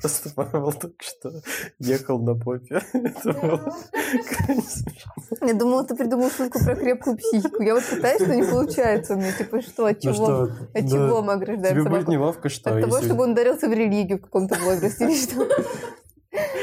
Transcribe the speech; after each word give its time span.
Просто 0.00 0.30
Марвел 0.36 0.72
только 0.72 1.04
что 1.04 1.42
ехал 1.78 2.18
на 2.20 2.34
попе. 2.34 2.80
Это 2.92 3.32
было. 3.32 3.76
Я 5.40 5.54
думала, 5.54 5.84
ты 5.84 5.94
придумал 5.94 6.30
шутку 6.30 6.58
про 6.64 6.74
крепкую 6.74 7.16
психику. 7.16 7.62
Я 7.62 7.74
вот 7.74 7.84
пытаюсь, 7.84 8.26
но 8.26 8.34
не 8.34 8.42
получается 8.42 9.14
у 9.14 9.18
меня. 9.18 9.32
Типа, 9.32 9.62
что, 9.62 9.86
от 9.86 10.02
Ну 10.02 10.12
чего, 10.12 10.14
что, 10.14 10.42
от 10.42 10.72
да, 10.72 10.88
чего 10.88 11.22
мы 11.22 11.32
ограждаем 11.34 11.74
Тебе 11.74 11.82
будет 11.84 11.92
собаку? 11.92 12.12
неловко, 12.12 12.48
что 12.48 12.74
От 12.74 12.80
того, 12.82 13.00
чтобы 13.00 13.22
он 13.24 13.32
ударился 13.32 13.68
в 13.68 13.72
религию 13.72 14.18
в 14.18 14.22
каком-то 14.22 14.58
возрасте 14.60 15.04
или 15.04 15.16
что? 15.16 15.46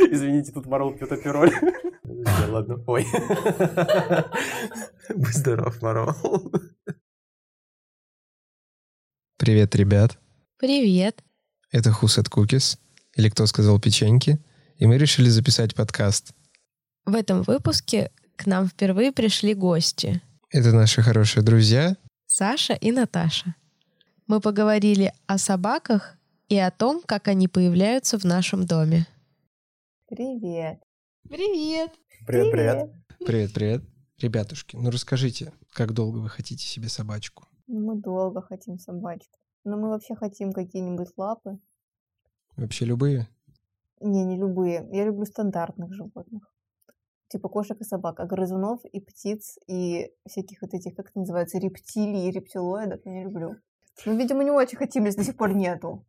Извините, 0.09 0.51
тут 0.51 0.65
Марвел 0.65 0.93
пьет 0.93 1.11
апероль. 1.11 1.51
Да 2.03 2.31
ладно, 2.49 2.83
ой. 2.87 3.05
Будь 5.15 5.35
здоров, 5.35 5.81
Марвел. 5.81 6.51
Привет, 9.37 9.75
ребят. 9.75 10.17
Привет. 10.57 11.23
Это 11.71 11.91
Хусет 11.91 12.29
Кукис, 12.29 12.79
или 13.15 13.29
кто 13.29 13.45
сказал 13.45 13.79
печеньки, 13.79 14.39
и 14.77 14.85
мы 14.85 14.97
решили 14.97 15.27
записать 15.29 15.75
подкаст. 15.75 16.33
В 17.05 17.13
этом 17.13 17.41
выпуске 17.43 18.11
к 18.35 18.45
нам 18.45 18.67
впервые 18.67 19.11
пришли 19.11 19.53
гости 19.53 20.21
Это 20.49 20.71
наши 20.71 21.01
хорошие 21.01 21.43
друзья. 21.43 21.97
Саша 22.25 22.73
и 22.73 22.91
Наташа. 22.91 23.55
Мы 24.27 24.39
поговорили 24.39 25.13
о 25.25 25.37
собаках 25.37 26.17
и 26.47 26.57
о 26.57 26.71
том, 26.71 27.01
как 27.05 27.27
они 27.27 27.47
появляются 27.47 28.17
в 28.17 28.23
нашем 28.23 28.65
доме. 28.65 29.07
Привет. 30.07 30.79
Привет. 31.27 31.91
Привет, 32.25 32.51
привет. 32.51 32.91
Привет, 33.25 33.53
привет. 33.53 33.83
Ребятушки, 34.19 34.75
ну 34.75 34.89
расскажите, 34.89 35.51
как 35.73 35.93
долго 35.93 36.17
вы 36.17 36.29
хотите 36.29 36.65
себе 36.65 36.89
собачку? 36.89 37.47
Ну, 37.67 37.79
Мы 37.81 38.01
долго 38.01 38.41
хотим 38.41 38.79
собачку. 38.79 39.37
Но 39.63 39.77
мы 39.77 39.89
вообще 39.89 40.15
хотим 40.15 40.53
какие-нибудь 40.53 41.09
лапы. 41.17 41.59
Вообще 42.55 42.85
любые? 42.85 43.27
Не, 43.99 44.23
не 44.23 44.37
любые. 44.37 44.87
Я 44.91 45.05
люблю 45.05 45.25
стандартных 45.25 45.93
животных. 45.93 46.51
Типа 47.29 47.49
кошек 47.49 47.79
и 47.81 47.83
собак, 47.83 48.19
а 48.19 48.25
грызунов 48.25 48.85
и 48.85 49.01
птиц, 49.01 49.57
и 49.67 50.11
всяких 50.25 50.61
вот 50.61 50.73
этих, 50.73 50.95
как 50.95 51.09
это 51.09 51.19
называется, 51.19 51.59
рептилий 51.59 52.27
и 52.27 52.31
рептилоидов 52.31 53.01
я 53.05 53.11
не 53.11 53.23
люблю. 53.25 53.55
Ну, 54.05 54.17
видимо, 54.17 54.43
не 54.43 54.51
очень 54.51 54.77
хотим, 54.77 55.05
если 55.05 55.19
до 55.19 55.25
сих 55.25 55.37
пор 55.37 55.53
нету. 55.53 56.05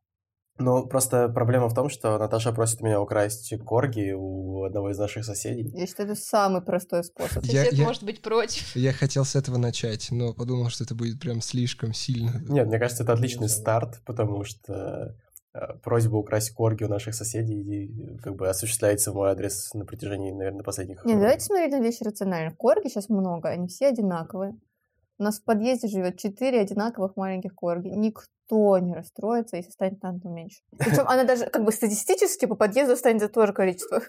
Ну, 0.58 0.86
просто 0.86 1.28
проблема 1.28 1.68
в 1.68 1.74
том, 1.74 1.88
что 1.88 2.18
Наташа 2.18 2.52
просит 2.52 2.80
меня 2.80 3.00
украсть 3.00 3.52
корги 3.64 4.12
у 4.16 4.64
одного 4.64 4.90
из 4.90 4.98
наших 4.98 5.24
соседей. 5.24 5.70
Я 5.74 5.86
считаю, 5.86 6.10
это 6.10 6.20
самый 6.20 6.62
простой 6.62 7.04
способ. 7.04 7.44
Я- 7.44 7.64
Сосед 7.64 7.74
я- 7.78 7.86
может 7.86 8.02
быть 8.02 8.22
против. 8.22 8.74
Я 8.74 8.92
хотел 8.92 9.24
с 9.24 9.36
этого 9.36 9.56
начать, 9.56 10.08
но 10.10 10.34
подумал, 10.34 10.68
что 10.70 10.84
это 10.84 10.94
будет 10.94 11.20
прям 11.20 11.40
слишком 11.40 11.92
сильно. 11.92 12.32
Нет, 12.48 12.66
мне 12.66 12.78
кажется, 12.78 13.04
это 13.04 13.12
отличный 13.12 13.48
старт, 13.48 14.00
потому 14.04 14.42
что 14.44 15.16
э, 15.54 15.60
просьба 15.82 16.16
украсть 16.16 16.50
корги 16.50 16.84
у 16.84 16.88
наших 16.88 17.14
соседей 17.14 18.16
э, 18.16 18.18
как 18.18 18.34
бы 18.36 18.48
осуществляется 18.48 19.12
в 19.12 19.14
мой 19.14 19.30
адрес 19.30 19.72
на 19.74 19.84
протяжении, 19.84 20.32
наверное, 20.32 20.62
последних... 20.62 21.04
Не, 21.04 21.14
давайте 21.14 21.44
смотреть 21.44 21.70
на 21.72 21.80
вещи 21.80 22.02
рационально. 22.02 22.54
Корги 22.56 22.88
сейчас 22.88 23.08
много, 23.08 23.48
они 23.48 23.68
все 23.68 23.88
одинаковые. 23.88 24.56
У 25.18 25.22
нас 25.22 25.38
в 25.40 25.44
подъезде 25.44 25.88
живет 25.88 26.18
четыре 26.18 26.60
одинаковых 26.60 27.16
маленьких 27.16 27.54
корги. 27.54 27.88
Никто 27.88 28.22
не 28.78 28.94
расстроится, 28.94 29.56
если 29.56 29.70
станет 29.70 30.02
танto 30.02 30.28
меньше. 30.28 30.60
Причем 30.78 31.04
она 31.06 31.24
даже 31.24 31.46
как 31.46 31.64
бы 31.64 31.72
статистически 31.72 32.46
по 32.46 32.54
подъезду 32.54 32.94
останется 32.94 33.28
тоже 33.28 33.52
количество. 33.52 34.00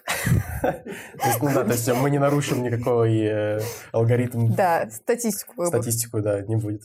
То 0.62 1.26
есть, 1.26 1.42
ну 1.42 1.50
да, 1.54 1.64
то 1.64 1.72
есть 1.72 1.90
мы 1.94 2.10
не 2.10 2.18
нарушим 2.18 2.62
никакой 2.62 3.18
э, 3.20 3.60
алгоритм, 3.92 4.54
Да, 4.54 4.88
статистику. 4.90 5.66
статистику, 5.66 6.20
да, 6.20 6.42
не 6.42 6.56
будет. 6.56 6.82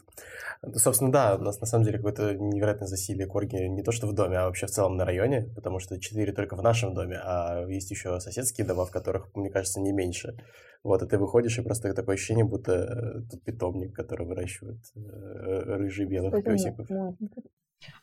Ну, 0.61 0.75
Собственно, 0.75 1.11
да, 1.11 1.35
у 1.35 1.43
нас 1.43 1.59
на 1.59 1.67
самом 1.67 1.85
деле 1.85 1.97
какое-то 1.97 2.35
невероятное 2.35 2.87
засилие 2.87 3.27
корги 3.27 3.55
не 3.55 3.83
то 3.83 3.91
что 3.91 4.07
в 4.07 4.13
доме, 4.13 4.37
а 4.37 4.45
вообще 4.45 4.67
в 4.67 4.71
целом 4.71 4.97
на 4.97 5.05
районе, 5.05 5.49
потому 5.55 5.79
что 5.79 5.99
четыре 5.99 6.33
только 6.33 6.55
в 6.55 6.63
нашем 6.63 6.93
доме, 6.93 7.19
а 7.23 7.65
есть 7.67 7.91
еще 7.91 8.19
соседские 8.19 8.65
дома, 8.65 8.85
в 8.85 8.91
которых, 8.91 9.29
мне 9.35 9.49
кажется, 9.49 9.79
не 9.79 9.91
меньше. 9.91 10.35
Вот, 10.83 11.01
и 11.01 11.07
ты 11.07 11.17
выходишь, 11.17 11.57
и 11.57 11.63
просто 11.63 11.91
такое 11.95 12.13
ощущение, 12.13 12.45
будто 12.45 12.73
э, 12.73 13.21
тут 13.31 13.43
питомник, 13.43 13.95
который 13.95 14.27
выращивает 14.27 14.77
э, 14.95 15.63
рыжий 15.77 16.05
белых 16.05 16.43
песиков. 16.43 16.87
можно. 16.87 17.17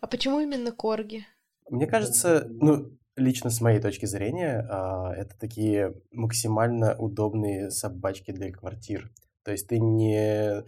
А 0.00 0.06
почему 0.06 0.40
именно 0.40 0.72
корги? 0.72 1.26
Мне 1.70 1.86
кажется, 1.86 2.46
ну, 2.48 2.90
лично 3.16 3.50
с 3.50 3.60
моей 3.60 3.80
точки 3.80 4.06
зрения, 4.06 4.66
а, 4.68 5.12
это 5.14 5.36
такие 5.38 5.94
максимально 6.10 6.96
удобные 6.96 7.70
собачки 7.70 8.30
для 8.30 8.50
квартир. 8.50 9.10
То 9.44 9.52
есть 9.52 9.68
ты 9.68 9.78
не 9.78 10.64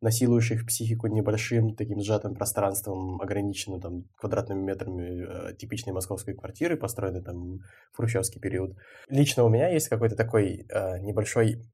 насилуешь 0.00 0.50
их 0.50 0.66
психику 0.66 1.08
небольшим 1.08 1.74
таким 1.74 2.00
сжатым 2.00 2.34
пространством, 2.34 3.20
ограниченным 3.20 3.80
там 3.80 4.04
квадратными 4.16 4.62
метрами 4.62 5.50
э, 5.50 5.54
типичной 5.56 5.92
московской 5.92 6.34
квартиры, 6.34 6.76
построенной 6.76 7.22
там 7.22 7.58
в 7.92 7.96
хрущевский 7.96 8.40
период. 8.40 8.76
Лично 9.08 9.42
у 9.42 9.48
меня 9.48 9.68
есть 9.68 9.88
какой-то 9.88 10.14
такой 10.14 10.66
э, 10.68 11.00
небольшой, 11.00 11.64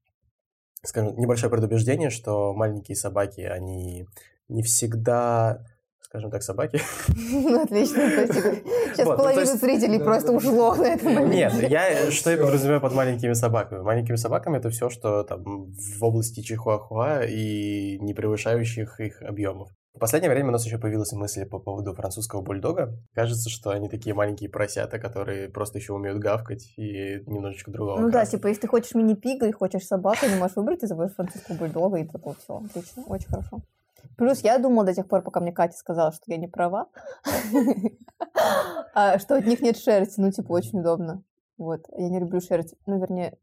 скажем, 0.82 1.18
небольшое 1.18 1.50
предубеждение, 1.50 2.08
что 2.08 2.54
маленькие 2.54 2.96
собаки, 2.96 3.42
они 3.42 4.06
не 4.48 4.62
всегда, 4.62 5.66
скажем 6.14 6.30
так, 6.30 6.44
собаки, 6.44 6.80
Ну, 7.08 7.60
Отлично. 7.64 8.02
Сейчас 8.08 9.04
Вот, 9.06 9.16
ну, 9.16 9.16
половина 9.16 9.40
есть- 9.40 9.60
зрителей 9.60 9.98
просто 9.98 10.30
ушло 10.30 10.72
на 10.76 10.84
этом 10.86 11.12
моменте. 11.12 11.36
Нет, 11.36 11.70
я 11.70 12.10
что 12.12 12.30
я 12.30 12.36
подразумеваю 12.36 12.80
под 12.80 12.94
маленькими 12.94 13.32
собаками? 13.32 13.82
Маленькими 13.82 14.14
собаками 14.14 14.58
это 14.58 14.70
все, 14.70 14.90
что 14.90 15.24
там 15.24 15.42
в 15.72 16.04
области 16.04 16.40
чихуахуа 16.40 17.24
и 17.24 17.98
не 17.98 18.14
превышающих 18.14 19.00
их 19.00 19.22
объемов. 19.22 19.70
В 19.92 19.98
последнее 19.98 20.30
время 20.30 20.48
у 20.48 20.52
нас 20.52 20.64
еще 20.64 20.78
появилась 20.78 21.12
мысль 21.12 21.46
по 21.46 21.58
поводу 21.58 21.94
французского 21.94 22.42
бульдога. 22.42 22.96
Кажется, 23.12 23.50
что 23.50 23.70
они 23.70 23.88
такие 23.88 24.14
маленькие 24.14 24.50
поросята, 24.50 25.00
которые 25.00 25.48
просто 25.48 25.78
еще 25.78 25.94
умеют 25.94 26.18
гавкать 26.18 26.72
и 26.76 27.22
немножечко 27.26 27.72
другого. 27.72 27.98
Ну 28.00 28.06
да, 28.10 28.20
окраса. 28.20 28.32
типа, 28.32 28.48
если 28.48 28.62
ты 28.62 28.66
хочешь 28.68 28.94
мини-пига 28.94 29.46
и 29.48 29.52
хочешь 29.52 29.84
собаку, 29.86 30.26
не 30.26 30.36
можешь 30.36 30.56
выбрать, 30.56 30.80
ты 30.80 30.86
зовешь 30.86 31.12
французского 31.14 31.56
бульдога, 31.56 31.98
и 31.98 32.04
такое 32.04 32.34
все. 32.34 32.56
Отлично, 32.64 33.04
очень 33.06 33.28
хорошо. 33.28 33.62
Плюс 34.16 34.40
я 34.40 34.58
думала 34.58 34.86
до 34.86 34.94
тех 34.94 35.08
пор, 35.08 35.22
пока 35.22 35.40
мне 35.40 35.52
Катя 35.52 35.76
сказала, 35.76 36.12
что 36.12 36.24
я 36.26 36.36
не 36.36 36.48
права, 36.48 36.88
а, 38.94 39.18
что 39.18 39.36
от 39.36 39.46
них 39.46 39.60
нет 39.60 39.76
шерсти. 39.76 40.20
Ну, 40.20 40.30
типа, 40.30 40.52
очень 40.52 40.80
удобно. 40.80 41.22
Вот. 41.58 41.86
Я 41.96 42.08
не 42.08 42.20
люблю 42.20 42.40
шерсть. 42.40 42.74
Ну, 42.86 43.00
вернее... 43.00 43.38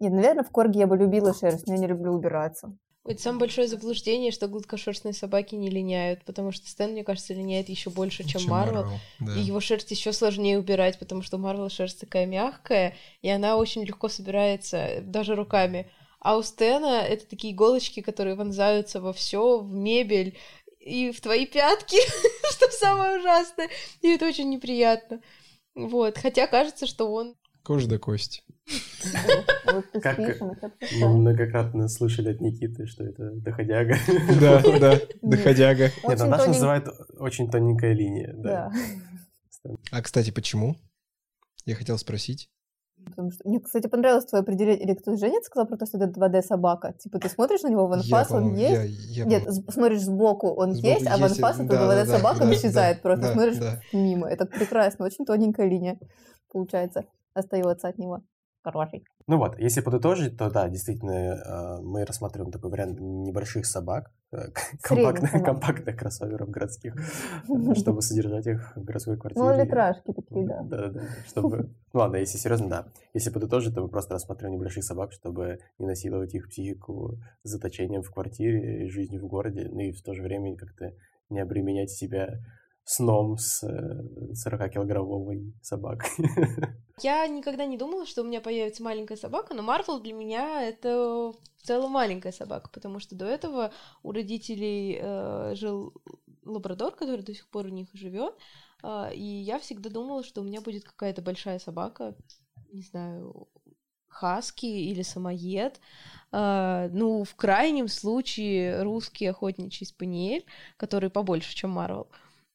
Нет, 0.00 0.12
наверное, 0.12 0.44
в 0.44 0.50
корге 0.50 0.80
я 0.80 0.86
бы 0.86 0.96
любила 0.96 1.34
шерсть, 1.34 1.66
но 1.66 1.74
я 1.74 1.80
не 1.80 1.86
люблю 1.86 2.12
убираться. 2.12 2.72
Это 3.08 3.22
самое 3.22 3.40
большое 3.40 3.66
заблуждение, 3.66 4.30
что 4.30 4.48
гладкошерстные 4.48 5.14
собаки 5.14 5.54
не 5.54 5.70
линяют, 5.70 6.24
потому 6.26 6.52
что 6.52 6.68
Стэн, 6.68 6.92
мне 6.92 7.04
кажется, 7.04 7.32
линяет 7.32 7.70
еще 7.70 7.88
больше, 7.88 8.22
чем, 8.22 8.44
Марвел. 8.44 8.86
да. 9.18 9.34
И 9.34 9.40
его 9.40 9.60
шерсть 9.60 9.90
еще 9.90 10.12
сложнее 10.12 10.58
убирать, 10.58 10.98
потому 10.98 11.22
что 11.22 11.38
у 11.38 11.40
Марвел 11.40 11.70
шерсть 11.70 12.00
такая 12.00 12.26
мягкая, 12.26 12.94
и 13.22 13.30
она 13.30 13.56
очень 13.56 13.82
легко 13.82 14.08
собирается 14.08 15.00
даже 15.02 15.34
руками. 15.34 15.90
А 16.20 16.36
у 16.36 16.42
Стэна 16.42 17.02
это 17.02 17.26
такие 17.26 17.52
иголочки, 17.54 18.00
которые 18.00 18.34
вонзаются 18.34 19.00
во 19.00 19.12
все, 19.12 19.58
в 19.60 19.72
мебель 19.72 20.36
и 20.80 21.12
в 21.12 21.20
твои 21.20 21.46
пятки, 21.46 21.96
что 22.52 22.70
самое 22.72 23.18
ужасное. 23.18 23.68
И 24.00 24.08
это 24.08 24.26
очень 24.26 24.50
неприятно. 24.50 25.20
Вот. 25.74 26.18
Хотя 26.18 26.46
кажется, 26.46 26.86
что 26.86 27.12
он 27.12 27.36
Кожа 27.62 27.86
до 27.86 27.98
кости. 27.98 28.42
Как- 30.02 30.40
Мы 30.40 31.08
многократно 31.18 31.86
слышали 31.88 32.30
от 32.32 32.40
Никиты, 32.40 32.86
что 32.86 33.04
это 33.04 33.30
доходяга. 33.32 33.96
Да, 34.40 34.62
да, 34.78 35.00
доходяга. 35.20 35.84
Нет, 35.84 36.02
Наташа 36.04 36.28
тоненький. 36.28 36.46
называет 36.48 36.88
очень 37.18 37.50
тоненькая 37.50 37.92
линия. 37.92 38.32
Да. 38.36 38.72
Да. 39.64 39.70
А, 39.90 40.02
кстати, 40.02 40.30
почему? 40.30 40.76
Я 41.66 41.74
хотел 41.74 41.98
спросить. 41.98 42.48
Потому 43.04 43.30
что... 43.30 43.48
Мне, 43.48 43.60
кстати, 43.60 43.86
понравилось 43.86 44.26
твое 44.26 44.42
определение. 44.42 44.82
Или 44.84 44.94
кто 44.94 45.16
Женя 45.16 45.40
сказал 45.42 45.66
про 45.66 45.76
то, 45.76 45.86
что 45.86 45.98
это 45.98 46.06
2D-собака. 46.06 46.94
Типа, 46.98 47.18
ты 47.18 47.28
смотришь 47.28 47.62
на 47.62 47.68
него 47.68 47.86
в 47.86 47.92
анфас, 47.92 48.30
он 48.30 48.54
есть, 48.54 48.94
я- 49.16 49.24
я, 49.24 49.24
Нет, 49.24 49.48
смотришь 49.70 50.02
сбоку, 50.02 50.48
он 50.48 50.74
сбоку 50.74 50.86
есть, 50.86 51.06
а 51.06 51.16
в 51.16 51.24
анфас 51.24 51.60
это 51.60 51.68
да, 51.68 51.88
да, 51.88 52.02
2D-собака, 52.02 52.38
да, 52.38 52.44
он 52.44 52.50
да, 52.50 52.56
исчезает. 52.56 53.02
Просто 53.02 53.26
да, 53.26 53.32
смотришь 53.32 53.58
да. 53.58 53.80
мимо. 53.92 54.28
Это 54.28 54.46
прекрасно, 54.46 55.04
очень 55.04 55.24
тоненькая 55.24 55.68
линия, 55.68 55.98
получается, 56.52 57.04
остается 57.34 57.88
от 57.88 57.98
него. 57.98 58.22
Хороший. 58.62 59.04
Ну 59.26 59.38
вот, 59.38 59.58
если 59.58 59.80
подытожить, 59.80 60.36
то 60.36 60.50
да, 60.50 60.68
действительно, 60.68 61.12
э, 61.12 61.80
мы 61.82 62.04
рассматриваем 62.04 62.50
такой 62.50 62.70
вариант 62.70 62.98
небольших 63.00 63.66
собак, 63.66 64.10
компактных, 64.82 65.30
собак. 65.30 65.46
компактных 65.46 65.96
кроссоверов 65.96 66.50
городских, 66.50 66.94
э, 67.48 67.74
чтобы 67.76 68.02
содержать 68.02 68.46
их 68.46 68.76
в 68.76 68.84
городской 68.84 69.16
квартире. 69.16 69.44
Малолитражки 69.44 70.12
такие, 70.12 70.46
да. 70.46 70.62
Да, 70.62 70.88
да, 70.88 71.02
чтобы... 71.26 71.70
Ну 71.92 72.00
ладно, 72.00 72.16
если 72.16 72.38
серьезно, 72.38 72.68
да. 72.68 72.86
Если 73.14 73.30
подытожить, 73.30 73.74
то 73.74 73.80
мы 73.80 73.88
просто 73.88 74.14
рассматриваем 74.14 74.58
небольших 74.58 74.84
собак, 74.84 75.12
чтобы 75.12 75.60
не 75.78 75.86
насиловать 75.86 76.34
их 76.34 76.48
психику 76.48 77.18
заточением 77.42 78.02
в 78.02 78.10
квартире 78.10 78.88
жизнью 78.88 79.22
в 79.22 79.26
городе, 79.26 79.68
ну 79.70 79.80
и 79.80 79.92
в 79.92 80.02
то 80.02 80.12
же 80.14 80.22
время 80.22 80.56
как-то 80.56 80.92
не 81.30 81.40
обременять 81.40 81.90
себя 81.90 82.40
сном 82.88 83.36
с 83.36 83.62
40-килограммовой 83.64 85.52
собакой. 85.62 86.08
Я 87.02 87.26
никогда 87.28 87.66
не 87.66 87.76
думала, 87.76 88.06
что 88.06 88.22
у 88.22 88.24
меня 88.24 88.40
появится 88.40 88.82
маленькая 88.82 89.16
собака, 89.16 89.54
но 89.54 89.62
Марвел 89.62 90.00
для 90.00 90.14
меня 90.14 90.62
это 90.62 91.32
в 91.58 91.62
целом 91.62 91.92
маленькая 91.92 92.32
собака, 92.32 92.70
потому 92.72 92.98
что 92.98 93.14
до 93.14 93.26
этого 93.26 93.72
у 94.02 94.12
родителей 94.12 94.98
э, 95.00 95.54
жил 95.54 95.92
лабрадор, 96.44 96.94
который 96.94 97.22
до 97.22 97.34
сих 97.34 97.46
пор 97.48 97.66
у 97.66 97.70
них 97.70 97.88
живет, 97.92 98.34
А, 98.82 99.10
И 99.12 99.22
я 99.22 99.58
всегда 99.58 99.90
думала, 99.90 100.24
что 100.24 100.40
у 100.40 100.44
меня 100.44 100.60
будет 100.60 100.84
какая-то 100.84 101.20
большая 101.20 101.58
собака, 101.58 102.14
не 102.72 102.82
знаю, 102.82 103.48
хаски 104.08 104.66
или 104.66 105.02
самоед. 105.02 105.78
А, 106.32 106.88
Ну, 106.92 107.24
в 107.24 107.34
крайнем 107.34 107.88
случае 107.88 108.82
русский 108.82 109.26
охотничий 109.26 109.86
спаниель, 109.86 110.46
который 110.78 111.10
побольше, 111.10 111.54
чем 111.54 111.70
Марвел. 111.70 112.08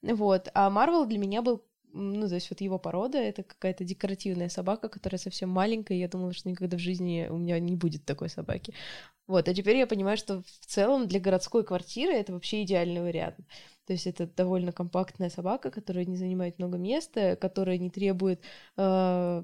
Вот. 0.03 0.49
А 0.53 0.69
Марвел 0.69 1.05
для 1.05 1.17
меня 1.17 1.41
был 1.41 1.63
ну, 1.95 2.27
то 2.27 2.35
есть 2.35 2.49
вот 2.49 2.59
его 2.59 2.79
порода— 2.79 3.17
это 3.19 3.43
какая-то 3.43 3.83
декоративная 3.83 4.49
собака, 4.49 4.89
которая 4.89 5.19
совсем 5.19 5.49
маленькая, 5.49 5.93
и 5.95 5.99
я 5.99 6.07
думала, 6.07 6.33
что 6.33 6.49
никогда 6.49 6.75
в 6.77 6.79
жизни 6.79 7.27
у 7.29 7.37
меня 7.37 7.59
не 7.59 7.75
будет 7.75 8.03
такой 8.03 8.29
собаки. 8.29 8.73
Вот, 9.27 9.47
а 9.47 9.53
теперь 9.53 9.77
я 9.77 9.85
понимаю, 9.87 10.17
что 10.17 10.41
в 10.41 10.65
целом 10.65 11.07
для 11.07 11.19
городской 11.19 11.63
квартиры 11.63 12.13
это 12.13 12.33
вообще 12.33 12.63
идеальный 12.63 13.01
вариант. 13.01 13.37
То 13.85 13.93
есть 13.93 14.07
это 14.07 14.25
довольно 14.27 14.71
компактная 14.71 15.29
собака, 15.29 15.69
которая 15.69 16.05
не 16.05 16.17
занимает 16.17 16.57
много 16.57 16.77
места, 16.77 17.35
которая 17.35 17.77
не 17.77 17.91
требует 17.91 18.41
э, 18.75 19.43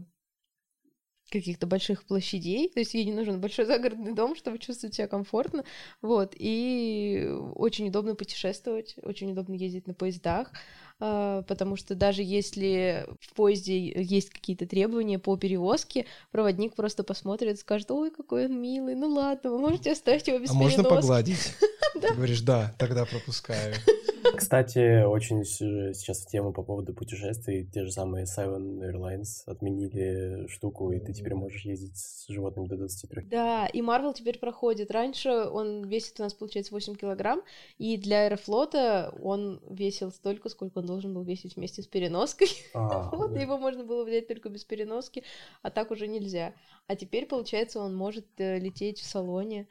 каких-то 1.29 1.67
больших 1.67 2.03
площадей, 2.03 2.69
то 2.69 2.79
есть 2.79 2.93
ей 2.93 3.05
не 3.05 3.13
нужен 3.13 3.39
большой 3.39 3.65
загородный 3.65 4.13
дом, 4.13 4.35
чтобы 4.35 4.59
чувствовать 4.59 4.95
себя 4.95 5.07
комфортно, 5.07 5.63
вот, 6.01 6.33
и 6.37 7.27
очень 7.55 7.87
удобно 7.89 8.15
путешествовать, 8.15 8.95
очень 9.03 9.31
удобно 9.31 9.53
ездить 9.53 9.87
на 9.87 9.93
поездах, 9.93 10.51
потому 10.99 11.77
что 11.77 11.95
даже 11.95 12.21
если 12.23 13.05
в 13.21 13.33
поезде 13.33 13.91
есть 14.01 14.29
какие-то 14.29 14.67
требования 14.67 15.17
по 15.17 15.37
перевозке, 15.37 16.05
проводник 16.31 16.75
просто 16.75 17.03
посмотрит, 17.03 17.59
скажет, 17.59 17.89
ой, 17.91 18.11
какой 18.11 18.45
он 18.45 18.61
милый, 18.61 18.95
ну 18.95 19.07
ладно, 19.07 19.51
вы 19.51 19.59
можете 19.59 19.93
оставить 19.93 20.27
его 20.27 20.39
без 20.39 20.51
А 20.51 20.53
можно 20.53 20.83
переноски». 20.83 21.01
погладить? 21.01 21.53
Ты 22.01 22.13
говоришь, 22.13 22.41
да, 22.41 22.73
тогда 22.77 23.05
пропускаю. 23.05 23.75
Кстати, 24.35 25.03
очень 25.03 25.43
сейчас 25.43 26.23
в 26.23 26.27
тему 26.27 26.53
по 26.53 26.63
поводу 26.63 26.93
путешествий. 26.93 27.65
Те 27.65 27.85
же 27.85 27.91
самые 27.91 28.25
Seven 28.25 28.79
Airlines 28.79 29.43
отменили 29.45 30.47
штуку, 30.47 30.91
и 30.91 30.99
ты 30.99 31.13
теперь 31.13 31.35
можешь 31.35 31.65
ездить 31.65 31.97
с 31.97 32.27
животными 32.27 32.67
до 32.67 32.77
23. 32.77 33.23
Да, 33.23 33.67
и 33.67 33.81
Марвел 33.81 34.13
теперь 34.13 34.39
проходит. 34.39 34.91
Раньше 34.91 35.29
он 35.29 35.85
весит 35.85 36.19
у 36.19 36.23
нас, 36.23 36.33
получается, 36.33 36.73
8 36.73 36.95
килограмм, 36.95 37.41
и 37.77 37.97
для 37.97 38.25
Аэрофлота 38.25 39.13
он 39.21 39.61
весил 39.69 40.11
столько, 40.11 40.49
сколько 40.49 40.79
он 40.79 40.88
должен 40.89 41.13
был 41.13 41.23
весить 41.23 41.55
вместе 41.55 41.81
с 41.81 41.87
переноской. 41.87 42.49
А, 42.73 43.09
Вот, 43.11 43.33
да. 43.33 43.39
его 43.41 43.57
можно 43.57 43.83
было 43.83 44.03
взять 44.03 44.27
только 44.27 44.49
без 44.49 44.63
переноски, 44.63 45.23
а 45.61 45.69
так 45.69 45.91
уже 45.91 46.07
нельзя. 46.07 46.53
А 46.87 46.95
теперь, 46.95 47.25
получается, 47.25 47.79
он 47.79 47.95
может 47.95 48.25
э, 48.37 48.59
лететь 48.59 48.99
в 48.99 49.05
салоне. 49.05 49.67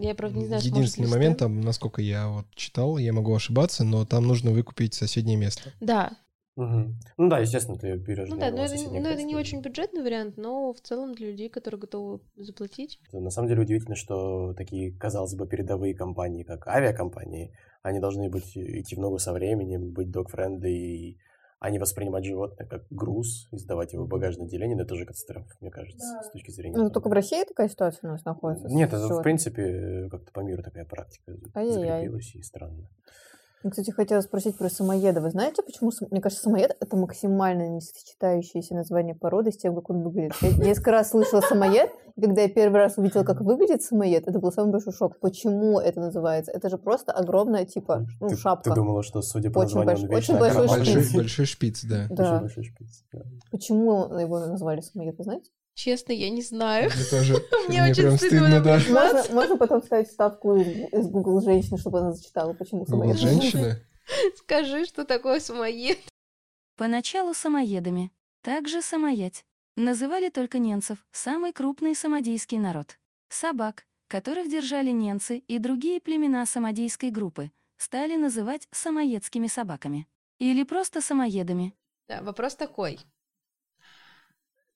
Я, 0.00 0.14
правда, 0.14 0.38
не 0.38 0.46
знаю, 0.46 0.62
Единственный 0.62 1.08
момент, 1.08 1.38
там, 1.38 1.60
насколько 1.60 2.02
я 2.02 2.28
вот 2.28 2.46
читал, 2.54 2.98
я 2.98 3.12
могу 3.12 3.34
ошибаться, 3.34 3.84
но 3.84 4.04
там 4.04 4.26
нужно 4.26 4.50
выкупить 4.50 4.94
соседнее 4.94 5.36
место. 5.36 5.72
Да, 5.80 6.16
Мгм. 6.56 6.98
Ну 7.16 7.28
да, 7.28 7.38
естественно, 7.38 7.78
ты 7.78 7.96
берешь 7.96 8.28
ну 8.28 8.36
да, 8.36 8.50
но 8.50 8.64
это, 8.64 8.74
но 8.90 9.08
это 9.08 9.22
не 9.22 9.34
очень 9.34 9.62
бюджетный 9.62 10.02
вариант, 10.02 10.36
но 10.36 10.72
в 10.74 10.80
целом 10.80 11.14
для 11.14 11.30
людей, 11.30 11.48
которые 11.48 11.80
готовы 11.80 12.20
заплатить. 12.36 13.00
На 13.12 13.30
самом 13.30 13.48
деле 13.48 13.62
удивительно, 13.62 13.96
что 13.96 14.52
такие, 14.52 14.92
казалось 14.92 15.34
бы, 15.34 15.46
передовые 15.46 15.94
компании, 15.94 16.42
как 16.42 16.66
авиакомпании, 16.66 17.56
они 17.82 18.00
должны 18.00 18.28
быть 18.28 18.56
идти 18.56 18.96
в 18.96 18.98
ногу 18.98 19.18
со 19.18 19.32
временем, 19.32 19.92
быть 19.92 20.08
dog-friendly, 20.08 20.68
и 20.68 21.18
а 21.58 21.70
не 21.70 21.78
воспринимать 21.78 22.24
животное 22.24 22.66
как 22.66 22.82
груз, 22.90 23.48
и 23.52 23.56
сдавать 23.56 23.92
его 23.92 24.04
в 24.04 24.08
багажное 24.08 24.46
отделение, 24.46 24.76
но 24.76 24.82
это 24.82 24.96
же 24.96 25.06
катастрофа, 25.06 25.54
мне 25.60 25.70
кажется, 25.70 26.04
с 26.24 26.30
точки 26.32 26.50
зрения... 26.50 26.76
Ну, 26.76 26.90
только 26.90 27.08
в 27.08 27.12
России 27.12 27.44
такая 27.44 27.68
ситуация 27.68 28.08
у 28.08 28.12
нас 28.12 28.24
находится. 28.24 28.66
Нет, 28.66 28.92
это 28.92 29.08
в 29.08 29.22
принципе 29.22 30.08
как-то 30.10 30.32
по 30.32 30.40
миру 30.40 30.64
такая 30.64 30.84
практика 30.84 31.38
Ай-яй-яй. 31.54 32.00
закрепилась 32.00 32.34
и 32.34 32.42
странно. 32.42 32.88
Ну, 33.64 33.70
Кстати, 33.70 33.90
хотела 33.90 34.20
спросить 34.20 34.56
про 34.56 34.68
самоеда. 34.68 35.20
Вы 35.20 35.30
знаете, 35.30 35.62
почему, 35.62 35.92
мне 36.10 36.20
кажется, 36.20 36.44
самоед— 36.44 36.76
это 36.80 36.96
максимально 36.96 37.68
не 37.68 37.80
сочетающееся 37.80 38.74
название 38.74 39.14
породы 39.14 39.52
с 39.52 39.56
тем, 39.56 39.74
как 39.74 39.90
он 39.90 40.02
выглядит. 40.02 40.34
Я 40.40 40.50
несколько 40.56 40.90
раз 40.90 41.10
слышала 41.10 41.40
самоед, 41.40 41.90
и 42.16 42.20
когда 42.20 42.42
я 42.42 42.48
первый 42.48 42.78
раз 42.78 42.98
увидела, 42.98 43.22
как 43.22 43.40
выглядит 43.40 43.82
самоед, 43.82 44.26
это 44.26 44.40
был 44.40 44.50
самый 44.52 44.72
большой 44.72 44.92
шок. 44.92 45.20
Почему 45.20 45.78
это 45.78 46.00
называется? 46.00 46.50
Это 46.50 46.68
же 46.68 46.78
просто 46.78 47.12
огромная, 47.12 47.64
типа, 47.64 48.06
ну, 48.20 48.28
ты, 48.28 48.36
шапка. 48.36 48.70
ты 48.70 48.74
думала, 48.74 49.02
что, 49.02 49.22
судя 49.22 49.50
по 49.50 49.60
Очень 49.60 49.76
названию, 49.76 50.08
он 50.08 50.16
вечно 50.16 50.34
очень 50.34 50.40
большой 50.40 50.68
шпиц. 50.68 50.94
Большой, 50.94 51.20
большой 51.20 51.46
шпиц, 51.46 51.84
да. 51.84 52.04
Очень 52.04 52.16
Да. 52.16 52.40
большой 52.40 52.64
шпиц, 52.64 53.04
да. 53.12 53.20
Почему 53.50 54.18
его 54.18 54.40
назвали 54.40 54.80
самоед, 54.80 55.16
вы 55.18 55.24
знаете? 55.24 55.50
Честно, 55.74 56.12
я 56.12 56.30
не 56.30 56.42
знаю. 56.42 56.90
Мне 56.94 57.04
тоже. 57.04 57.34
Мне 57.68 57.82
очень 57.82 58.02
прям 58.02 58.16
стыдно 58.16 58.38
стыдно, 58.38 58.56
об 58.58 58.64
да. 58.64 58.76
этом. 58.78 58.92
Можно, 58.92 59.34
можно 59.34 59.56
потом 59.56 59.80
вставить 59.82 60.08
вставку 60.08 60.56
из, 60.56 61.06
Google 61.08 61.40
женщины, 61.40 61.78
чтобы 61.78 62.00
она 62.00 62.12
зачитала, 62.12 62.52
почему 62.52 62.84
Google 62.84 63.14
самоед. 63.14 63.18
женщина? 63.18 63.78
Скажи, 64.36 64.84
что 64.84 65.04
такое 65.04 65.40
самоед. 65.40 65.98
Поначалу 66.76 67.34
самоедами, 67.34 68.10
также 68.42 68.82
самоять. 68.82 69.44
Называли 69.76 70.28
только 70.28 70.58
немцев, 70.58 70.98
самый 71.12 71.52
крупный 71.52 71.94
самодийский 71.94 72.58
народ. 72.58 72.98
Собак, 73.30 73.86
которых 74.08 74.50
держали 74.50 74.90
немцы 74.90 75.38
и 75.38 75.58
другие 75.58 76.00
племена 76.00 76.44
самодийской 76.44 77.10
группы, 77.10 77.50
стали 77.78 78.16
называть 78.16 78.68
самоедскими 78.70 79.46
собаками. 79.46 80.06
Или 80.38 80.64
просто 80.64 81.00
самоедами. 81.00 81.74
Да, 82.08 82.20
вопрос 82.20 82.56
такой. 82.56 82.98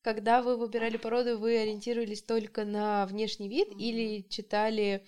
Когда 0.07 0.41
вы 0.41 0.57
выбирали 0.57 0.99
породу, 0.99 1.37
вы 1.37 1.59
ориентировались 1.59 2.23
только 2.23 2.65
на 2.65 3.07
внешний 3.07 3.49
вид 3.49 3.73
или 3.77 4.25
читали 4.29 5.03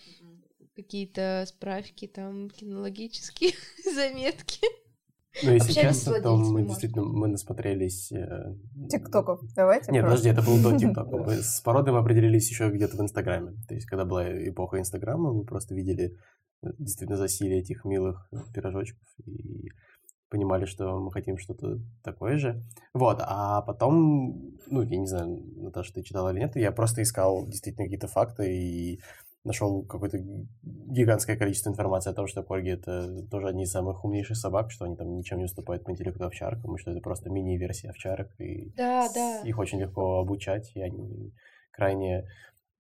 какие-то 0.75 1.45
справки, 1.47 2.09
там, 2.09 2.51
кинологические 2.51 3.53
заметки? 3.95 4.67
Ну, 5.45 5.53
если 5.53 5.71
Общались 5.71 5.99
с 5.99 6.05
честно, 6.05 6.21
то 6.21 6.37
мы 6.37 6.49
может. 6.51 6.67
действительно 6.67 7.05
мы 7.05 7.29
насмотрелись... 7.29 8.11
э, 8.11 8.57
Тиктоков. 8.91 9.41
Давайте 9.55 9.93
Нет, 9.93 10.05
просто. 10.05 10.25
подожди, 10.25 10.29
это 10.31 10.51
было 10.51 10.73
до 10.73 10.77
ТикТока. 10.81 11.17
Мы 11.27 11.43
с 11.45 11.61
породой 11.61 11.93
мы 11.93 12.01
определились 12.01 12.51
еще 12.51 12.69
где-то 12.69 12.97
в 12.97 13.01
Инстаграме. 13.01 13.53
То 13.69 13.75
есть, 13.77 13.87
когда 13.87 14.05
была 14.05 14.29
эпоха 14.49 14.81
Инстаграма, 14.81 15.33
мы 15.33 15.45
просто 15.45 15.77
видели 15.77 16.17
э, 16.65 16.71
действительно 16.81 17.19
засилие 17.19 17.61
этих 17.61 17.85
милых 17.85 18.29
пирожочков 18.53 19.07
и 19.25 19.69
понимали, 20.29 20.65
что 20.67 20.99
мы 20.99 21.11
хотим 21.13 21.39
что-то 21.39 21.79
такое 22.03 22.39
же. 22.39 22.63
Вот, 22.95 23.19
а 23.21 23.63
потом, 23.63 24.53
ну, 24.67 24.83
я 24.83 24.99
не 24.99 25.07
знаю, 25.07 25.43
Наташа, 25.57 25.95
ты 25.95 26.03
читала 26.03 26.31
или 26.31 26.41
нет, 26.41 26.57
я 26.57 26.73
просто 26.73 27.03
искал 27.03 27.47
действительно 27.47 27.87
какие-то 27.87 28.09
факты 28.09 28.55
и 28.55 29.01
нашел 29.45 29.85
какое-то 29.85 30.19
гигантское 30.63 31.37
количество 31.37 31.71
информации 31.71 32.11
о 32.11 32.15
том, 32.15 32.27
что 32.27 32.43
корги 32.43 32.71
это 32.71 33.23
тоже 33.31 33.49
одни 33.49 33.65
из 33.65 33.71
самых 33.71 34.05
умнейших 34.05 34.37
собак, 34.37 34.71
что 34.71 34.85
они 34.85 34.97
там 34.97 35.17
ничем 35.17 35.39
не 35.39 35.45
уступают 35.45 35.85
по 35.85 35.91
интеллекту 35.91 36.25
овчаркам, 36.25 36.75
и 36.75 36.79
что 36.79 36.91
это 36.91 37.01
просто 37.01 37.31
мини-версия 37.31 37.91
овчарок, 37.91 38.29
и 38.41 38.71
Да, 38.77 39.09
да. 39.15 39.41
их 39.43 39.59
очень 39.59 39.81
легко 39.81 40.19
обучать, 40.19 40.73
и 40.75 40.81
они 40.83 41.33
крайне 41.71 42.29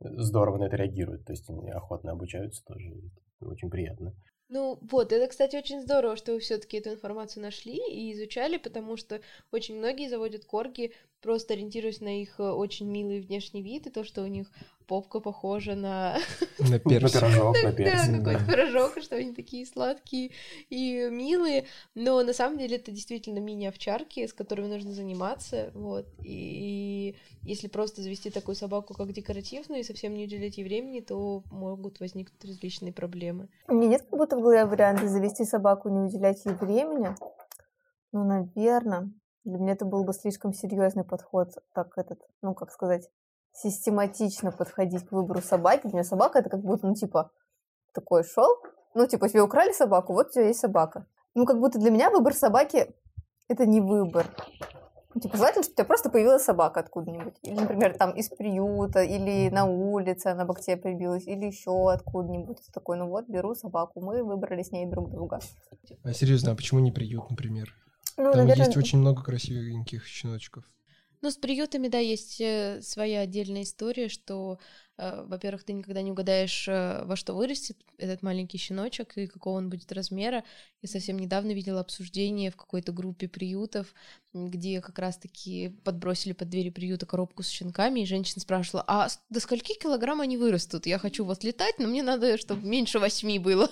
здорово 0.00 0.58
на 0.58 0.64
это 0.64 0.76
реагируют, 0.76 1.24
то 1.24 1.32
есть 1.32 1.48
они 1.48 1.70
охотно 1.70 2.12
обучаются 2.12 2.62
тоже, 2.64 2.92
это 3.40 3.50
очень 3.50 3.70
приятно. 3.70 4.14
Ну 4.48 4.78
вот, 4.80 5.12
это, 5.12 5.28
кстати, 5.28 5.56
очень 5.56 5.80
здорово, 5.82 6.16
что 6.16 6.32
вы 6.32 6.40
все-таки 6.40 6.78
эту 6.78 6.90
информацию 6.90 7.42
нашли 7.42 7.76
и 7.76 8.12
изучали, 8.14 8.56
потому 8.56 8.96
что 8.96 9.20
очень 9.52 9.76
многие 9.76 10.08
заводят 10.08 10.46
корги, 10.46 10.94
просто 11.20 11.54
ориентируясь 11.54 12.00
на 12.00 12.20
их 12.22 12.38
э, 12.38 12.50
очень 12.50 12.88
милый 12.88 13.20
внешний 13.20 13.62
вид 13.62 13.86
и 13.86 13.90
то, 13.90 14.04
что 14.04 14.22
у 14.22 14.26
них 14.26 14.50
попка 14.86 15.20
похожа 15.20 15.74
на 15.74 16.18
На 16.58 16.70
На 16.70 16.78
перс. 16.78 17.12
пирожок, 17.12 17.56
на 17.62 17.62
Да, 17.70 17.72
персик. 17.72 18.16
какой-то 18.18 18.40
да. 18.46 18.52
пирожок, 18.52 18.96
и 18.96 19.00
что 19.02 19.16
они 19.16 19.34
такие 19.34 19.66
сладкие 19.66 20.30
и 20.70 21.08
милые, 21.10 21.66
но 21.94 22.22
на 22.22 22.32
самом 22.32 22.58
деле 22.58 22.76
это 22.76 22.90
действительно 22.90 23.38
мини-овчарки, 23.38 24.26
с 24.26 24.32
которыми 24.32 24.68
нужно 24.68 24.92
заниматься, 24.92 25.70
вот, 25.74 26.06
и 26.24 27.16
если 27.42 27.68
просто 27.68 28.00
завести 28.02 28.30
такую 28.30 28.54
собаку 28.54 28.94
как 28.94 29.12
декоративную 29.12 29.80
и 29.80 29.84
совсем 29.84 30.14
не 30.14 30.24
уделять 30.24 30.56
ей 30.56 30.64
времени, 30.64 31.00
то 31.00 31.42
могут 31.50 32.00
возникнуть 32.00 32.42
различные 32.44 32.92
проблемы. 32.92 33.48
У 33.66 33.74
меня 33.74 33.88
нет 33.88 34.02
как 34.08 34.18
будто 34.18 34.36
в 34.36 34.40
голове 34.40 34.64
варианта 34.64 35.06
завести 35.08 35.44
собаку, 35.44 35.88
не 35.90 36.00
уделять 36.08 36.44
ей 36.46 36.54
времени. 36.54 37.14
Ну, 38.12 38.24
наверное, 38.24 39.12
для 39.48 39.58
меня 39.58 39.72
это 39.72 39.84
был 39.84 40.04
бы 40.04 40.12
слишком 40.12 40.52
серьезный 40.52 41.04
подход, 41.04 41.54
так 41.74 41.96
этот, 41.96 42.20
ну, 42.42 42.54
как 42.54 42.70
сказать, 42.70 43.08
систематично 43.52 44.52
подходить 44.52 45.06
к 45.08 45.12
выбору 45.12 45.40
собаки. 45.40 45.86
Для 45.86 45.92
меня 45.92 46.04
собака 46.04 46.38
это 46.38 46.50
как 46.50 46.60
будто, 46.60 46.86
ну, 46.86 46.94
типа, 46.94 47.30
такой 47.92 48.24
шел, 48.24 48.58
ну, 48.94 49.06
типа, 49.06 49.28
тебе 49.28 49.42
украли 49.42 49.72
собаку, 49.72 50.12
вот 50.12 50.28
у 50.28 50.30
тебя 50.32 50.46
есть 50.48 50.60
собака. 50.60 51.06
Ну, 51.34 51.46
как 51.46 51.58
будто 51.58 51.78
для 51.78 51.90
меня 51.90 52.10
выбор 52.10 52.34
собаки 52.34 52.94
это 53.48 53.64
не 53.64 53.80
выбор. 53.80 54.26
Ну, 55.14 55.20
Типа, 55.22 55.38
желательно, 55.38 55.62
чтобы 55.62 55.72
у 55.72 55.76
тебя 55.76 55.84
просто 55.86 56.10
появилась 56.10 56.44
собака 56.44 56.80
откуда-нибудь. 56.80 57.34
Или, 57.42 57.58
например, 57.58 57.96
там 57.96 58.10
из 58.10 58.28
приюта, 58.28 59.02
или 59.02 59.48
на 59.48 59.64
улице 59.64 60.26
она 60.26 60.44
бы 60.44 60.54
к 60.54 60.60
тебе 60.60 60.76
появилась, 60.76 61.26
или 61.26 61.46
еще 61.46 61.90
откуда-нибудь. 61.90 62.58
Такой, 62.74 62.98
ну 62.98 63.08
вот, 63.08 63.26
беру 63.28 63.54
собаку, 63.54 64.02
мы 64.02 64.22
выбрали 64.22 64.62
с 64.62 64.72
ней 64.72 64.86
друг 64.86 65.10
друга. 65.10 65.40
А 66.04 66.12
серьезно, 66.12 66.52
а 66.52 66.54
почему 66.54 66.80
не 66.80 66.92
приют, 66.92 67.30
например? 67.30 67.74
Ну, 68.18 68.32
Там 68.32 68.40
наверное, 68.40 68.66
есть 68.66 68.76
очень 68.76 68.98
много 68.98 69.22
красивеньких 69.22 70.04
щеночков. 70.04 70.64
Ну, 71.20 71.30
с 71.30 71.36
приютами, 71.36 71.88
да, 71.88 71.98
есть 71.98 72.40
э, 72.40 72.80
своя 72.82 73.20
отдельная 73.20 73.62
история, 73.62 74.08
что, 74.08 74.58
э, 74.98 75.24
во-первых, 75.26 75.64
ты 75.64 75.72
никогда 75.72 76.02
не 76.02 76.12
угадаешь, 76.12 76.66
э, 76.68 77.04
во 77.04 77.16
что 77.16 77.34
вырастет 77.34 77.76
этот 77.96 78.22
маленький 78.22 78.58
щеночек 78.58 79.16
и 79.16 79.26
какого 79.26 79.56
он 79.56 79.68
будет 79.68 79.90
размера. 79.92 80.44
Я 80.82 80.88
совсем 80.88 81.18
недавно 81.18 81.52
видела 81.52 81.80
обсуждение 81.80 82.52
в 82.52 82.56
какой-то 82.56 82.92
группе 82.92 83.28
приютов, 83.28 83.94
где 84.32 84.80
как 84.80 84.98
раз-таки 84.98 85.70
подбросили 85.84 86.32
под 86.34 86.50
двери 86.50 86.70
приюта 86.70 87.06
коробку 87.06 87.42
с 87.42 87.48
щенками, 87.48 88.00
и 88.00 88.06
женщина 88.06 88.40
спрашивала, 88.40 88.84
а 88.86 89.08
до 89.30 89.40
скольки 89.40 89.76
килограмм 89.76 90.20
они 90.20 90.36
вырастут? 90.36 90.86
Я 90.86 90.98
хочу 90.98 91.24
вот 91.24 91.42
летать, 91.42 91.80
но 91.80 91.88
мне 91.88 92.04
надо, 92.04 92.36
чтобы 92.38 92.66
меньше 92.66 92.98
восьми 93.00 93.38
было. 93.40 93.70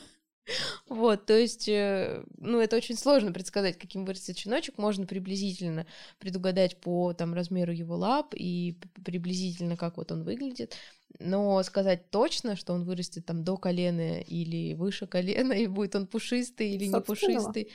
Вот, 0.89 1.27
то 1.27 1.37
есть, 1.37 1.69
э, 1.69 2.25
ну, 2.39 2.61
это 2.61 2.77
очень 2.77 2.97
сложно 2.97 3.33
предсказать, 3.33 3.79
каким 3.79 4.05
вырастет 4.05 4.39
щеночек. 4.39 4.79
Можно 4.79 5.07
приблизительно 5.07 5.87
предугадать 6.19 6.81
по 6.81 7.13
там 7.13 7.35
размеру 7.35 7.73
его 7.73 7.97
лап 7.97 8.35
и 8.35 8.79
приблизительно, 9.05 9.77
как 9.77 9.97
вот 9.97 10.13
он 10.13 10.23
выглядит. 10.23 10.77
Но 11.19 11.63
сказать 11.63 12.11
точно, 12.11 12.57
что 12.57 12.73
он 12.73 12.85
вырастет 12.85 13.27
там 13.27 13.43
до 13.43 13.57
колена 13.57 14.21
или 14.21 14.75
выше 14.75 15.07
колена, 15.07 15.53
и 15.55 15.67
будет 15.67 15.97
он 15.97 16.07
пушистый 16.07 16.71
или 16.71 16.87
не 16.87 17.01
пушистый. 17.01 17.73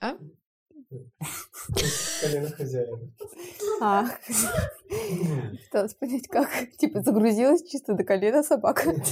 А? 0.00 0.16
Колено 2.20 2.50
хозяина. 2.50 2.98
А, 3.80 4.06
пыталась 5.64 5.94
понять, 5.94 6.28
как. 6.28 6.50
Типа 6.78 7.02
загрузилась 7.02 7.68
чисто 7.68 7.94
до 7.94 8.04
колена 8.04 8.42
собака. 8.42 8.94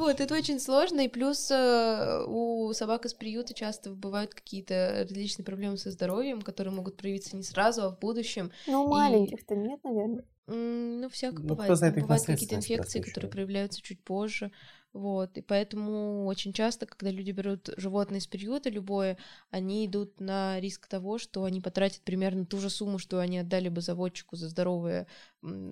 Вот, 0.00 0.18
это 0.20 0.34
очень 0.34 0.58
сложно, 0.58 1.00
и 1.02 1.08
плюс 1.08 1.50
э, 1.50 2.24
у 2.26 2.72
собак 2.72 3.04
из 3.04 3.12
приюта 3.12 3.52
часто 3.52 3.90
бывают 3.90 4.32
какие-то 4.34 5.06
различные 5.08 5.44
проблемы 5.44 5.76
со 5.76 5.90
здоровьем, 5.90 6.40
которые 6.40 6.72
могут 6.72 6.96
проявиться 6.96 7.36
не 7.36 7.42
сразу, 7.42 7.82
а 7.82 7.90
в 7.90 7.98
будущем. 7.98 8.50
Ну, 8.66 8.86
И- 8.86 8.90
маленьких-то 8.90 9.54
нет, 9.54 9.78
наверное. 9.84 10.24
Ну, 10.46 11.08
всяко 11.10 11.42
Ну, 11.42 11.50
бывает. 11.50 11.76
знает 11.76 11.94
бывают 12.00 12.24
какие-то 12.24 12.56
инфекции, 12.56 13.00
которые 13.00 13.30
проявляются 13.30 13.80
чуть 13.82 14.02
позже. 14.02 14.50
Вот. 14.92 15.36
И 15.36 15.42
поэтому 15.42 16.26
очень 16.26 16.52
часто, 16.52 16.86
когда 16.86 17.10
люди 17.10 17.30
берут 17.30 17.70
животное 17.76 18.18
из 18.18 18.26
приюта, 18.26 18.70
любое, 18.70 19.18
они 19.50 19.86
идут 19.86 20.18
на 20.18 20.58
риск 20.58 20.88
того, 20.88 21.18
что 21.18 21.44
они 21.44 21.60
потратят 21.60 22.00
примерно 22.02 22.46
ту 22.46 22.58
же 22.58 22.70
сумму, 22.70 22.98
что 22.98 23.20
они 23.20 23.38
отдали 23.38 23.68
бы 23.68 23.80
заводчику 23.82 24.34
за 24.34 24.48
здоровое 24.48 25.06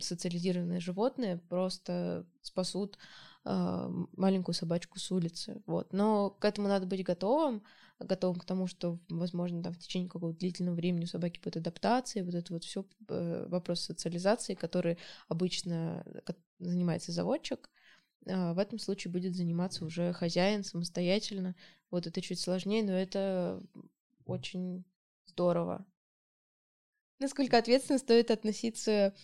социализированное 0.00 0.80
животное, 0.80 1.40
просто 1.48 2.24
спасут 2.42 2.98
маленькую 3.48 4.54
собачку 4.54 4.98
с 4.98 5.10
улицы. 5.10 5.62
Вот. 5.66 5.92
Но 5.92 6.30
к 6.30 6.44
этому 6.44 6.68
надо 6.68 6.86
быть 6.86 7.02
готовым, 7.02 7.62
готовым 7.98 8.38
к 8.38 8.44
тому, 8.44 8.66
что, 8.66 8.98
возможно, 9.08 9.62
там 9.62 9.72
в 9.72 9.78
течение 9.78 10.08
какого-то 10.08 10.38
длительного 10.38 10.74
времени 10.74 11.04
у 11.04 11.08
собаки 11.08 11.40
будет 11.40 11.56
адаптация, 11.56 12.24
вот 12.24 12.34
это 12.34 12.52
вот 12.52 12.64
все 12.64 12.84
вопрос 13.08 13.80
социализации, 13.80 14.54
который 14.54 14.98
обычно 15.28 16.04
ко- 16.24 16.36
занимается 16.58 17.12
заводчик, 17.12 17.70
а, 18.26 18.52
в 18.52 18.58
этом 18.58 18.78
случае 18.78 19.12
будет 19.12 19.34
заниматься 19.34 19.84
уже 19.84 20.12
хозяин 20.12 20.62
самостоятельно. 20.62 21.56
Вот 21.90 22.06
это 22.06 22.20
чуть 22.20 22.40
сложнее, 22.40 22.82
но 22.82 22.92
это 22.92 23.62
очень 24.26 24.84
здорово. 25.26 25.86
Насколько 27.18 27.58
ответственно 27.58 27.98
стоит 27.98 28.30
относиться 28.30 29.14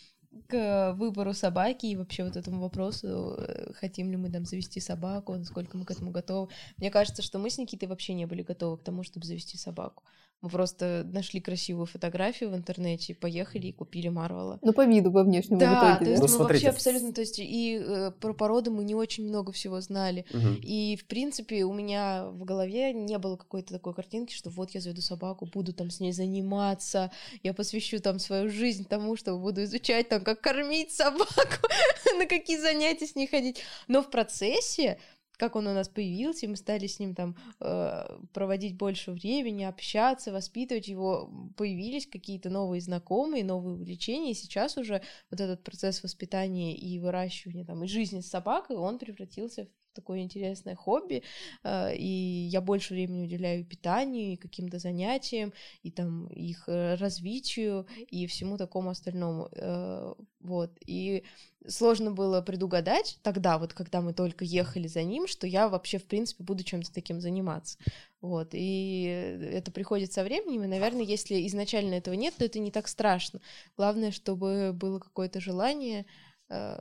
к 0.48 0.92
выбору 0.94 1.32
собаки 1.32 1.86
и 1.86 1.96
вообще 1.96 2.24
вот 2.24 2.36
этому 2.36 2.60
вопросу, 2.60 3.36
э, 3.38 3.72
хотим 3.74 4.10
ли 4.10 4.16
мы 4.16 4.30
там 4.30 4.44
завести 4.44 4.80
собаку, 4.80 5.34
насколько 5.34 5.76
мы 5.76 5.84
к 5.84 5.90
этому 5.90 6.10
готовы. 6.10 6.48
Мне 6.76 6.90
кажется, 6.90 7.22
что 7.22 7.38
мы 7.38 7.50
с 7.50 7.58
Никитой 7.58 7.88
вообще 7.88 8.14
не 8.14 8.26
были 8.26 8.42
готовы 8.42 8.78
к 8.78 8.82
тому, 8.82 9.02
чтобы 9.02 9.26
завести 9.26 9.56
собаку. 9.56 10.02
Мы 10.42 10.50
просто 10.50 11.06
нашли 11.10 11.40
красивую 11.40 11.86
фотографию 11.86 12.50
в 12.50 12.54
интернете, 12.54 13.14
поехали 13.14 13.68
и 13.68 13.72
купили 13.72 14.08
Марвела. 14.08 14.58
Ну, 14.60 14.72
по 14.74 14.84
виду, 14.84 15.10
по 15.10 15.22
внешнему 15.22 15.58
Да, 15.58 15.94
в 15.94 15.98
то 15.98 16.04
итоге. 16.04 16.10
есть 16.10 16.20
да. 16.20 16.26
Ну, 16.26 16.32
мы 16.32 16.36
смотрите, 16.36 16.66
вообще 16.66 16.76
абсолютно, 16.76 17.12
то 17.14 17.20
есть 17.22 17.38
и 17.38 17.80
э, 17.82 18.10
про 18.20 18.34
породу 18.34 18.70
мы 18.70 18.84
не 18.84 18.94
очень 18.94 19.24
много 19.26 19.52
всего 19.52 19.80
знали. 19.80 20.26
Мгм. 20.34 20.60
И, 20.62 20.98
в 21.00 21.06
принципе, 21.06 21.64
у 21.64 21.72
меня 21.72 22.26
в 22.26 22.44
голове 22.44 22.92
не 22.92 23.16
было 23.16 23.36
какой-то 23.36 23.72
такой 23.72 23.94
картинки, 23.94 24.34
что 24.34 24.50
вот 24.50 24.70
я 24.72 24.80
заведу 24.82 25.00
собаку, 25.00 25.46
буду 25.46 25.72
там 25.72 25.90
с 25.90 26.00
ней 26.00 26.12
заниматься, 26.12 27.10
я 27.42 27.54
посвящу 27.54 28.00
там 28.00 28.18
свою 28.18 28.50
жизнь 28.50 28.84
тому, 28.84 29.16
что 29.16 29.38
буду 29.38 29.64
изучать 29.64 30.10
там, 30.10 30.22
как 30.22 30.42
кормить 30.42 30.92
собаку, 30.92 31.68
на 32.18 32.26
какие 32.26 32.58
занятия 32.58 33.06
с 33.06 33.14
ней 33.14 33.26
ходить. 33.26 33.62
Но 33.88 34.02
в 34.02 34.10
процессе 34.10 34.98
как 35.36 35.56
он 35.56 35.66
у 35.66 35.74
нас 35.74 35.88
появился, 35.88 36.46
и 36.46 36.48
мы 36.48 36.56
стали 36.56 36.86
с 36.86 36.98
ним 36.98 37.14
там 37.14 37.36
э, 37.60 38.04
проводить 38.32 38.76
больше 38.76 39.12
времени, 39.12 39.64
общаться, 39.64 40.32
воспитывать 40.32 40.88
его, 40.88 41.30
появились 41.56 42.06
какие-то 42.06 42.50
новые 42.50 42.80
знакомые, 42.80 43.44
новые 43.44 43.76
увлечения, 43.76 44.30
и 44.30 44.34
сейчас 44.34 44.76
уже 44.76 45.02
вот 45.30 45.40
этот 45.40 45.62
процесс 45.64 46.02
воспитания 46.02 46.76
и 46.76 46.98
выращивания 46.98 47.64
там 47.64 47.84
и 47.84 47.88
жизни 47.88 48.20
с 48.20 48.28
собакой, 48.28 48.76
он 48.76 48.98
превратился 48.98 49.68
такое 49.94 50.20
интересное 50.20 50.74
хобби, 50.74 51.22
э, 51.62 51.96
и 51.96 52.48
я 52.50 52.60
больше 52.60 52.94
времени 52.94 53.24
уделяю 53.24 53.64
питанию, 53.64 54.32
и 54.32 54.36
каким-то 54.36 54.78
занятиям, 54.78 55.52
и 55.82 55.90
там 55.90 56.26
их 56.28 56.64
э, 56.68 56.94
развитию, 56.96 57.86
и 58.10 58.26
всему 58.26 58.58
такому 58.58 58.90
остальному, 58.90 59.48
э, 59.52 60.14
вот, 60.40 60.70
и 60.86 61.24
сложно 61.66 62.10
было 62.10 62.42
предугадать 62.42 63.18
тогда, 63.22 63.58
вот 63.58 63.72
когда 63.72 64.00
мы 64.00 64.12
только 64.12 64.44
ехали 64.44 64.86
за 64.86 65.02
ним, 65.02 65.26
что 65.26 65.46
я 65.46 65.68
вообще, 65.68 65.98
в 65.98 66.04
принципе, 66.06 66.44
буду 66.44 66.62
чем-то 66.62 66.92
таким 66.92 67.20
заниматься. 67.20 67.78
Вот, 68.20 68.50
и 68.52 69.04
это 69.52 69.70
приходит 69.70 70.12
со 70.12 70.24
временем, 70.24 70.64
и, 70.64 70.68
наверное, 70.68 71.02
если 71.02 71.46
изначально 71.46 71.94
этого 71.94 72.14
нет, 72.14 72.34
то 72.36 72.44
это 72.44 72.58
не 72.58 72.70
так 72.70 72.88
страшно. 72.88 73.40
Главное, 73.76 74.10
чтобы 74.10 74.72
было 74.72 74.98
какое-то 74.98 75.40
желание 75.40 76.06
э, 76.48 76.78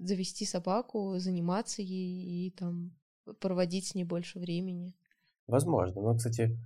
завести 0.00 0.44
собаку, 0.44 1.18
заниматься 1.18 1.82
ей 1.82 2.46
и 2.46 2.50
там 2.50 2.92
проводить 3.38 3.88
с 3.88 3.94
ней 3.94 4.04
больше 4.04 4.38
времени. 4.38 4.94
Возможно. 5.46 6.00
Но, 6.00 6.14
кстати, 6.14 6.58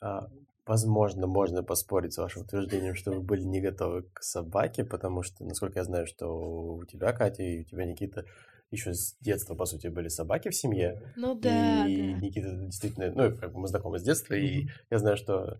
а, 0.00 0.28
возможно, 0.66 1.26
можно 1.26 1.62
поспорить 1.62 2.14
с 2.14 2.18
вашим 2.18 2.42
утверждением, 2.42 2.94
что 2.94 3.12
вы 3.12 3.20
были 3.20 3.42
не 3.42 3.60
готовы 3.60 4.02
к 4.12 4.22
собаке, 4.22 4.84
потому 4.84 5.22
что, 5.22 5.44
насколько 5.44 5.80
я 5.80 5.84
знаю, 5.84 6.06
что 6.06 6.28
у 6.76 6.84
тебя, 6.84 7.12
Катя, 7.12 7.42
и 7.42 7.60
у 7.60 7.64
тебя, 7.64 7.84
Никита, 7.84 8.24
еще 8.70 8.92
с 8.92 9.16
детства, 9.20 9.54
по 9.54 9.64
сути, 9.64 9.86
были 9.88 10.08
собаки 10.08 10.50
в 10.50 10.54
семье. 10.54 11.02
Ну 11.16 11.38
и 11.38 12.14
Никита 12.20 12.54
действительно, 12.54 13.10
ну, 13.12 13.36
как 13.36 13.52
бы 13.52 13.60
мы 13.60 13.68
знакомы 13.68 13.98
с 13.98 14.02
детства, 14.02 14.34
и 14.34 14.68
я 14.90 14.98
знаю, 14.98 15.16
что 15.16 15.58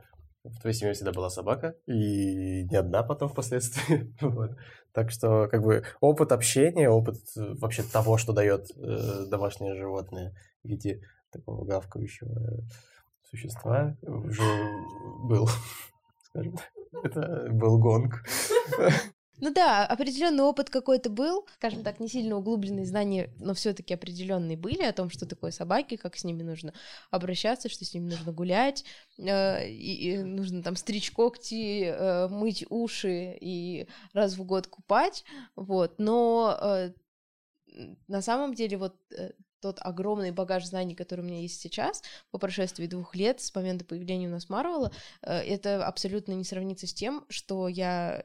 в 0.50 0.60
твоей 0.60 0.74
семье 0.74 0.94
всегда 0.94 1.12
была 1.12 1.30
собака, 1.30 1.74
и 1.86 2.64
не 2.64 2.76
одна 2.76 3.02
потом 3.02 3.28
впоследствии. 3.28 4.14
вот. 4.20 4.52
Так 4.92 5.10
что, 5.10 5.48
как 5.48 5.62
бы, 5.62 5.84
опыт 6.00 6.32
общения, 6.32 6.88
опыт 6.88 7.16
э, 7.36 7.54
вообще 7.58 7.82
того, 7.82 8.18
что 8.18 8.32
дает 8.32 8.70
э, 8.76 9.26
домашнее 9.28 9.74
животное 9.74 10.34
в 10.64 10.68
виде 10.68 11.02
такого 11.30 11.64
гавкающего 11.64 12.64
существа, 13.30 13.96
уже 14.02 14.42
был, 15.24 15.48
скажем 16.24 16.54
так. 16.54 16.70
Это 17.04 17.48
был 17.50 17.78
гонг. 17.78 18.24
Ну 19.40 19.52
да, 19.52 19.86
определенный 19.86 20.42
опыт 20.42 20.68
какой-то 20.68 21.10
был, 21.10 21.46
скажем 21.54 21.84
так, 21.84 22.00
не 22.00 22.08
сильно 22.08 22.36
углубленные 22.36 22.86
знания, 22.86 23.30
но 23.38 23.54
все-таки 23.54 23.94
определенные 23.94 24.56
были 24.56 24.82
о 24.82 24.92
том, 24.92 25.10
что 25.10 25.26
такое 25.26 25.52
собаки, 25.52 25.96
как 25.96 26.16
с 26.16 26.24
ними 26.24 26.42
нужно 26.42 26.72
обращаться, 27.10 27.68
что 27.68 27.84
с 27.84 27.94
ними 27.94 28.10
нужно 28.10 28.32
гулять, 28.32 28.84
э, 29.16 29.68
и, 29.68 30.18
нужно 30.18 30.62
там 30.62 30.74
стричь 30.74 31.12
когти, 31.12 31.84
э, 31.84 32.28
мыть 32.28 32.64
уши 32.68 33.36
и 33.40 33.86
раз 34.12 34.34
в 34.36 34.44
год 34.44 34.66
купать, 34.66 35.24
вот. 35.54 35.94
Но 35.98 36.58
э, 36.60 36.92
на 38.08 38.22
самом 38.22 38.54
деле 38.54 38.76
вот 38.76 38.96
тот 39.60 39.78
огромный 39.80 40.30
багаж 40.30 40.64
знаний, 40.66 40.94
который 40.94 41.20
у 41.20 41.24
меня 41.24 41.40
есть 41.40 41.60
сейчас, 41.60 42.02
по 42.30 42.38
прошествии 42.38 42.86
двух 42.86 43.14
лет 43.14 43.40
с 43.40 43.52
момента 43.54 43.84
появления 43.84 44.28
у 44.28 44.30
нас 44.30 44.48
Марвела, 44.48 44.92
это 45.20 45.84
абсолютно 45.84 46.32
не 46.32 46.44
сравнится 46.44 46.86
с 46.86 46.94
тем, 46.94 47.24
что 47.28 47.66
я 47.66 48.22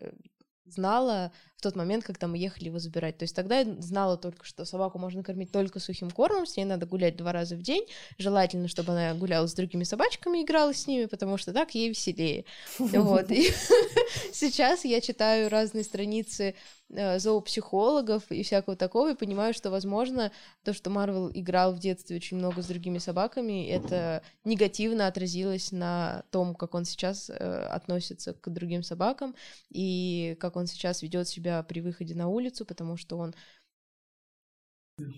знала 0.66 1.32
тот 1.64 1.76
момент, 1.76 2.04
когда 2.04 2.28
мы 2.28 2.38
ехали 2.38 2.66
его 2.66 2.80
забирать. 2.80 3.18
То 3.18 3.24
есть 3.24 3.36
тогда 3.36 3.60
я 3.60 3.82
знала 3.82 4.18
только, 4.18 4.46
что 4.46 4.66
собаку 4.66 5.00
можно 5.00 5.24
кормить 5.24 5.52
только 5.52 5.80
сухим 5.80 6.12
кормом, 6.12 6.46
с 6.46 6.58
ней 6.58 6.66
надо 6.66 6.86
гулять 6.86 7.16
два 7.16 7.32
раза 7.32 7.56
в 7.56 7.62
день, 7.62 7.86
желательно, 8.18 8.68
чтобы 8.68 8.92
она 8.92 9.14
гуляла 9.14 9.48
с 9.48 9.54
другими 9.54 9.84
собачками, 9.84 10.44
играла 10.44 10.74
с 10.74 10.86
ними, 10.88 11.06
потому 11.06 11.38
что 11.38 11.54
так 11.54 11.74
ей 11.74 11.90
веселее. 11.90 12.46
Вот. 12.78 13.32
И 13.32 13.50
сейчас 14.34 14.86
я 14.86 15.00
читаю 15.02 15.50
разные 15.50 15.84
страницы 15.84 16.56
э, 16.90 17.20
зоопсихологов 17.20 18.30
и 18.30 18.44
всякого 18.44 18.76
такого, 18.76 19.12
и 19.12 19.16
понимаю, 19.16 19.54
что, 19.54 19.72
возможно, 19.72 20.32
то, 20.64 20.74
что 20.74 20.90
Марвел 20.90 21.32
играл 21.34 21.74
в 21.74 21.80
детстве 21.80 22.18
очень 22.18 22.38
много 22.38 22.62
с 22.62 22.68
другими 22.68 22.98
собаками, 22.98 23.68
это 23.70 24.22
негативно 24.44 25.08
отразилось 25.08 25.72
на 25.72 26.24
том, 26.32 26.56
как 26.56 26.76
он 26.76 26.86
сейчас 26.86 27.30
э, 27.30 27.34
относится 27.36 28.34
к 28.34 28.50
другим 28.50 28.84
собакам, 28.84 29.36
и 29.70 30.36
как 30.40 30.56
он 30.56 30.68
сейчас 30.68 31.02
ведет 31.02 31.28
себя 31.28 31.53
при 31.62 31.82
выходе 31.82 32.16
на 32.16 32.28
улицу, 32.28 32.66
потому 32.66 32.98
что 32.98 33.18
он 33.18 33.36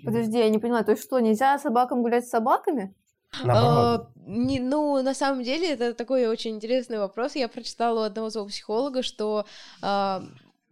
Подожди, 0.04 0.38
я 0.38 0.50
не 0.50 0.60
поняла, 0.60 0.84
то 0.84 0.92
есть 0.92 1.04
что, 1.04 1.20
нельзя 1.20 1.58
собакам 1.60 2.02
гулять 2.02 2.26
с 2.26 2.30
собаками? 2.30 2.96
А, 3.44 4.08
не, 4.26 4.60
ну, 4.60 5.02
на 5.02 5.14
самом 5.14 5.44
деле, 5.44 5.74
это 5.74 5.94
такой 5.94 6.28
очень 6.28 6.56
интересный 6.56 6.98
вопрос. 6.98 7.36
Я 7.36 7.48
прочитала 7.48 8.02
у 8.02 8.04
одного 8.04 8.30
зоопсихолога, 8.30 9.04
что 9.04 9.46
а, 9.82 10.24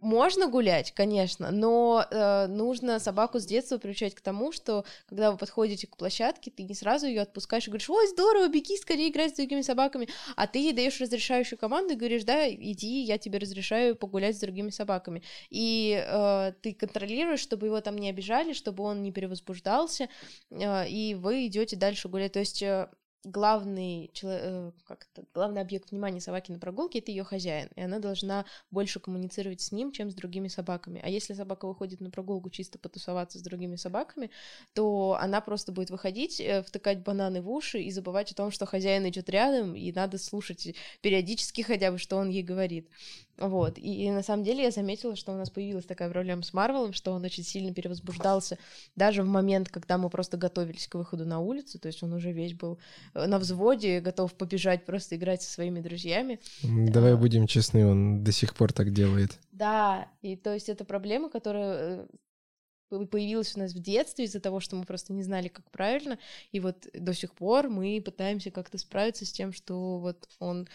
можно 0.04 0.48
гулять, 0.48 0.92
конечно, 0.92 1.50
но 1.50 2.06
э, 2.10 2.46
нужно 2.46 2.98
собаку 2.98 3.40
с 3.40 3.46
детства 3.46 3.78
приучать 3.78 4.14
к 4.14 4.20
тому, 4.20 4.52
что 4.52 4.84
когда 5.06 5.32
вы 5.32 5.38
подходите 5.38 5.86
к 5.86 5.96
площадке, 5.96 6.50
ты 6.50 6.62
не 6.62 6.74
сразу 6.74 7.06
ее 7.06 7.22
отпускаешь 7.22 7.66
и 7.66 7.70
говоришь, 7.70 7.88
ой, 7.88 8.06
здорово, 8.08 8.48
беги 8.48 8.76
скорее 8.76 9.10
играть 9.10 9.32
с 9.32 9.36
другими 9.36 9.62
собаками, 9.62 10.08
а 10.36 10.46
ты 10.46 10.58
ей 10.58 10.72
даешь 10.72 11.00
разрешающую 11.00 11.58
команду 11.58 11.94
и 11.94 11.96
говоришь, 11.96 12.24
да, 12.24 12.48
иди, 12.48 13.02
я 13.02 13.16
тебе 13.18 13.38
разрешаю 13.38 13.96
погулять 13.96 14.36
с 14.36 14.40
другими 14.40 14.70
собаками. 14.70 15.22
И 15.48 16.04
э, 16.06 16.52
ты 16.60 16.74
контролируешь, 16.74 17.40
чтобы 17.40 17.66
его 17.66 17.80
там 17.80 17.96
не 17.96 18.10
обижали, 18.10 18.52
чтобы 18.52 18.84
он 18.84 19.02
не 19.02 19.10
перевозбуждался, 19.10 20.08
э, 20.50 20.88
и 20.88 21.14
вы 21.14 21.46
идете 21.46 21.76
дальше 21.76 22.08
гулять. 22.08 22.32
То 22.32 22.40
есть 22.40 22.62
э, 22.62 22.88
главный, 23.24 24.10
э, 24.22 24.72
как 24.86 25.06
это, 25.12 25.26
главный 25.34 25.60
объект 25.60 25.90
внимания 25.90 26.20
собаки 26.20 26.52
на 26.52 26.58
прогулке— 26.58 26.98
это 27.00 27.10
ее 27.10 27.24
хозяин, 27.24 27.68
и 27.76 27.80
она 27.80 27.98
должна 27.98 28.44
больше 28.70 29.00
коммуницировать 29.00 29.60
с 29.60 29.72
ним, 29.72 29.92
чем 29.92 30.10
с 30.10 30.14
другими 30.14 30.48
собаками. 30.48 31.00
А 31.04 31.08
если 31.08 31.34
собака 31.34 31.66
выходит 31.66 32.00
на 32.00 32.10
прогулку 32.10 32.50
чисто 32.50 32.78
потусоваться 32.78 33.38
с 33.38 33.42
другими 33.42 33.76
собаками, 33.76 34.30
то 34.74 35.16
она 35.20 35.40
просто 35.40 35.72
будет 35.72 35.90
выходить, 35.90 36.40
э, 36.40 36.62
втыкать 36.62 37.02
бананы 37.02 37.42
в 37.42 37.50
уши 37.50 37.80
и 37.80 37.90
забывать 37.90 38.32
о 38.32 38.34
том, 38.34 38.50
что 38.50 38.66
хозяин 38.66 39.08
идет 39.08 39.28
рядом, 39.28 39.74
и 39.74 39.92
надо 39.92 40.18
слушать 40.18 40.74
периодически 41.00 41.62
хотя 41.62 41.90
бы, 41.90 41.98
что 41.98 42.16
он 42.16 42.28
ей 42.28 42.42
говорит. 42.42 42.88
Вот. 43.36 43.78
И, 43.78 44.06
и 44.06 44.10
на 44.10 44.22
самом 44.22 44.44
деле 44.44 44.64
я 44.64 44.70
заметила, 44.70 45.16
что 45.16 45.32
у 45.32 45.36
нас 45.36 45.50
появилась 45.50 45.84
такая 45.84 46.08
проблема 46.08 46.42
с 46.42 46.52
Марвелом, 46.52 46.92
что 46.92 47.12
он 47.12 47.24
очень 47.24 47.42
сильно 47.42 47.74
перевозбуждался 47.74 48.58
даже 48.94 49.22
в 49.22 49.26
момент, 49.26 49.68
когда 49.68 49.98
мы 49.98 50.08
просто 50.08 50.36
готовились 50.36 50.86
к 50.86 50.94
выходу 50.94 51.24
на 51.24 51.40
улицу, 51.40 51.78
то 51.78 51.88
есть 51.88 52.02
он 52.02 52.12
уже 52.12 52.32
весь 52.32 52.54
был 52.54 52.78
э, 53.14 53.26
на 53.26 53.38
взводе, 53.38 54.00
готов 54.00 54.34
побежать 54.34 54.84
просто 54.84 55.16
играть 55.16 55.42
со 55.42 55.50
своими 55.50 55.80
друзьями. 55.80 56.40
Давай 56.62 57.16
будем 57.16 57.46
честны, 57.46 57.86
он 57.86 58.22
до 58.22 58.30
сих 58.30 58.54
пор 58.54 58.72
так 58.72 58.92
делает. 58.92 59.38
Да, 59.50 60.08
и 60.22 60.36
то 60.36 60.54
есть 60.54 60.68
это 60.68 60.84
проблема, 60.84 61.28
которая 61.28 62.06
э, 62.90 63.06
появилась 63.10 63.56
у 63.56 63.60
нас 63.60 63.72
в 63.72 63.80
детстве 63.80 64.26
из-за 64.26 64.40
того, 64.40 64.60
что 64.60 64.76
мы 64.76 64.84
просто 64.84 65.12
не 65.12 65.22
знали, 65.22 65.48
как 65.48 65.70
правильно, 65.70 66.18
и 66.52 66.60
вот 66.60 66.86
до 66.92 67.14
сих 67.14 67.34
пор 67.34 67.68
мы 67.68 68.00
пытаемся 68.04 68.50
как-то 68.50 68.78
справиться 68.78 69.26
с 69.26 69.32
тем, 69.32 69.52
что 69.52 69.98
вот 69.98 70.28
он 70.38 70.68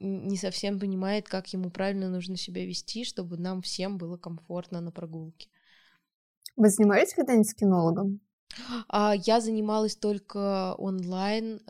не 0.00 0.36
совсем 0.36 0.78
понимает, 0.78 1.28
как 1.28 1.48
ему 1.48 1.70
правильно 1.70 2.08
нужно 2.08 2.36
себя 2.36 2.64
вести, 2.64 3.04
чтобы 3.04 3.36
нам 3.36 3.62
всем 3.62 3.98
было 3.98 4.16
комфортно 4.16 4.80
на 4.80 4.90
прогулке. 4.90 5.48
Вы 6.56 6.70
занимались 6.70 7.14
когда-нибудь 7.14 7.48
с 7.48 7.54
кинологом? 7.54 8.20
А, 8.88 9.14
я 9.14 9.40
занималась 9.40 9.96
только 9.96 10.74
онлайн. 10.74 11.60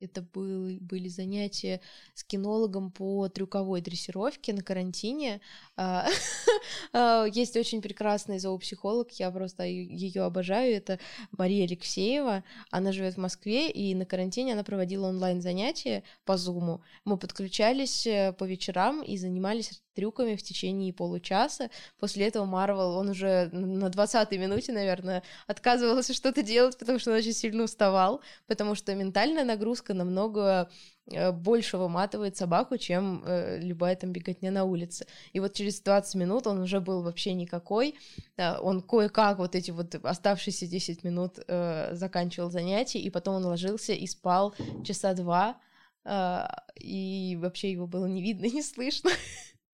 Это 0.00 0.22
был, 0.22 0.70
были 0.80 1.08
занятия 1.08 1.80
с 2.14 2.24
кинологом 2.24 2.90
по 2.90 3.28
трюковой 3.28 3.82
дрессировке 3.82 4.52
на 4.52 4.62
карантине. 4.62 5.40
А, 5.76 6.08
а, 6.92 7.24
есть 7.24 7.56
очень 7.56 7.82
прекрасный 7.82 8.38
зоопсихолог, 8.38 9.10
я 9.12 9.30
просто 9.30 9.64
ее 9.64 10.22
обожаю. 10.22 10.74
Это 10.74 10.98
Мария 11.32 11.66
Алексеева. 11.66 12.44
Она 12.70 12.92
живет 12.92 13.14
в 13.14 13.18
Москве, 13.18 13.70
и 13.70 13.94
на 13.94 14.06
карантине 14.06 14.54
она 14.54 14.64
проводила 14.64 15.08
онлайн-занятия 15.08 16.02
по 16.24 16.36
Зуму. 16.36 16.82
Мы 17.04 17.18
подключались 17.18 18.06
э, 18.06 18.32
по 18.32 18.44
вечерам 18.44 19.02
и 19.02 19.16
занимались 19.18 19.82
трюками 20.00 20.34
в 20.34 20.42
течение 20.42 20.94
получаса. 20.94 21.68
После 21.98 22.26
этого 22.26 22.46
Марвел, 22.46 22.96
он 22.96 23.10
уже 23.10 23.50
на 23.52 23.86
20-й 23.86 24.38
минуте, 24.38 24.72
наверное, 24.72 25.22
отказывался 25.46 26.14
что-то 26.14 26.42
делать, 26.42 26.78
потому 26.78 26.98
что 26.98 27.10
он 27.10 27.18
очень 27.18 27.34
сильно 27.34 27.64
уставал, 27.64 28.22
потому 28.46 28.74
что 28.74 28.94
ментальная 28.94 29.44
нагрузка 29.44 29.92
намного 29.92 30.70
э, 31.10 31.32
больше 31.32 31.76
выматывает 31.76 32.38
собаку, 32.38 32.78
чем 32.78 33.22
э, 33.26 33.58
любая 33.60 33.94
там 33.94 34.12
беготня 34.12 34.50
на 34.50 34.64
улице. 34.64 35.06
И 35.34 35.40
вот 35.40 35.52
через 35.52 35.82
20 35.82 36.14
минут 36.14 36.46
он 36.46 36.60
уже 36.60 36.80
был 36.80 37.02
вообще 37.02 37.34
никакой. 37.34 37.94
Да, 38.38 38.58
он 38.62 38.80
кое-как 38.80 39.38
вот 39.38 39.54
эти 39.54 39.70
вот 39.70 39.94
оставшиеся 40.02 40.66
10 40.66 41.04
минут 41.04 41.38
э, 41.46 41.90
заканчивал 41.94 42.50
занятия, 42.50 43.00
и 43.00 43.10
потом 43.10 43.34
он 43.34 43.44
ложился 43.44 43.92
и 43.92 44.06
спал 44.06 44.54
часа 44.82 45.12
два, 45.12 45.58
э, 46.06 46.46
и 46.80 47.36
вообще 47.38 47.70
его 47.70 47.86
было 47.86 48.06
не 48.06 48.22
видно, 48.22 48.46
не 48.54 48.62
слышно. 48.62 49.10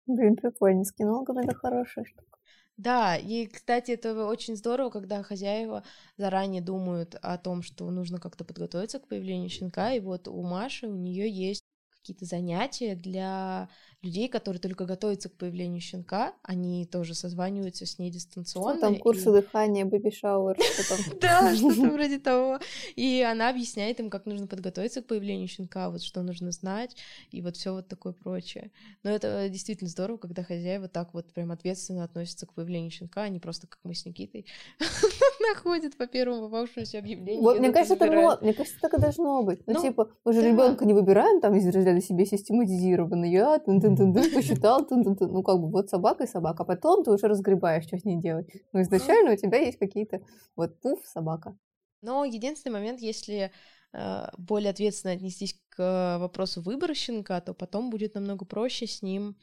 Блин, 0.07 0.37
прикольно. 0.37 0.85
С 0.85 0.93
кинологом 0.93 1.39
это 1.39 1.55
хорошая 1.55 2.05
штука. 2.05 2.39
Да, 2.77 3.17
и, 3.17 3.47
кстати, 3.47 3.93
это 3.93 4.27
очень 4.27 4.55
здорово, 4.55 4.91
когда 4.91 5.23
хозяева 5.23 5.83
заранее 6.19 6.61
думают 6.61 7.15
о 7.23 7.39
том, 7.39 7.63
что 7.63 7.91
нужно 7.91 8.19
как-то 8.19 8.45
подготовиться 8.45 8.99
к 8.99 9.09
появлению 9.09 9.49
щенка. 9.49 9.93
И 9.95 10.01
вот 10.01 10.29
у 10.29 10.43
Маши, 10.43 10.87
у 10.87 10.95
нее 10.95 11.31
есть 11.31 11.65
какие-то 11.91 12.27
занятия 12.27 12.95
для 12.95 13.71
людей, 14.07 14.29
которые 14.29 14.61
только 14.61 14.87
готовятся 14.87 15.29
к 15.29 15.33
появлению 15.33 15.81
щенка, 15.81 16.33
они 16.43 16.87
тоже 16.87 17.15
созваниваются 17.15 17.87
с 17.87 17.99
ней 17.99 18.11
дистанционно. 18.11 18.75
Ну, 18.75 18.81
там 18.81 18.99
курсы 18.99 19.29
и... 19.29 19.33
дыхания, 19.33 19.85
baby 19.85 20.11
shower, 20.11 20.57
что 20.61 20.89
там. 20.89 20.99
Да, 21.21 21.55
что-то 21.57 21.91
вроде 21.91 22.19
того. 22.19 22.59
И 22.95 23.23
она 23.23 23.51
объясняет 23.51 24.01
им, 24.01 24.11
как 24.11 24.27
нужно 24.27 24.47
подготовиться 24.47 25.03
к 25.03 25.07
появлению 25.07 25.49
щенка, 25.49 25.91
вот 25.91 26.03
что 26.03 26.23
нужно 26.23 26.53
знать, 26.53 26.97
и 27.31 27.43
вот 27.43 27.57
все 27.57 27.73
вот 27.73 27.89
такое 27.89 28.13
прочее. 28.13 28.71
Но 29.03 29.11
это 29.11 29.49
действительно 29.49 29.91
здорово, 29.91 30.17
когда 30.19 30.43
хозяева 30.43 30.89
так 30.89 31.13
вот 31.13 31.33
прям 31.33 31.51
ответственно 31.51 32.05
относятся 32.05 32.47
к 32.47 32.53
появлению 32.53 32.91
щенка, 32.91 33.23
а 33.23 33.29
не 33.29 33.41
просто 33.41 33.67
как 33.67 33.81
мы 33.83 33.95
с 33.95 34.07
Никитой 34.07 34.47
находят 35.55 35.97
по 35.97 36.07
первому 36.07 36.49
попавшемуся 36.49 36.99
объявлению. 36.99 37.43
Вот, 37.43 37.59
мне 37.59 37.73
кажется, 37.73 37.95
это 37.95 38.39
мне 38.41 38.55
кажется, 38.55 38.79
так 38.81 38.95
и 38.95 39.01
должно 39.01 39.43
быть. 39.43 39.67
Ну, 39.67 39.75
ну 39.75 39.83
типа, 39.83 40.11
мы 40.25 40.33
же 40.33 40.43
ребенка 40.43 40.85
не 40.85 40.95
выбираем 40.95 41.41
там 41.41 41.55
из 41.57 41.67
разряда 41.67 42.01
себе 42.01 42.25
систематизированно. 42.25 43.25
Я 43.25 43.59
тын 43.97 44.13
-тын 44.13 44.23
-тын 44.23 44.35
посчитал, 44.35 44.87
ну 44.91 45.43
как 45.43 45.59
бы 45.61 45.71
вот 45.71 45.89
собака 45.89 46.25
и 46.25 46.27
собака. 46.27 46.63
А 46.63 46.67
потом 46.67 47.05
ты 47.05 47.11
уже 47.11 47.29
разгребаешь, 47.29 47.85
что 47.85 47.99
с 47.99 48.05
ней 48.05 48.21
делать. 48.21 48.49
Но 48.73 48.81
изначально 48.83 49.33
у 49.33 49.37
тебя 49.37 49.59
есть 49.59 49.79
какие-то 49.79 50.21
вот 50.57 50.81
пуф, 50.81 51.07
собака. 51.07 51.57
Но 52.03 52.25
единственный 52.25 52.73
момент, 52.73 53.01
если 53.01 53.51
э, 53.93 54.29
более 54.39 54.71
ответственно 54.71 55.15
отнестись 55.15 55.59
к 55.71 56.19
вопросу 56.21 56.63
выбора 56.63 56.95
щенка, 56.95 57.41
то 57.41 57.55
потом 57.55 57.91
будет 57.91 58.15
намного 58.15 58.45
проще 58.45 58.87
с 58.87 59.03
ним 59.03 59.37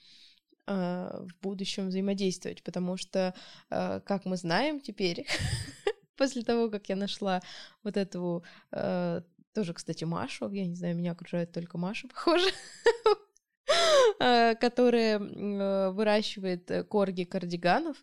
э, 0.68 1.26
в 1.28 1.42
будущем 1.42 1.88
взаимодействовать, 1.88 2.64
потому 2.64 2.98
что, 2.98 3.34
э, 3.70 4.00
как 4.06 4.26
мы 4.26 4.38
знаем 4.38 4.80
теперь, 4.80 5.26
после 6.16 6.44
того, 6.44 6.70
как 6.70 6.90
я 6.90 6.96
нашла 6.96 7.42
вот 7.84 7.98
эту 7.98 8.44
тоже, 9.54 9.74
кстати, 9.74 10.04
Машу, 10.04 10.50
я 10.52 10.66
не 10.66 10.76
знаю, 10.76 10.96
меня 10.96 11.12
окружает 11.12 11.52
только 11.52 11.78
Маша, 11.78 12.08
похоже, 12.14 12.50
Э, 14.20 14.56
которая 14.56 15.20
э, 15.20 15.90
выращивает 15.92 16.72
э, 16.72 16.84
корги 16.84 17.24
кардиганов. 17.24 17.98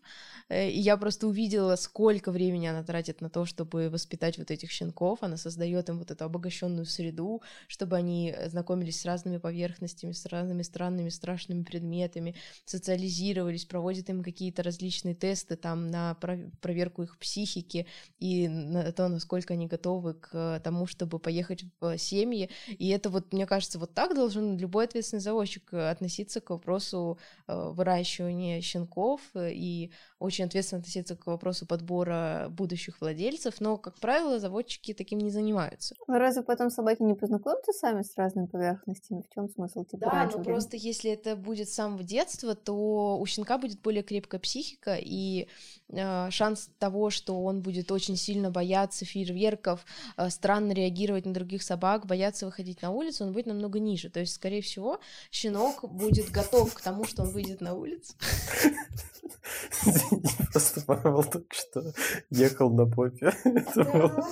И 0.51 0.81
я 0.81 0.97
просто 0.97 1.29
увидела, 1.29 1.77
сколько 1.77 2.33
времени 2.33 2.67
она 2.67 2.83
тратит 2.83 3.21
на 3.21 3.31
то, 3.31 3.47
чтобы 3.47 3.89
воспитать 3.89 4.37
вот 4.37 4.51
этих 4.51 4.71
щенков. 4.73 5.21
Она 5.23 5.37
создает 5.37 5.89
им 5.89 5.99
вот 5.99 6.11
эту 6.11 6.25
обогащенную 6.25 6.87
среду, 6.87 7.41
чтобы 7.69 7.97
они 7.97 8.35
знакомились 8.47 9.01
с 9.01 9.05
разными 9.05 9.39
поверхностями, 9.39 10.11
с 10.11 10.27
разными 10.27 10.63
странными, 10.63 11.09
страшными 11.09 11.63
предметами, 11.63 12.35
социализировались, 12.65 13.65
проводит 13.65 14.11
им 14.11 14.25
какие-то 14.25 14.65
различные 14.65 15.15
тесты 15.15 15.55
там 15.55 15.89
на 15.89 16.17
проверку 16.61 17.05
их 17.05 17.17
психики 17.19 17.87
и 18.19 18.49
на 18.49 18.91
то, 18.91 19.07
насколько 19.07 19.55
они 19.55 19.69
готовы 19.69 20.15
к 20.15 20.61
тому, 20.65 20.87
чтобы 20.87 21.21
поехать 21.21 21.65
в 21.81 21.97
семьи. 21.97 22.51
И 22.67 22.89
это 22.89 23.09
вот, 23.09 23.33
мне 23.33 23.47
кажется, 23.47 23.79
вот 23.79 23.95
так 23.95 24.17
должен 24.17 24.59
любой 24.59 24.87
ответственный 24.87 25.21
заводчик 25.21 25.60
относиться 25.73 26.41
к 26.41 26.51
вопросу 26.51 27.19
э, 27.47 27.71
выращивания 27.71 28.61
щенков 28.61 29.21
э, 29.35 29.53
и 29.53 29.93
очень 30.21 30.45
ответственно 30.45 30.81
относиться 30.81 31.17
к 31.17 31.27
вопросу 31.27 31.67
подбора 31.67 32.49
будущих 32.51 33.01
владельцев, 33.01 33.61
но, 33.61 33.79
как 33.79 33.99
правило, 33.99 34.39
заводчики 34.39 34.93
таким 34.93 35.19
не 35.19 35.31
занимаются. 35.31 35.95
Но 36.07 36.19
разве 36.19 36.43
потом 36.43 36.71
собаки 36.71 37.03
не 37.03 37.15
познакомятся 37.15 37.73
сами 37.73 38.03
с 38.03 38.15
разными 38.17 38.47
поверхностями? 38.47 39.23
В 39.23 39.35
чем 39.35 39.49
смысл? 39.49 39.85
Типа, 39.85 40.11
да, 40.11 40.31
но 40.33 40.45
просто 40.45 40.77
если 40.77 41.11
это 41.11 41.37
будет 41.37 41.71
с 41.71 41.75
самого 41.75 42.03
детства, 42.03 42.55
то 42.55 43.19
у 43.19 43.27
щенка 43.27 43.57
будет 43.57 43.81
более 43.81 44.03
крепкая 44.03 44.41
психика, 44.41 44.99
и 45.01 45.49
э, 45.89 46.31
шанс 46.31 46.69
того, 46.79 47.09
что 47.09 47.43
он 47.43 47.63
будет 47.63 47.91
очень 47.91 48.17
сильно 48.17 48.51
бояться 48.51 49.07
фейерверков, 49.07 49.87
э, 50.19 50.29
странно 50.29 50.73
реагировать 50.73 51.25
на 51.25 51.33
других 51.33 51.63
собак, 51.63 52.05
бояться 52.05 52.45
выходить 52.45 52.83
на 52.83 52.91
улицу, 52.91 53.25
он 53.25 53.33
будет 53.33 53.47
намного 53.47 53.81
ниже. 53.81 54.11
То 54.11 54.21
есть, 54.21 54.35
скорее 54.35 54.61
всего, 54.61 55.01
щенок 55.31 55.91
будет 55.91 56.31
готов 56.31 56.75
к 56.75 56.83
тому, 56.83 57.05
что 57.05 57.23
он 57.23 57.31
выйдет 57.31 57.63
на 57.63 57.73
улицу. 57.73 58.13
Просто 60.53 60.81
Павел 60.87 61.23
только 61.23 61.55
что 61.55 61.93
ехал 62.31 62.71
на 62.71 62.87
попе. 62.87 63.33
Это 63.45 63.85
было 63.85 64.27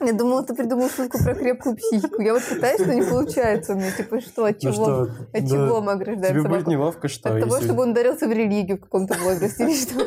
Я 0.00 0.12
думала, 0.12 0.44
ты 0.44 0.54
придумал 0.54 0.88
шутку 0.88 1.18
про 1.18 1.34
крепкую 1.34 1.76
психику. 1.76 2.20
Я 2.22 2.34
вот 2.34 2.42
пытаюсь, 2.42 2.86
но 2.86 2.92
не 2.92 3.02
получается 3.02 3.74
у 3.74 3.76
меня. 3.76 3.92
Типа, 3.92 4.20
что, 4.20 4.44
от 4.44 4.62
ну 4.62 4.72
чего, 4.72 5.08
от 5.32 5.48
чего 5.48 5.80
мы 5.80 5.92
ограждаем 5.92 6.38
Тебе 6.38 6.48
будет 6.48 6.66
неловко, 6.66 7.08
что... 7.08 7.34
От 7.34 7.40
того, 7.40 7.60
чтобы 7.60 7.82
он 7.82 7.90
ударился 7.90 8.26
в 8.26 8.32
религию 8.32 8.78
в 8.78 8.80
каком-то 8.80 9.16
возрасте 9.18 9.64
или 9.64 9.74
что? 9.74 10.06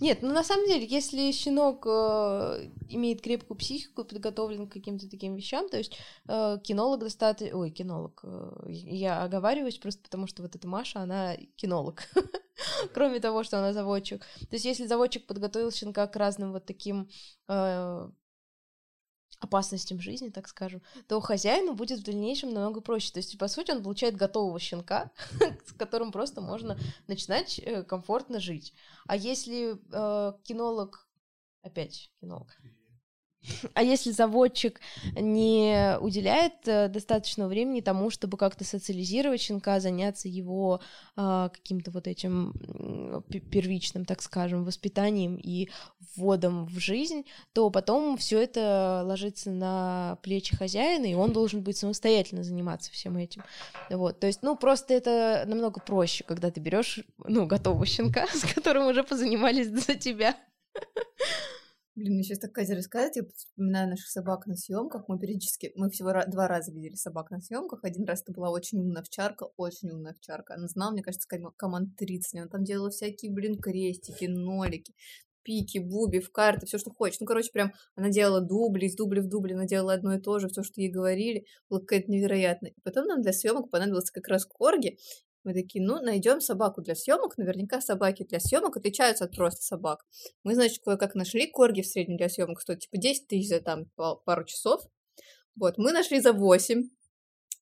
Нет, 0.00 0.22
ну 0.22 0.32
на 0.32 0.42
самом 0.42 0.66
деле, 0.66 0.86
если 0.86 1.30
щенок 1.30 1.84
э, 1.86 2.70
имеет 2.88 3.20
крепкую 3.20 3.56
психику, 3.56 4.04
подготовлен 4.04 4.66
к 4.68 4.72
каким-то 4.72 5.08
таким 5.08 5.36
вещам, 5.36 5.68
то 5.68 5.76
есть 5.76 5.98
э, 6.28 6.58
кинолог 6.62 7.00
достаточно... 7.00 7.56
Ой, 7.56 7.70
кинолог. 7.70 8.20
Э, 8.24 8.66
я 8.68 9.22
оговариваюсь 9.22 9.78
просто 9.78 10.02
потому, 10.02 10.26
что 10.26 10.42
вот 10.42 10.56
эта 10.56 10.66
Маша, 10.66 11.00
она 11.00 11.36
кинолог. 11.56 12.02
Кроме 12.94 13.20
того, 13.20 13.44
что 13.44 13.58
она 13.58 13.72
заводчик. 13.72 14.20
То 14.20 14.54
есть 14.56 14.64
если 14.64 14.86
заводчик 14.86 15.26
подготовил 15.26 15.70
щенка 15.70 16.06
к 16.06 16.16
разным 16.16 16.52
вот 16.52 16.66
таким 16.66 17.08
э, 17.48 18.10
опасностям 19.40 20.00
жизни, 20.00 20.30
так 20.30 20.48
скажем, 20.48 20.82
то 21.06 21.20
хозяину 21.20 21.74
будет 21.74 22.00
в 22.00 22.04
дальнейшем 22.04 22.52
намного 22.52 22.80
проще. 22.80 23.12
То 23.12 23.18
есть, 23.18 23.38
по 23.38 23.48
сути, 23.48 23.70
он 23.70 23.82
получает 23.82 24.16
готового 24.16 24.58
щенка, 24.58 25.10
с 25.66 25.72
которым 25.72 26.12
просто 26.12 26.40
можно 26.40 26.78
начинать 27.06 27.58
э, 27.58 27.82
комфортно 27.84 28.40
жить. 28.40 28.74
А 29.06 29.16
если 29.16 29.76
э, 29.92 30.32
кинолог, 30.42 31.08
опять 31.62 32.10
кинолог, 32.20 32.56
а 33.74 33.82
если 33.82 34.10
заводчик 34.10 34.80
не 35.14 35.96
уделяет 36.00 36.66
э, 36.66 36.88
достаточно 36.88 37.48
времени 37.48 37.80
тому, 37.80 38.10
чтобы 38.10 38.36
как-то 38.36 38.64
социализировать 38.64 39.40
щенка, 39.40 39.80
заняться 39.80 40.28
его 40.28 40.80
э, 41.16 41.48
каким-то 41.52 41.90
вот 41.90 42.06
этим 42.06 42.52
первичным, 43.50 44.04
так 44.04 44.22
скажем, 44.22 44.64
воспитанием 44.64 45.36
и 45.36 45.68
вводом 46.16 46.66
в 46.66 46.78
жизнь, 46.78 47.24
то 47.52 47.70
потом 47.70 48.16
все 48.16 48.40
это 48.40 49.02
ложится 49.04 49.50
на 49.50 50.18
плечи 50.22 50.56
хозяина, 50.56 51.06
и 51.06 51.14
он 51.14 51.32
должен 51.32 51.62
быть 51.62 51.76
самостоятельно 51.76 52.42
заниматься 52.42 52.90
всем 52.92 53.16
этим. 53.16 53.42
Вот, 53.90 54.20
то 54.20 54.26
есть, 54.26 54.42
ну, 54.42 54.56
просто 54.56 54.94
это 54.94 55.44
намного 55.46 55.80
проще, 55.80 56.24
когда 56.24 56.50
ты 56.50 56.60
берешь, 56.60 57.00
ну, 57.24 57.46
готового 57.46 57.86
щенка, 57.86 58.26
с 58.32 58.42
которым 58.54 58.86
уже 58.86 59.02
позанимались 59.02 59.68
за 59.68 59.94
тебя. 59.94 60.36
Блин, 61.98 62.14
мне 62.14 62.22
сейчас 62.22 62.38
так 62.38 62.52
Катя 62.52 62.76
рассказывает, 62.76 63.16
я 63.16 63.22
вспоминаю 63.34 63.88
наших 63.88 64.06
собак 64.06 64.46
на 64.46 64.54
съемках. 64.54 65.08
Мы 65.08 65.18
периодически, 65.18 65.72
мы 65.74 65.90
всего 65.90 66.12
два 66.28 66.46
раза 66.46 66.70
видели 66.70 66.94
собак 66.94 67.32
на 67.32 67.40
съемках. 67.40 67.80
Один 67.82 68.04
раз 68.04 68.22
это 68.22 68.30
была 68.30 68.50
очень 68.50 68.78
умная 68.78 69.02
овчарка, 69.02 69.48
очень 69.56 69.90
умная 69.90 70.12
овчарка. 70.12 70.54
Она 70.54 70.68
знала, 70.68 70.92
мне 70.92 71.02
кажется, 71.02 71.26
команд 71.56 71.96
30. 71.96 72.36
Она 72.36 72.46
там 72.46 72.62
делала 72.62 72.90
всякие, 72.90 73.32
блин, 73.32 73.58
крестики, 73.58 74.26
нолики, 74.26 74.94
пики, 75.42 75.78
буби, 75.78 76.20
в 76.20 76.30
карты, 76.30 76.66
все, 76.66 76.78
что 76.78 76.92
хочешь. 76.92 77.18
Ну, 77.18 77.26
короче, 77.26 77.50
прям 77.50 77.72
она 77.96 78.10
делала 78.10 78.42
дубли, 78.42 78.86
из 78.86 78.94
дубли 78.94 79.18
в 79.18 79.28
дубли 79.28 79.54
она 79.54 79.66
делала 79.66 79.94
одно 79.94 80.14
и 80.14 80.20
то 80.20 80.38
же, 80.38 80.46
все, 80.46 80.62
что 80.62 80.80
ей 80.80 80.92
говорили, 80.92 81.46
было 81.68 81.80
какое-то 81.80 82.12
невероятное. 82.12 82.70
И 82.70 82.80
потом 82.84 83.06
нам 83.06 83.22
для 83.22 83.32
съемок 83.32 83.70
понадобился 83.70 84.12
как 84.12 84.28
раз 84.28 84.44
корги, 84.44 84.98
мы 85.48 85.54
такие, 85.54 85.82
ну, 85.82 86.02
найдем 86.02 86.42
собаку 86.42 86.82
для 86.82 86.94
съемок. 86.94 87.38
Наверняка 87.38 87.80
собаки 87.80 88.24
для 88.24 88.38
съемок 88.38 88.76
отличаются 88.76 89.24
от 89.24 89.34
просто 89.34 89.62
собак. 89.62 90.04
Мы, 90.44 90.54
значит, 90.54 90.82
кое-как 90.84 91.14
нашли 91.14 91.46
корги 91.46 91.80
в 91.80 91.86
среднем 91.86 92.18
для 92.18 92.28
съемок, 92.28 92.60
стоит 92.60 92.80
типа 92.80 92.98
10 92.98 93.28
тысяч 93.28 93.48
за 93.48 93.60
там 93.60 93.86
пару 94.24 94.44
часов. 94.44 94.82
Вот, 95.56 95.78
мы 95.78 95.92
нашли 95.92 96.20
за 96.20 96.32
8 96.32 96.88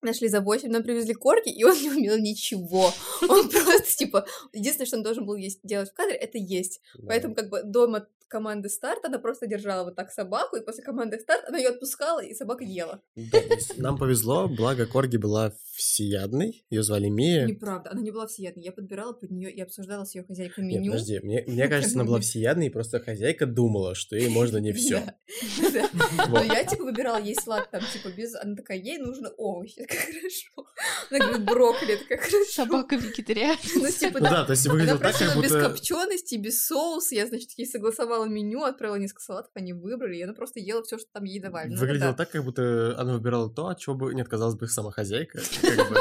нашли 0.02 0.28
за 0.28 0.40
8, 0.40 0.70
нам 0.70 0.82
привезли 0.82 1.14
корги, 1.14 1.50
и 1.50 1.64
он 1.64 1.74
не 1.80 1.90
умел 1.90 2.18
ничего. 2.18 2.92
Он 3.28 3.48
просто, 3.50 3.96
типа, 3.96 4.26
единственное, 4.52 4.86
что 4.86 4.98
он 4.98 5.02
должен 5.02 5.26
был 5.26 5.34
есть, 5.34 5.60
делать 5.64 5.90
в 5.90 5.94
кадре, 5.94 6.14
это 6.14 6.38
есть. 6.38 6.80
Поэтому, 7.06 7.34
как 7.34 7.48
бы, 7.48 7.62
дома 7.64 8.06
команды 8.28 8.68
старт, 8.68 9.04
она 9.04 9.18
просто 9.18 9.46
держала 9.46 9.84
вот 9.84 9.94
так 9.94 10.10
собаку, 10.10 10.56
и 10.56 10.64
после 10.64 10.82
команды 10.82 11.18
старт 11.18 11.44
она 11.48 11.58
ее 11.58 11.68
отпускала, 11.68 12.20
и 12.20 12.34
собака 12.34 12.64
ела. 12.64 13.00
Да, 13.14 13.38
нам 13.76 13.98
повезло, 13.98 14.48
благо 14.48 14.86
Корги 14.86 15.16
была 15.16 15.52
всеядной, 15.76 16.64
ее 16.70 16.82
звали 16.82 17.08
Мия. 17.08 17.46
Неправда, 17.46 17.90
она 17.90 18.00
не 18.00 18.10
была 18.10 18.26
всеядной, 18.26 18.64
я 18.64 18.72
подбирала 18.72 19.12
под 19.12 19.30
нее 19.30 19.50
и 19.50 19.60
обсуждала 19.60 20.04
с 20.04 20.14
ее 20.14 20.24
хозяйкой 20.24 20.64
меню. 20.64 20.82
Нет, 20.82 20.92
подожди, 20.92 21.20
мне, 21.22 21.44
мне 21.46 21.68
кажется, 21.68 21.94
она 21.94 22.04
была 22.04 22.20
всеядной, 22.20 22.66
и 22.66 22.70
просто 22.70 23.00
хозяйка 23.00 23.46
думала, 23.46 23.94
что 23.94 24.16
ей 24.16 24.28
можно 24.28 24.58
не 24.58 24.72
все. 24.72 25.14
Но 26.28 26.42
я, 26.42 26.64
типа, 26.64 26.84
выбирала 26.84 27.18
ей 27.18 27.34
слад 27.34 27.70
там, 27.70 27.82
типа, 27.92 28.08
без... 28.16 28.34
Она 28.34 28.56
такая, 28.56 28.78
ей 28.78 28.98
нужно 28.98 29.30
овощи, 29.36 29.84
как 29.84 29.98
хорошо. 29.98 30.66
Она 31.10 31.26
говорит, 31.26 31.44
брокколи, 31.46 31.94
это 31.94 32.04
как 32.08 32.20
хорошо. 32.20 32.52
Собака 32.52 32.96
вегетарианец. 32.96 33.74
Ну, 33.74 33.90
типа, 33.90 34.20
да, 34.20 34.44
то 34.44 34.52
есть 34.52 34.66
выглядел 34.66 34.98
так, 34.98 35.16
как 35.16 35.34
будто... 35.34 35.46
без 35.46 35.52
копчености, 35.52 36.36
без 36.36 36.64
соуса, 36.66 37.14
я, 37.14 37.26
значит, 37.26 37.50
ей 37.56 37.66
согласовала 37.66 38.26
меню, 38.26 38.62
отправила 38.64 38.96
несколько 38.96 39.22
салатов, 39.22 39.50
они 39.54 39.72
выбрали, 39.72 40.16
и 40.16 40.22
она 40.22 40.34
просто 40.34 40.60
ела 40.60 40.82
все, 40.82 40.98
что 40.98 41.08
там 41.12 41.24
ей 41.24 41.40
давали. 41.40 41.70
Ну, 41.70 41.78
Выглядело 41.78 42.14
так, 42.14 42.30
как 42.30 42.44
будто 42.44 42.94
она 42.98 43.14
выбирала 43.14 43.50
то, 43.50 43.68
от 43.68 43.78
чего 43.78 43.94
бы 43.94 44.14
не 44.14 44.22
отказалась 44.22 44.56
бы 44.56 44.68
сама 44.68 44.90
хозяйка. 44.90 45.40
Как 45.74 45.88
бы, 45.90 45.96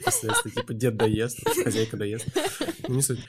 впоследствии, 0.00 0.50
типа, 0.50 0.74
дед 0.74 0.96
доест, 0.96 1.38
хозяйка 1.62 1.96
доест. 1.96 2.26
Ну, 2.88 2.96
не 2.96 3.02
суть. 3.02 3.20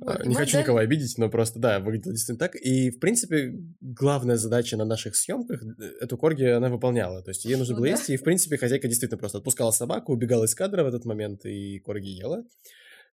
Вот, 0.00 0.24
не 0.24 0.34
хочу 0.34 0.58
никого 0.58 0.78
обидеть, 0.78 1.18
но 1.18 1.28
просто, 1.28 1.58
да, 1.58 1.80
выглядело 1.80 2.12
действительно 2.12 2.38
так. 2.38 2.54
И, 2.54 2.90
в 2.90 3.00
принципе, 3.00 3.54
главная 3.80 4.36
задача 4.36 4.76
на 4.76 4.84
наших 4.84 5.16
съемках 5.16 5.60
э, 5.62 5.84
эту 6.00 6.16
корги 6.16 6.44
она 6.44 6.68
выполняла. 6.68 7.22
То 7.22 7.30
есть 7.30 7.44
ей 7.44 7.56
нужно 7.56 7.74
ну, 7.74 7.80
было 7.80 7.90
да. 7.90 7.96
есть, 7.96 8.08
и, 8.10 8.16
в 8.16 8.22
принципе, 8.22 8.58
хозяйка 8.58 8.86
действительно 8.86 9.18
просто 9.18 9.38
отпускала 9.38 9.72
собаку, 9.72 10.12
убегала 10.12 10.44
из 10.44 10.54
кадра 10.54 10.84
в 10.84 10.86
этот 10.86 11.04
момент, 11.04 11.44
и 11.44 11.80
корги 11.80 12.10
ела. 12.10 12.44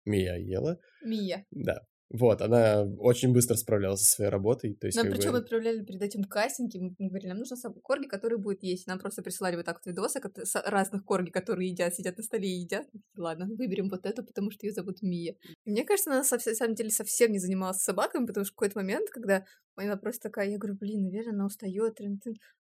Мия 0.04 0.36
ела. 0.36 0.78
Мия. 1.02 1.46
Да. 1.50 1.80
Вот, 2.16 2.42
она 2.42 2.84
очень 3.00 3.32
быстро 3.32 3.56
справлялась 3.56 4.02
со 4.02 4.14
своей 4.14 4.30
работой. 4.30 4.74
То 4.74 4.86
есть, 4.86 4.96
нам 4.96 5.10
причем 5.10 5.32
бы... 5.32 5.38
отправляли 5.38 5.84
перед 5.84 6.00
этим 6.00 6.22
кастинги, 6.22 6.78
мы 6.78 7.08
говорили, 7.08 7.30
нам 7.30 7.38
нужно 7.38 7.56
корги, 7.82 8.06
которые 8.06 8.38
будут 8.38 8.62
есть. 8.62 8.86
Нам 8.86 9.00
просто 9.00 9.20
присылали 9.20 9.56
вот 9.56 9.64
так 9.64 9.80
вот 9.84 9.86
видосы 9.86 10.20
разных 10.64 11.04
корги, 11.04 11.30
которые 11.30 11.70
едят, 11.70 11.92
сидят 11.92 12.16
на 12.16 12.22
столе 12.22 12.48
и 12.48 12.60
едят. 12.60 12.86
Ладно, 13.16 13.48
выберем 13.58 13.88
вот 13.88 14.06
эту, 14.06 14.22
потому 14.22 14.52
что 14.52 14.64
ее 14.64 14.72
зовут 14.72 15.02
Мия. 15.02 15.34
Мне 15.64 15.82
кажется, 15.82 16.10
она 16.10 16.20
на 16.20 16.24
самом 16.24 16.76
деле 16.76 16.90
совсем 16.90 17.32
не 17.32 17.40
занималась 17.40 17.78
собаками, 17.78 18.26
потому 18.26 18.44
что 18.44 18.52
в 18.52 18.56
какой-то 18.56 18.78
момент, 18.78 19.10
когда 19.10 19.44
она 19.74 19.96
просто 19.96 20.28
такая, 20.28 20.48
я 20.50 20.58
говорю, 20.58 20.76
блин, 20.78 21.02
наверное, 21.02 21.32
она 21.32 21.46
устает, 21.46 21.98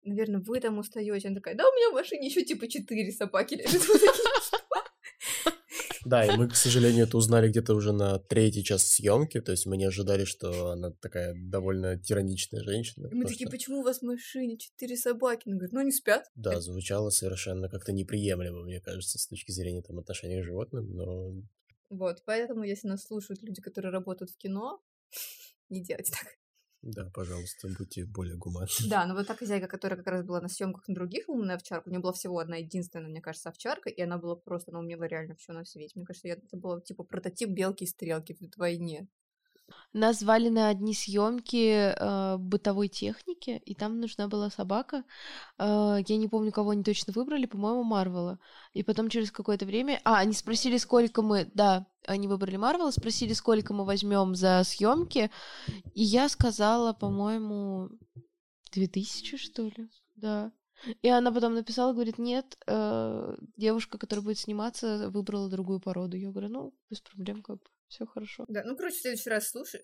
наверное, 0.02 0.40
вы 0.40 0.58
там 0.58 0.78
устаете. 0.78 1.28
Она 1.28 1.36
такая, 1.36 1.54
да, 1.54 1.62
у 1.68 1.72
меня 1.72 1.90
в 1.90 1.94
машине 1.94 2.26
еще 2.26 2.42
типа 2.44 2.66
четыре 2.66 3.12
собаки 3.12 3.54
лежат. 3.54 3.80
Да, 6.06 6.24
и 6.24 6.36
мы, 6.36 6.48
к 6.48 6.54
сожалению, 6.54 7.04
это 7.04 7.16
узнали 7.16 7.48
где-то 7.48 7.74
уже 7.74 7.92
на 7.92 8.20
третий 8.20 8.62
час 8.62 8.88
съемки, 8.88 9.40
то 9.40 9.50
есть 9.50 9.66
мы 9.66 9.76
не 9.76 9.86
ожидали, 9.86 10.24
что 10.24 10.70
она 10.70 10.92
такая 10.92 11.34
довольно 11.36 11.98
тираничная 11.98 12.62
женщина. 12.62 13.08
И 13.08 13.14
мы 13.14 13.24
такие, 13.24 13.48
что... 13.48 13.56
почему 13.56 13.80
у 13.80 13.82
вас 13.82 13.98
в 13.98 14.02
машине 14.02 14.56
четыре 14.56 14.96
собаки? 14.96 15.42
Она 15.46 15.56
говорит, 15.56 15.72
ну 15.72 15.80
они 15.80 15.90
спят. 15.90 16.30
Да, 16.36 16.60
звучало 16.60 17.10
совершенно 17.10 17.68
как-то 17.68 17.92
неприемлемо, 17.92 18.62
мне 18.62 18.80
кажется, 18.80 19.18
с 19.18 19.26
точки 19.26 19.50
зрения 19.50 19.82
там 19.82 19.98
отношения 19.98 20.42
к 20.42 20.44
животным, 20.44 20.94
но... 20.94 21.34
Вот, 21.90 22.22
поэтому, 22.24 22.62
если 22.62 22.86
нас 22.86 23.02
слушают 23.02 23.42
люди, 23.42 23.60
которые 23.60 23.90
работают 23.90 24.30
в 24.30 24.36
кино, 24.36 24.80
не 25.70 25.82
делайте 25.82 26.12
так. 26.12 26.36
Да, 26.82 27.10
пожалуйста, 27.12 27.68
будьте 27.78 28.04
более 28.04 28.36
гуманны. 28.36 28.68
Да, 28.88 29.06
но 29.06 29.14
вот 29.14 29.26
та 29.26 29.34
хозяйка, 29.34 29.66
которая 29.66 29.98
как 29.98 30.06
раз 30.06 30.24
была 30.24 30.40
на 30.40 30.48
съемках 30.48 30.86
на 30.88 30.94
других 30.94 31.28
умная 31.28 31.56
овчарка, 31.56 31.88
у 31.88 31.90
нее 31.90 32.00
была 32.00 32.12
всего 32.12 32.38
одна 32.38 32.56
единственная, 32.56 33.08
мне 33.08 33.20
кажется, 33.20 33.48
овчарка, 33.48 33.90
и 33.90 34.00
она 34.02 34.18
была 34.18 34.36
просто, 34.36 34.70
она 34.70 34.80
умела 34.80 35.04
реально 35.04 35.34
все 35.34 35.52
на 35.52 35.64
свете. 35.64 35.92
Мне 35.96 36.04
кажется, 36.04 36.28
это 36.28 36.56
было 36.56 36.80
типа 36.80 37.02
прототип 37.02 37.48
белки 37.50 37.84
и 37.84 37.86
стрелки 37.86 38.34
в 38.34 38.58
войне. 38.58 39.08
Нас 39.92 40.18
звали 40.18 40.48
на 40.50 40.68
одни 40.68 40.92
съемки 40.94 41.94
э, 41.94 42.36
бытовой 42.36 42.88
техники, 42.88 43.62
и 43.64 43.74
там 43.74 43.98
нужна 44.00 44.28
была 44.28 44.50
собака. 44.50 45.04
Э, 45.58 45.98
я 46.06 46.16
не 46.16 46.28
помню, 46.28 46.52
кого 46.52 46.70
они 46.70 46.84
точно 46.84 47.12
выбрали, 47.14 47.46
по-моему, 47.46 47.82
Марвела. 47.82 48.38
И 48.74 48.82
потом 48.82 49.08
через 49.08 49.30
какое-то 49.30 49.64
время... 49.64 50.00
А, 50.04 50.18
они 50.18 50.34
спросили, 50.34 50.76
сколько 50.76 51.22
мы... 51.22 51.50
Да, 51.54 51.86
они 52.06 52.28
выбрали 52.28 52.56
Марвела, 52.56 52.90
спросили, 52.90 53.32
сколько 53.32 53.72
мы 53.72 53.84
возьмем 53.84 54.34
за 54.34 54.62
съемки. 54.64 55.30
И 55.94 56.02
я 56.02 56.28
сказала, 56.28 56.92
по-моему, 56.92 57.88
две 58.72 58.88
тысячи, 58.88 59.36
что 59.38 59.62
ли? 59.62 59.88
Да. 60.14 60.52
И 61.00 61.08
она 61.08 61.32
потом 61.32 61.54
написала, 61.54 61.94
говорит, 61.94 62.18
нет, 62.18 62.58
э, 62.66 63.36
девушка, 63.56 63.96
которая 63.96 64.24
будет 64.24 64.38
сниматься, 64.38 65.08
выбрала 65.10 65.48
другую 65.48 65.80
породу. 65.80 66.16
Я 66.16 66.30
говорю, 66.30 66.48
ну, 66.50 66.74
без 66.90 67.00
проблем, 67.00 67.42
как 67.42 67.56
бы 67.56 67.64
все 67.88 68.06
хорошо. 68.06 68.44
Да, 68.48 68.62
ну, 68.64 68.76
короче, 68.76 68.96
в 68.96 69.00
следующий 69.00 69.30
раз 69.30 69.48
слушай, 69.48 69.80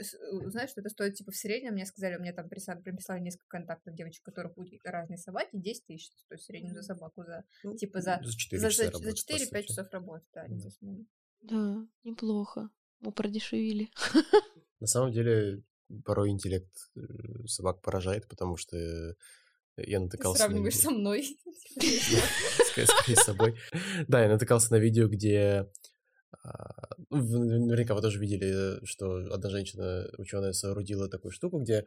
знаешь, 0.47 0.71
что 0.71 0.81
это 0.81 0.91
стоит, 0.91 1.15
типа, 1.15 1.33
в 1.33 1.37
среднем, 1.37 1.73
мне 1.75 1.87
сказали, 1.87 2.17
мне 2.17 2.33
там 2.33 2.49
прислали, 2.49 2.81
прислали 2.81 3.21
несколько 3.21 3.49
контактов 3.49 3.95
девочек, 3.95 4.23
у 4.23 4.31
которых 4.31 4.55
будут 4.55 4.81
разные 4.85 5.19
собаки, 5.19 5.51
10 5.53 5.87
тысяч 5.87 6.11
стоит 6.17 6.41
в 6.41 6.45
среднем 6.45 6.75
за 6.75 6.83
собаку, 6.83 7.25
за, 7.25 7.45
ну, 7.63 7.77
типа, 7.77 8.01
за, 8.01 8.21
за 8.23 8.37
4 8.37 8.61
за, 8.61 8.71
за, 8.71 8.99
за 8.99 9.11
4-5 9.11 9.63
часов 9.65 9.91
работы, 9.91 10.25
да, 10.35 10.47
смену. 10.71 11.07
Да, 11.43 11.87
неплохо. 12.05 12.71
Мы 13.01 13.13
продешевили. 13.13 13.91
На 14.81 14.87
самом 14.87 15.13
деле, 15.13 15.63
порой 16.05 16.31
интеллект 16.31 16.73
э, 16.97 17.01
собак 17.47 17.83
поражает, 17.83 18.29
потому 18.29 18.57
что 18.57 19.17
я 19.77 20.01
натыкался... 20.01 20.39
Ты 20.39 20.45
сравниваешь 20.45 20.77
на... 20.77 20.81
со 20.81 20.91
мной. 20.91 21.25
Скорее 21.77 23.17
с 23.17 23.25
собой. 23.25 23.57
Да, 24.07 24.23
я 24.23 24.29
натыкался 24.29 24.73
на 24.73 24.79
видео, 24.79 25.09
где 25.09 25.71
наверняка 27.11 27.95
вы 27.95 28.03
тоже 28.03 28.19
видели, 28.19 28.85
что 28.85 29.17
одна 29.33 29.51
женщина, 29.51 30.09
ученая, 30.19 30.53
соорудила 30.53 31.09
такую 31.09 31.33
штуку, 31.33 31.59
где 31.59 31.87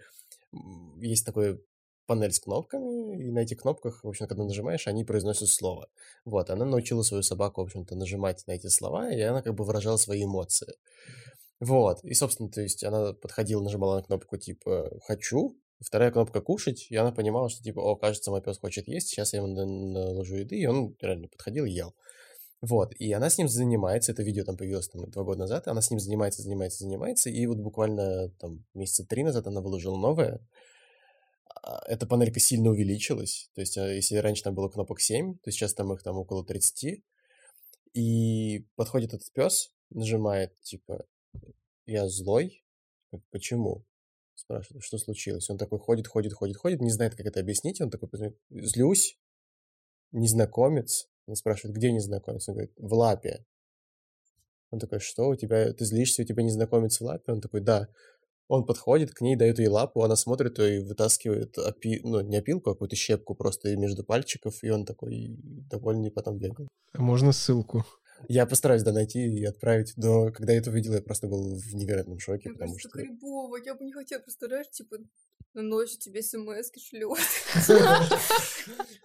есть 1.02 1.26
такой 1.26 1.64
панель 2.06 2.32
с 2.32 2.40
кнопками, 2.40 3.24
и 3.24 3.32
на 3.32 3.40
этих 3.40 3.62
кнопках, 3.62 4.04
в 4.04 4.08
общем, 4.08 4.28
когда 4.28 4.44
нажимаешь, 4.44 4.88
они 4.88 5.04
произносят 5.04 5.50
слово. 5.50 5.90
Вот, 6.24 6.50
она 6.50 6.66
научила 6.66 7.02
свою 7.02 7.24
собаку, 7.24 7.62
в 7.62 7.66
общем-то, 7.66 7.96
нажимать 7.96 8.46
на 8.48 8.54
эти 8.54 8.68
слова, 8.68 9.12
и 9.12 9.20
она 9.22 9.42
как 9.42 9.56
бы 9.56 9.64
выражала 9.64 9.98
свои 9.98 10.24
эмоции. 10.24 10.76
Вот, 11.60 12.04
и, 12.04 12.14
собственно, 12.14 12.50
то 12.50 12.62
есть 12.62 12.84
она 12.84 13.14
подходила, 13.14 13.64
нажимала 13.64 13.98
на 13.98 14.04
кнопку, 14.04 14.38
типа, 14.38 15.00
«хочу», 15.06 15.58
вторая 15.80 16.12
кнопка 16.12 16.42
«кушать», 16.42 16.88
и 16.90 16.96
она 16.96 17.12
понимала, 17.12 17.50
что, 17.50 17.64
типа, 17.64 17.80
«о, 17.80 17.96
кажется, 17.96 18.30
мой 18.30 18.42
пес 18.42 18.60
хочет 18.60 18.88
есть, 18.88 19.08
сейчас 19.08 19.34
я 19.34 19.40
ему 19.40 19.48
на- 19.48 19.66
наложу 19.66 20.36
еды», 20.36 20.58
и 20.58 20.66
он 20.66 20.96
реально 21.02 21.28
подходил 21.28 21.66
и 21.66 21.72
ел. 21.72 21.96
Вот, 22.62 22.94
и 22.96 23.12
она 23.12 23.30
с 23.30 23.38
ним 23.38 23.48
занимается, 23.48 24.12
это 24.12 24.24
видео 24.24 24.44
там 24.44 24.58
появилось 24.58 24.88
там 24.88 25.10
два 25.12 25.24
года 25.24 25.40
назад, 25.42 25.68
она 25.68 25.82
с 25.82 25.92
ним 25.92 26.00
занимается, 26.00 26.42
занимается, 26.42 26.84
занимается, 26.84 27.30
и 27.30 27.46
вот 27.46 27.58
буквально 27.58 28.30
там 28.40 28.66
месяца 28.74 29.06
три 29.06 29.24
назад 29.24 29.48
она 29.48 29.62
выложила 29.62 29.98
новое, 29.98 30.40
А, 31.64 31.84
эта 31.88 32.08
панелька 32.08 32.40
сильно 32.40 32.70
увеличилась, 32.70 33.50
то 33.56 33.62
есть 33.62 33.78
а, 33.78 33.94
если 33.94 34.18
раньше 34.18 34.44
там 34.44 34.56
было 34.56 34.70
кнопок 34.70 35.02
7, 35.02 35.38
то 35.40 35.52
сейчас 35.52 35.74
там 35.74 35.94
их 35.94 36.02
там 36.02 36.18
около 36.18 36.46
30, 36.46 37.04
и 37.94 38.68
подходит 38.76 39.14
этот 39.14 39.32
пес, 39.34 39.72
нажимает, 39.90 40.60
типа, 40.62 41.06
я 41.86 42.08
злой, 42.08 42.64
почему? 43.32 43.86
Спрашивает, 44.34 44.84
что 44.84 44.98
случилось? 44.98 45.50
Он 45.50 45.58
такой 45.58 45.80
ходит, 45.80 46.08
ходит, 46.08 46.34
ходит, 46.34 46.58
ходит, 46.58 46.82
не 46.82 46.92
знает, 46.92 47.16
как 47.16 47.26
это 47.26 47.40
объяснить, 47.40 47.80
он 47.80 47.90
такой, 47.90 48.10
злюсь, 48.50 49.20
незнакомец, 50.12 51.10
он 51.28 51.36
спрашивает, 51.36 51.76
где 51.76 51.92
незнакомец? 51.92 52.48
Он 52.48 52.56
говорит, 52.56 52.74
в 52.78 52.94
лапе. 52.94 53.46
Он 54.72 54.80
такой, 54.80 55.00
что, 55.00 55.30
у 55.30 55.36
тебя, 55.36 55.74
ты 55.74 55.86
злишься, 55.86 56.22
у 56.22 56.26
тебя 56.26 56.44
незнакомец 56.44 57.00
в 57.00 57.04
лапе? 57.04 57.32
Он 57.32 57.42
такой, 57.42 57.62
да. 57.62 57.88
Он 58.48 58.66
подходит 58.66 59.12
к 59.12 59.22
ней, 59.22 59.36
дает 59.36 59.58
ей 59.58 59.68
лапу, 59.68 60.04
она 60.04 60.16
смотрит 60.16 60.60
и 60.60 60.80
вытаскивает, 60.80 61.58
опи... 61.58 62.00
ну, 62.04 62.22
не 62.22 62.38
опилку, 62.38 62.70
а 62.70 62.74
какую-то 62.74 62.96
щепку 62.96 63.34
просто 63.34 63.76
между 63.76 64.04
пальчиков, 64.04 64.64
и 64.64 64.70
он 64.70 64.86
такой 64.86 65.36
довольный 65.70 66.12
потом 66.12 66.38
бегал. 66.38 66.68
Можно 66.94 67.32
ссылку? 67.32 67.84
Я 68.30 68.46
постараюсь 68.46 68.84
да, 68.84 68.94
найти 68.94 69.26
и 69.26 69.44
отправить, 69.44 69.94
но 69.98 70.32
когда 70.32 70.54
я 70.54 70.60
это 70.60 70.70
увидел, 70.70 70.94
я 70.94 71.02
просто 71.02 71.28
был 71.28 71.58
в 71.58 71.74
невероятном 71.74 72.20
шоке, 72.20 72.50
Ну, 72.50 72.54
потому 72.56 72.78
что... 72.78 72.90
крипово. 72.90 73.58
Я 73.66 73.74
бы 73.76 73.84
не 73.84 73.92
хотела, 73.92 74.22
представляешь, 74.22 74.70
типа, 74.70 74.98
на 75.54 75.64
ночь 75.64 75.98
тебе 75.98 76.22
смс 76.22 76.72
шлет. 76.78 77.18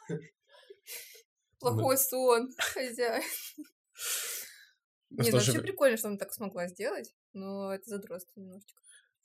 Плохой 1.60 1.98
сон, 1.98 2.50
хозяин. 2.58 3.22
Ну, 5.10 5.24
Не, 5.24 5.30
в 5.30 5.32
ну 5.32 5.38
вообще 5.38 5.60
прикольно, 5.60 5.96
что 5.96 6.08
она 6.08 6.16
так 6.16 6.32
смогла 6.32 6.68
сделать, 6.68 7.12
но 7.32 7.74
это 7.74 7.88
задротство 7.90 8.40
немножечко. 8.40 8.80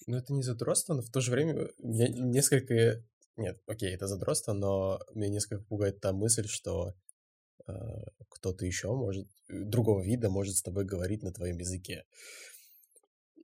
Ну, 0.08 0.18
это 0.18 0.34
не 0.34 0.44
задротство, 0.44 0.94
но 0.94 1.02
в 1.02 1.10
то 1.10 1.22
же 1.22 1.32
время 1.32 1.70
меня 1.78 2.08
несколько... 2.10 3.04
Нет, 3.38 3.62
окей, 3.68 3.94
это 3.94 4.08
задротство, 4.08 4.54
но 4.54 5.00
меня 5.14 5.30
несколько 5.30 5.64
пугает 5.64 6.00
та 6.00 6.12
мысль, 6.12 6.48
что 6.48 6.96
э, 7.68 7.74
кто-то 8.30 8.66
еще 8.66 8.94
может, 8.94 9.28
э, 9.50 9.60
другого 9.64 10.02
вида 10.02 10.30
может 10.30 10.56
с 10.56 10.62
тобой 10.62 10.86
говорить 10.86 11.22
на 11.22 11.32
твоем 11.32 11.58
языке. 11.58 12.06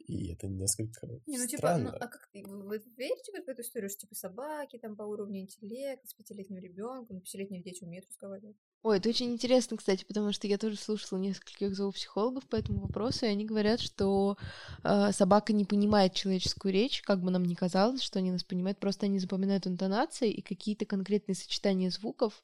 И 0.07 0.31
это 0.33 0.47
несколько 0.47 1.07
Не, 1.25 1.37
ну 1.37 1.47
типа, 1.47 1.59
странно. 1.59 1.91
ну, 1.91 1.97
а 1.99 2.07
как 2.07 2.27
ты, 2.31 2.43
вы, 2.45 2.81
верите 2.97 3.31
вот 3.33 3.45
в 3.45 3.49
эту 3.49 3.61
историю, 3.61 3.89
что 3.89 3.99
типа 3.99 4.15
собаки 4.15 4.77
там 4.77 4.95
по 4.95 5.03
уровню 5.03 5.41
интеллекта, 5.41 6.07
с 6.07 6.13
пятилетним 6.13 6.57
ребенком, 6.57 7.21
пятилетние 7.21 7.61
дети 7.61 7.83
умеют 7.83 8.07
разговаривать? 8.07 8.57
Ой, 8.83 8.97
это 8.97 9.09
очень 9.09 9.31
интересно, 9.31 9.77
кстати, 9.77 10.03
потому 10.05 10.31
что 10.31 10.47
я 10.47 10.57
тоже 10.57 10.75
слушала 10.75 11.19
нескольких 11.19 11.75
зоопсихологов 11.75 12.47
по 12.47 12.55
этому 12.55 12.81
вопросу, 12.81 13.25
и 13.25 13.29
они 13.29 13.45
говорят, 13.45 13.79
что 13.79 14.37
э, 14.83 15.11
собака 15.11 15.53
не 15.53 15.65
понимает 15.65 16.15
человеческую 16.15 16.73
речь, 16.73 17.03
как 17.03 17.21
бы 17.21 17.29
нам 17.29 17.45
ни 17.45 17.53
казалось, 17.53 18.01
что 18.01 18.17
они 18.17 18.31
нас 18.31 18.43
понимают, 18.43 18.79
просто 18.79 19.05
они 19.05 19.19
запоминают 19.19 19.67
интонации 19.67 20.31
и 20.31 20.41
какие-то 20.41 20.85
конкретные 20.87 21.35
сочетания 21.35 21.91
звуков 21.91 22.43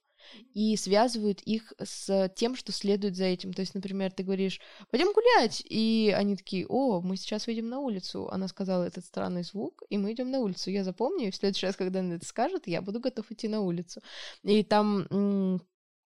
и 0.53 0.75
связывают 0.77 1.41
их 1.41 1.73
с 1.83 2.29
тем, 2.35 2.55
что 2.55 2.71
следует 2.71 3.15
за 3.15 3.25
этим. 3.25 3.51
То 3.51 3.61
есть, 3.61 3.73
например, 3.73 4.11
ты 4.11 4.21
говоришь, 4.21 4.59
пойдем 4.91 5.13
гулять, 5.13 5.63
и 5.65 6.13
они 6.15 6.35
такие, 6.35 6.67
о, 6.67 7.01
мы 7.01 7.17
сейчас 7.17 7.47
выйдем 7.47 7.67
на 7.67 7.79
улицу. 7.79 8.29
Она 8.29 8.47
сказала 8.47 8.83
этот 8.83 9.05
странный 9.05 9.41
звук, 9.41 9.81
и 9.89 9.97
мы 9.97 10.13
идем 10.13 10.29
на 10.29 10.39
улицу. 10.39 10.69
Я 10.69 10.83
запомню, 10.83 11.29
и 11.29 11.31
в 11.31 11.35
следующий 11.35 11.65
раз, 11.65 11.75
когда 11.75 12.01
она 12.01 12.15
это 12.15 12.25
скажет, 12.27 12.67
я 12.67 12.83
буду 12.83 12.99
готов 12.99 13.31
идти 13.31 13.47
на 13.47 13.61
улицу. 13.61 14.01
И 14.43 14.63
там 14.63 15.61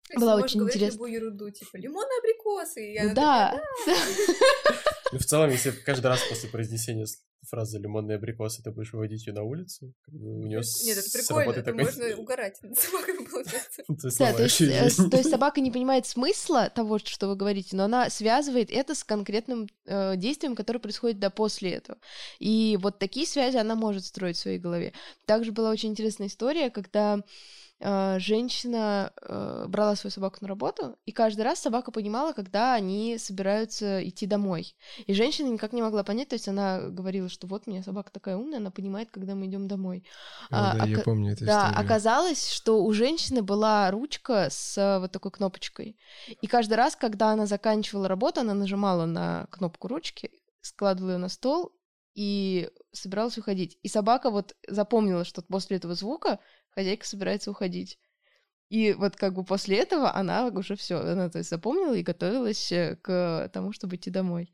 Если 0.10 0.22
Была 0.22 0.36
очень 0.36 0.60
говорить 0.60 0.76
интересно. 0.76 0.96
любую 0.96 1.12
ерунду, 1.14 1.50
типа 1.50 1.76
лимонные 1.78 2.20
абрикосы, 2.20 2.94
и 2.94 3.02
Ну 3.02 3.14
да, 3.14 3.62
Ну, 5.12 5.20
в 5.20 5.26
целом, 5.26 5.50
если 5.50 5.72
каждый 5.72 6.08
раз 6.08 6.22
после 6.30 6.50
произнесения 6.50 7.06
фразы 7.48 7.78
«лимонные 7.78 8.18
абрикосы» 8.18 8.62
ты 8.62 8.72
будешь 8.72 8.92
выводить 8.92 9.26
ее 9.26 9.34
на 9.34 9.44
улицу, 9.44 9.94
как 10.02 10.14
бы 10.14 10.40
у 10.40 10.44
нее 10.44 10.62
Нет, 10.84 10.98
это 10.98 11.12
прикольно, 11.12 11.52
это 11.52 11.74
можно 11.74 12.18
угорать 12.18 12.62
над 12.62 12.78
собакой, 12.78 13.16
получается. 13.26 13.84
Да, 14.20 14.34
то 14.34 14.44
есть, 14.44 14.62
э, 14.62 15.10
то 15.10 15.18
есть 15.18 15.30
собака 15.30 15.62
не 15.62 15.72
понимает 15.72 16.06
смысла 16.06 16.70
того, 16.70 17.00
что 17.00 17.28
вы 17.28 17.36
говорите, 17.36 17.76
но 17.76 17.86
она 17.86 18.10
связывает 18.10 18.70
это 18.70 18.96
с 18.96 19.04
конкретным 19.04 19.68
э, 19.86 20.18
действием, 20.18 20.56
которое 20.56 20.80
происходит 20.80 21.20
да 21.20 21.30
после 21.30 21.72
этого. 21.72 22.00
И 22.40 22.78
вот 22.82 23.00
такие 23.00 23.26
связи 23.26 23.58
она 23.58 23.76
может 23.76 24.06
строить 24.06 24.36
в 24.36 24.42
своей 24.42 24.60
голове. 24.60 24.94
Также 25.26 25.52
была 25.52 25.70
очень 25.70 25.90
интересная 25.90 26.28
история, 26.28 26.70
когда 26.70 27.22
женщина 28.20 29.14
э, 29.22 29.66
брала 29.68 29.96
свою 29.96 30.12
собаку 30.12 30.38
на 30.42 30.48
работу, 30.48 30.96
и 31.06 31.12
каждый 31.12 31.42
раз 31.42 31.60
собака 31.60 31.92
понимала, 31.92 32.34
когда 32.34 32.74
они 32.74 33.18
собираются 33.18 34.08
идти 34.08 34.26
домой. 34.26 34.76
И 35.06 35.14
женщина 35.14 35.48
никак 35.48 35.74
не 35.74 35.82
могла 35.82 36.04
понять, 36.04 36.30
то 36.30 36.36
есть 36.36 36.48
она 36.48 36.80
говорила, 36.90 37.30
что 37.30 37.46
вот 37.48 37.64
у 37.66 37.70
меня 37.72 37.84
собака 37.84 38.12
такая 38.12 38.36
умная, 38.38 38.58
она 38.60 38.72
понимает, 38.72 39.10
когда 39.12 39.36
мы 39.36 39.46
идем 39.46 39.68
домой. 39.68 40.04
А, 40.50 40.72
А, 40.72 40.78
да, 40.78 40.86
я 40.86 40.96
ока- 40.96 41.04
помню 41.04 41.34
эту 41.34 41.46
Да, 41.46 41.66
историю. 41.68 41.86
оказалось, 41.86 42.52
что 42.52 42.84
у 42.84 42.94
женщины 42.94 43.42
была 43.44 43.92
ручка 43.92 44.48
с 44.50 44.78
э, 44.78 45.00
вот 45.00 45.12
такой 45.12 45.32
кнопочкой. 45.32 45.98
И 46.42 46.48
каждый 46.48 46.74
раз, 46.74 46.96
когда 46.96 47.30
она 47.30 47.46
заканчивала 47.46 48.08
работу, 48.08 48.42
она 48.42 48.54
нажимала 48.54 49.06
на 49.06 49.46
кнопку 49.52 49.88
ручки, 49.88 50.32
складывала 50.62 51.12
ее 51.12 51.18
на 51.18 51.30
стол 51.30 51.72
и 52.18 52.72
собиралась 52.94 53.38
уходить. 53.38 53.78
И 53.84 53.88
собака 53.88 54.32
вот 54.32 54.56
запомнила, 54.68 55.24
что 55.24 55.44
после 55.44 55.78
этого 55.78 55.94
звука 55.94 56.40
хозяйка 56.72 57.08
собирается 57.08 57.52
уходить. 57.52 58.00
И 58.70 58.94
вот 58.94 59.16
как 59.16 59.36
бы 59.36 59.46
после 59.46 59.78
этого 59.78 60.14
она 60.14 60.48
уже 60.48 60.76
все, 60.76 60.98
она 61.00 61.30
то 61.30 61.38
есть 61.38 61.52
запомнила 61.52 61.94
и 61.94 62.02
готовилась 62.02 62.72
э, 62.72 62.98
к 63.04 63.50
тому, 63.54 63.72
чтобы 63.72 63.98
идти 63.98 64.10
домой. 64.10 64.52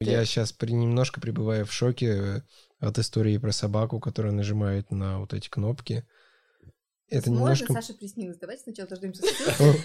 Я 0.00 0.24
сейчас 0.24 0.52
немножко 0.60 1.20
пребываю 1.20 1.66
в 1.66 1.72
шоке 1.72 2.06
э, 2.06 2.40
от 2.80 2.98
истории 2.98 3.38
про 3.38 3.52
собаку, 3.52 4.00
которая 4.00 4.32
нажимает 4.32 4.90
на 4.90 5.20
вот 5.20 5.34
эти 5.34 5.48
кнопки. 5.48 6.04
Это 7.10 7.30
Возможно, 7.30 7.64
немножко... 7.64 7.72
Саша 7.72 7.94
приснилось. 7.94 8.36
Давайте 8.38 8.64
сначала 8.64 8.88
дождемся 8.88 9.22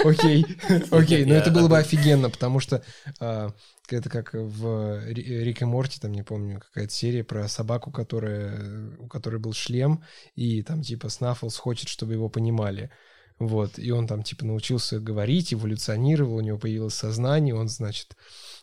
Окей, 0.03 0.45
окей, 0.91 1.25
но 1.25 1.33
это 1.33 1.51
было 1.51 1.69
бы 1.69 1.77
офигенно, 1.77 2.29
потому 2.29 2.59
что 2.59 2.83
а, 3.19 3.53
это 3.89 4.09
как 4.09 4.33
в 4.33 5.05
Ри- 5.07 5.43
Рик 5.43 5.61
и 5.61 5.65
Морти, 5.65 6.01
там, 6.01 6.11
не 6.11 6.23
помню, 6.23 6.59
какая-то 6.59 6.93
серия 6.93 7.23
про 7.23 7.47
собаку, 7.47 7.91
которая, 7.91 8.97
у 8.97 9.07
которой 9.07 9.39
был 9.39 9.53
шлем, 9.53 10.03
и 10.35 10.63
там 10.63 10.81
типа 10.81 11.07
Снаффлс 11.07 11.55
хочет, 11.55 11.87
чтобы 11.87 12.13
его 12.13 12.27
понимали. 12.29 12.91
Вот, 13.39 13.79
и 13.79 13.91
он 13.91 14.05
там 14.05 14.23
типа 14.23 14.45
научился 14.45 14.99
говорить, 14.99 15.53
эволюционировал, 15.53 16.35
у 16.35 16.41
него 16.41 16.57
появилось 16.57 16.93
сознание, 16.93 17.55
он, 17.55 17.67
значит, 17.67 18.15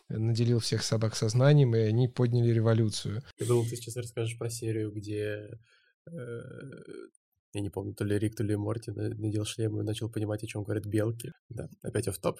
наделил 0.07 0.59
всех 0.59 0.83
собак 0.83 1.15
сознанием, 1.15 1.75
и 1.75 1.79
они 1.79 2.07
подняли 2.07 2.51
революцию. 2.51 3.23
Я 3.39 3.47
думал, 3.47 3.63
ты 3.63 3.75
сейчас 3.75 3.95
расскажешь 3.95 4.37
про 4.37 4.49
серию, 4.49 4.91
где... 4.91 5.49
Я 7.53 7.61
не 7.61 7.69
помню, 7.69 7.93
то 7.93 8.05
ли 8.05 8.17
Рик, 8.17 8.35
то 8.35 8.43
ли 8.43 8.55
Морти 8.55 8.91
на- 8.91 9.09
надел 9.09 9.43
шлем 9.43 9.79
и 9.79 9.83
начал 9.83 10.09
понимать, 10.09 10.43
о 10.43 10.47
чем 10.47 10.63
говорят 10.63 10.85
белки. 10.85 11.31
Да, 11.49 11.69
опять 11.81 12.07
в 12.07 12.17
топ. 12.19 12.39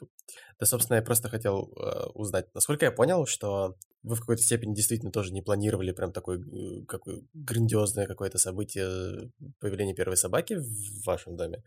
Да, 0.60 0.66
собственно, 0.66 0.98
я 0.98 1.02
просто 1.04 1.28
хотел 1.28 1.74
э, 1.76 2.06
узнать, 2.14 2.48
насколько 2.54 2.86
я 2.86 2.92
понял, 2.92 3.26
что 3.26 3.76
вы 4.04 4.16
в 4.16 4.22
какой-то 4.22 4.42
степени 4.42 4.74
действительно 4.74 5.12
тоже 5.12 5.34
не 5.34 5.42
планировали 5.42 5.92
прям 5.92 6.14
такое 6.14 6.40
э, 6.40 6.86
какое 6.88 7.24
грандиозное 7.34 8.08
какое-то 8.08 8.38
событие 8.38 8.86
э, 8.88 9.30
появления 9.60 9.94
первой 9.94 10.16
собаки 10.16 10.56
в 10.56 11.06
вашем 11.06 11.36
доме. 11.36 11.64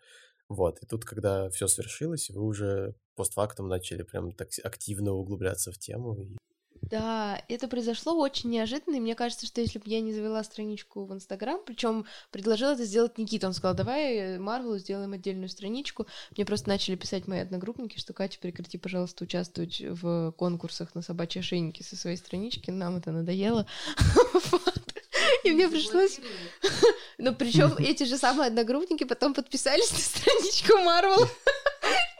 Вот, 0.49 0.83
и 0.83 0.87
тут, 0.87 1.05
когда 1.05 1.49
все 1.51 1.69
свершилось, 1.69 2.31
вы 2.31 2.43
уже 2.43 2.95
постфактум 3.15 3.69
начали 3.69 4.03
прям 4.03 4.33
так 4.33 4.49
активно 4.63 5.13
углубляться 5.13 5.71
в 5.71 5.79
тему. 5.79 6.17
и 6.17 6.37
Да, 6.91 7.43
это 7.49 7.69
произошло 7.69 8.15
очень 8.19 8.51
неожиданно, 8.51 8.97
и 8.97 9.01
мне 9.01 9.15
кажется, 9.15 9.47
что 9.47 9.61
если 9.61 9.79
бы 9.79 9.85
я 9.87 10.01
не 10.01 10.13
завела 10.13 10.43
страничку 10.45 11.05
в 11.05 11.13
Инстаграм, 11.13 11.61
причем 11.65 12.07
предложил 12.31 12.71
это 12.71 12.85
сделать 12.85 13.19
Никита, 13.19 13.47
он 13.47 13.55
сказал, 13.55 13.75
давай 13.75 14.39
Марвелу 14.39 14.79
сделаем 14.79 15.13
отдельную 15.13 15.49
страничку. 15.49 16.07
Мне 16.37 16.45
просто 16.45 16.69
начали 16.69 16.97
писать 16.97 17.27
мои 17.27 17.41
одногруппники, 17.41 17.99
что 17.99 18.13
Катя, 18.13 18.39
прекрати, 18.41 18.79
пожалуйста, 18.79 19.25
участвовать 19.25 19.81
в 19.81 20.33
конкурсах 20.33 20.95
на 20.95 21.03
собачьи 21.03 21.41
ошейники 21.41 21.83
со 21.83 21.97
своей 21.97 22.17
странички, 22.17 22.71
нам 22.71 22.97
это 22.97 23.13
надоело. 23.13 23.67
И 25.45 25.53
мне 25.53 25.69
пришлось... 25.69 26.21
Но 27.19 27.33
причем 27.33 27.75
эти 27.79 28.05
же 28.05 28.19
самые 28.19 28.49
одногруппники 28.49 29.05
потом 29.05 29.35
подписались 29.35 29.91
на 29.93 29.99
страничку 29.99 30.79
Марвел 30.79 31.29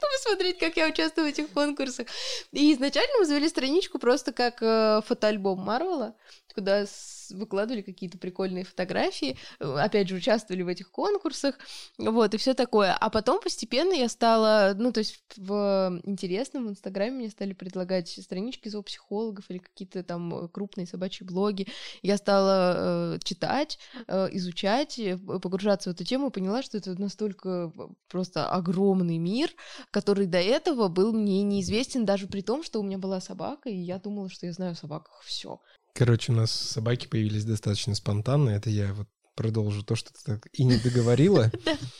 чтобы 0.05 0.37
смотреть, 0.37 0.59
как 0.59 0.77
я 0.77 0.87
участвую 0.87 1.27
в 1.27 1.29
этих 1.29 1.49
конкурсах. 1.51 2.07
И 2.51 2.73
изначально 2.73 3.13
мы 3.19 3.25
завели 3.25 3.49
страничку 3.49 3.99
просто 3.99 4.31
как 4.31 4.61
э, 4.61 5.01
фотоальбом 5.05 5.59
Марвела, 5.59 6.15
куда 6.53 6.85
выкладывали 7.31 7.81
какие-то 7.81 8.17
прикольные 8.17 8.63
фотографии, 8.63 9.37
э, 9.59 9.65
опять 9.65 10.09
же, 10.09 10.15
участвовали 10.15 10.63
в 10.63 10.67
этих 10.67 10.91
конкурсах, 10.91 11.55
вот, 11.97 12.33
и 12.33 12.37
все 12.37 12.53
такое. 12.53 12.93
А 12.93 13.09
потом 13.09 13.39
постепенно 13.41 13.93
я 13.93 14.09
стала, 14.09 14.73
ну, 14.75 14.91
то 14.91 14.99
есть 14.99 15.23
в 15.37 16.01
интересном 16.03 16.67
в 16.67 16.69
Инстаграме 16.71 17.17
мне 17.17 17.29
стали 17.29 17.53
предлагать 17.53 18.09
странички 18.09 18.69
зоопсихологов 18.69 19.45
или 19.49 19.57
какие-то 19.59 20.03
там 20.03 20.49
крупные 20.49 20.87
собачьи 20.87 21.25
блоги. 21.25 21.67
Я 22.01 22.17
стала 22.17 23.15
э, 23.15 23.19
читать, 23.23 23.79
э, 24.07 24.29
изучать, 24.33 24.99
э, 24.99 25.17
погружаться 25.17 25.89
в 25.89 25.93
эту 25.93 26.03
тему 26.03 26.27
и 26.27 26.31
поняла, 26.31 26.61
что 26.61 26.77
это 26.77 26.99
настолько 26.99 27.71
просто 28.09 28.49
огромный 28.49 29.17
мир, 29.17 29.49
который 29.91 30.25
до 30.25 30.39
этого 30.39 30.87
был 30.87 31.13
мне 31.13 31.43
неизвестен 31.43 32.05
даже 32.05 32.27
при 32.27 32.41
том, 32.41 32.63
что 32.63 32.79
у 32.79 32.83
меня 32.83 32.97
была 32.97 33.19
собака, 33.21 33.69
и 33.69 33.75
я 33.77 33.99
думала, 33.99 34.29
что 34.29 34.45
я 34.45 34.53
знаю 34.53 34.73
о 34.73 34.75
собаках 34.75 35.21
все. 35.23 35.59
Короче, 35.95 36.33
у 36.33 36.35
нас 36.35 36.51
собаки 36.51 37.07
появились 37.07 37.45
достаточно 37.45 37.95
спонтанно. 37.95 38.49
Это 38.49 38.69
я 38.69 38.93
вот 38.93 39.07
продолжу 39.33 39.81
то, 39.81 39.95
что 39.95 40.11
ты 40.11 40.19
так 40.25 40.47
и 40.51 40.65
не 40.65 40.77
договорила. 40.77 41.49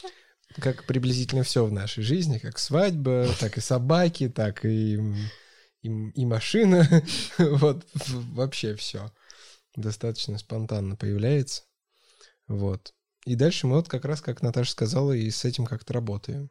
Как 0.59 0.85
приблизительно 0.85 1.43
все 1.43 1.65
в 1.65 1.71
нашей 1.71 2.03
жизни, 2.03 2.37
как 2.37 2.59
свадьба, 2.59 3.27
так 3.41 3.57
и 3.57 3.61
собаки, 3.61 4.29
так 4.29 4.63
и, 4.63 4.95
и, 5.81 5.89
и 5.89 6.25
машина. 6.25 6.87
Вот 7.37 7.85
вообще 7.93 8.75
все 8.75 9.11
достаточно 9.75 10.37
спонтанно 10.37 10.95
появляется. 10.95 11.63
Вот. 12.47 12.93
И 13.25 13.35
дальше 13.35 13.67
мы 13.67 13.75
вот 13.75 13.89
как 13.89 14.05
раз, 14.05 14.21
как 14.21 14.41
Наташа 14.41 14.71
сказала, 14.71 15.11
и 15.11 15.29
с 15.29 15.43
этим 15.43 15.65
как-то 15.65 15.91
работаем. 15.91 16.49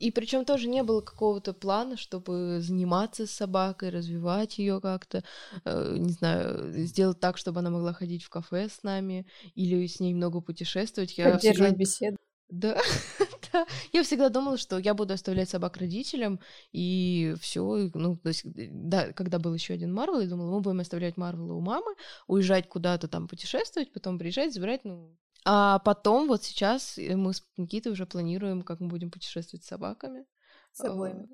И 0.00 0.10
причем 0.10 0.44
тоже 0.44 0.68
не 0.68 0.82
было 0.82 1.00
какого-то 1.00 1.52
плана, 1.52 1.96
чтобы 1.96 2.58
заниматься 2.60 3.26
с 3.26 3.30
собакой, 3.30 3.90
развивать 3.90 4.58
ее 4.58 4.80
как-то, 4.80 5.22
э, 5.64 5.96
не 5.98 6.12
знаю, 6.12 6.72
сделать 6.84 7.20
так, 7.20 7.38
чтобы 7.38 7.60
она 7.60 7.70
могла 7.70 7.92
ходить 7.92 8.24
в 8.24 8.28
кафе 8.28 8.68
с 8.68 8.82
нами 8.82 9.26
или 9.54 9.86
с 9.86 10.00
ней 10.00 10.12
много 10.14 10.40
путешествовать. 10.40 11.16
Я 11.16 11.30
Поддерживать 11.30 11.70
всегда- 11.70 11.78
беседу. 11.78 12.16
Да, 12.50 12.76
да. 13.52 13.66
Я 13.92 14.02
всегда 14.02 14.28
думала, 14.28 14.58
что 14.58 14.78
я 14.78 14.94
буду 14.94 15.14
оставлять 15.14 15.48
собак 15.48 15.76
родителям, 15.76 16.40
и 16.72 17.34
все. 17.40 17.90
Ну, 17.94 18.16
то 18.16 18.28
есть, 18.28 18.44
э, 18.44 18.68
да, 18.70 19.12
когда 19.12 19.38
был 19.38 19.54
еще 19.54 19.74
один 19.74 19.92
Марвел, 19.94 20.20
я 20.20 20.28
думала, 20.28 20.50
мы 20.50 20.60
будем 20.60 20.80
оставлять 20.80 21.16
Марвела 21.16 21.54
у 21.54 21.60
мамы, 21.60 21.94
уезжать 22.26 22.68
куда-то 22.68 23.08
там 23.08 23.28
путешествовать, 23.28 23.92
потом 23.92 24.18
приезжать, 24.18 24.52
забирать, 24.52 24.84
ну. 24.84 25.16
А 25.44 25.78
потом, 25.80 26.28
вот 26.28 26.42
сейчас 26.42 26.96
э, 26.98 27.16
мы 27.16 27.34
с 27.34 27.42
Никитой 27.56 27.92
уже 27.92 28.06
планируем, 28.06 28.62
как 28.62 28.80
мы 28.80 28.88
будем 28.88 29.10
путешествовать 29.10 29.64
с 29.64 29.68
собаками. 29.68 30.24
С 30.72 30.80
обоими. 30.80 31.24
А, 31.24 31.26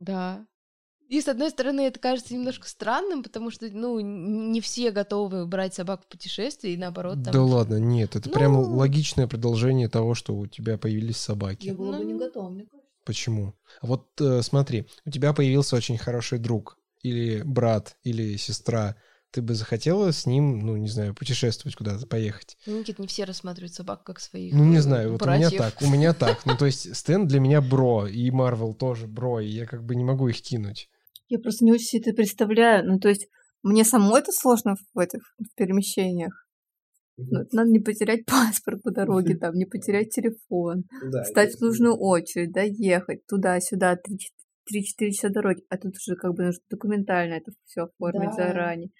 Да. 0.00 0.46
И, 1.08 1.22
с 1.22 1.28
одной 1.28 1.48
стороны, 1.50 1.82
это 1.86 1.98
кажется 1.98 2.34
немножко 2.34 2.68
странным, 2.68 3.22
потому 3.22 3.50
что, 3.50 3.66
ну, 3.70 3.98
не 4.00 4.60
все 4.60 4.90
готовы 4.90 5.46
брать 5.46 5.72
собак 5.72 6.02
в 6.04 6.06
путешествие, 6.06 6.74
и 6.74 6.76
наоборот, 6.76 7.22
там... 7.24 7.32
Да 7.32 7.42
ладно, 7.42 7.76
нет, 7.76 8.14
это 8.14 8.28
прям 8.28 8.52
Ну. 8.52 8.76
логичное 8.76 9.26
продолжение 9.26 9.88
того, 9.88 10.14
что 10.14 10.34
у 10.34 10.46
тебя 10.46 10.76
появились 10.76 11.16
собаки. 11.16 11.66
Я 11.66 11.74
была 11.74 11.96
бы 11.96 12.04
не 12.04 12.12
Ну. 12.12 12.18
готова, 12.18 12.50
мне 12.50 12.66
кажется. 12.66 12.90
Почему? 13.06 13.54
А 13.80 13.86
Вот 13.86 14.20
э, 14.20 14.42
смотри, 14.42 14.86
у 15.06 15.10
тебя 15.10 15.32
появился 15.32 15.76
очень 15.76 15.96
хороший 15.96 16.38
друг, 16.38 16.78
или 17.02 17.40
брат, 17.42 17.96
или 18.02 18.36
сестра. 18.36 18.96
Ты 19.30 19.42
бы 19.42 19.54
захотела 19.54 20.10
с 20.10 20.24
ним, 20.24 20.60
ну, 20.60 20.76
не 20.76 20.88
знаю, 20.88 21.14
путешествовать 21.14 21.76
куда-то, 21.76 22.06
поехать? 22.06 22.56
Ну, 22.64 22.78
Никит, 22.78 22.98
не 22.98 23.06
все 23.06 23.24
рассматривают 23.24 23.74
собак 23.74 24.02
как 24.02 24.20
своих 24.20 24.54
Ну, 24.54 24.64
не 24.64 24.78
э, 24.78 24.80
знаю, 24.80 25.12
вот 25.12 25.20
братьев. 25.20 25.50
у 25.50 25.54
меня 25.54 25.58
так, 25.58 25.82
у 25.82 25.86
меня 25.90 26.14
так. 26.14 26.46
Ну, 26.46 26.56
то 26.56 26.64
есть 26.64 26.96
Стэн 26.96 27.28
для 27.28 27.38
меня 27.38 27.60
бро, 27.60 28.06
и 28.06 28.30
Марвел 28.30 28.72
тоже 28.72 29.06
бро, 29.06 29.40
и 29.40 29.48
я 29.48 29.66
как 29.66 29.84
бы 29.84 29.94
не 29.96 30.04
могу 30.04 30.28
их 30.28 30.40
кинуть. 30.40 30.88
Я 31.28 31.38
просто 31.38 31.64
не 31.66 31.72
очень 31.72 31.84
себе 31.84 32.02
это 32.06 32.12
представляю. 32.14 32.86
Ну, 32.86 32.98
то 32.98 33.10
есть, 33.10 33.28
мне 33.62 33.84
самой 33.84 34.20
это 34.20 34.32
сложно 34.32 34.76
в 34.94 34.98
этих 34.98 35.20
в 35.38 35.54
перемещениях. 35.56 36.32
Ну, 37.18 37.40
надо 37.52 37.70
не 37.70 37.80
потерять 37.80 38.24
паспорт 38.26 38.82
по 38.82 38.90
дороге, 38.92 39.36
там, 39.36 39.54
не 39.54 39.66
потерять 39.66 40.10
телефон, 40.10 40.84
встать 41.24 41.56
в 41.56 41.60
нужную 41.60 41.96
очередь, 41.98 42.52
доехать 42.52 43.26
туда-сюда, 43.26 43.96
3-4 43.96 45.10
часа 45.10 45.28
дороги. 45.28 45.62
А 45.68 45.76
тут 45.76 45.94
уже 45.96 46.16
как 46.16 46.34
бы 46.34 46.44
нужно 46.44 46.60
документально 46.70 47.34
это 47.34 47.52
все 47.66 47.82
оформить 47.82 48.36
Да. 48.36 48.46
заранее. 48.46 48.90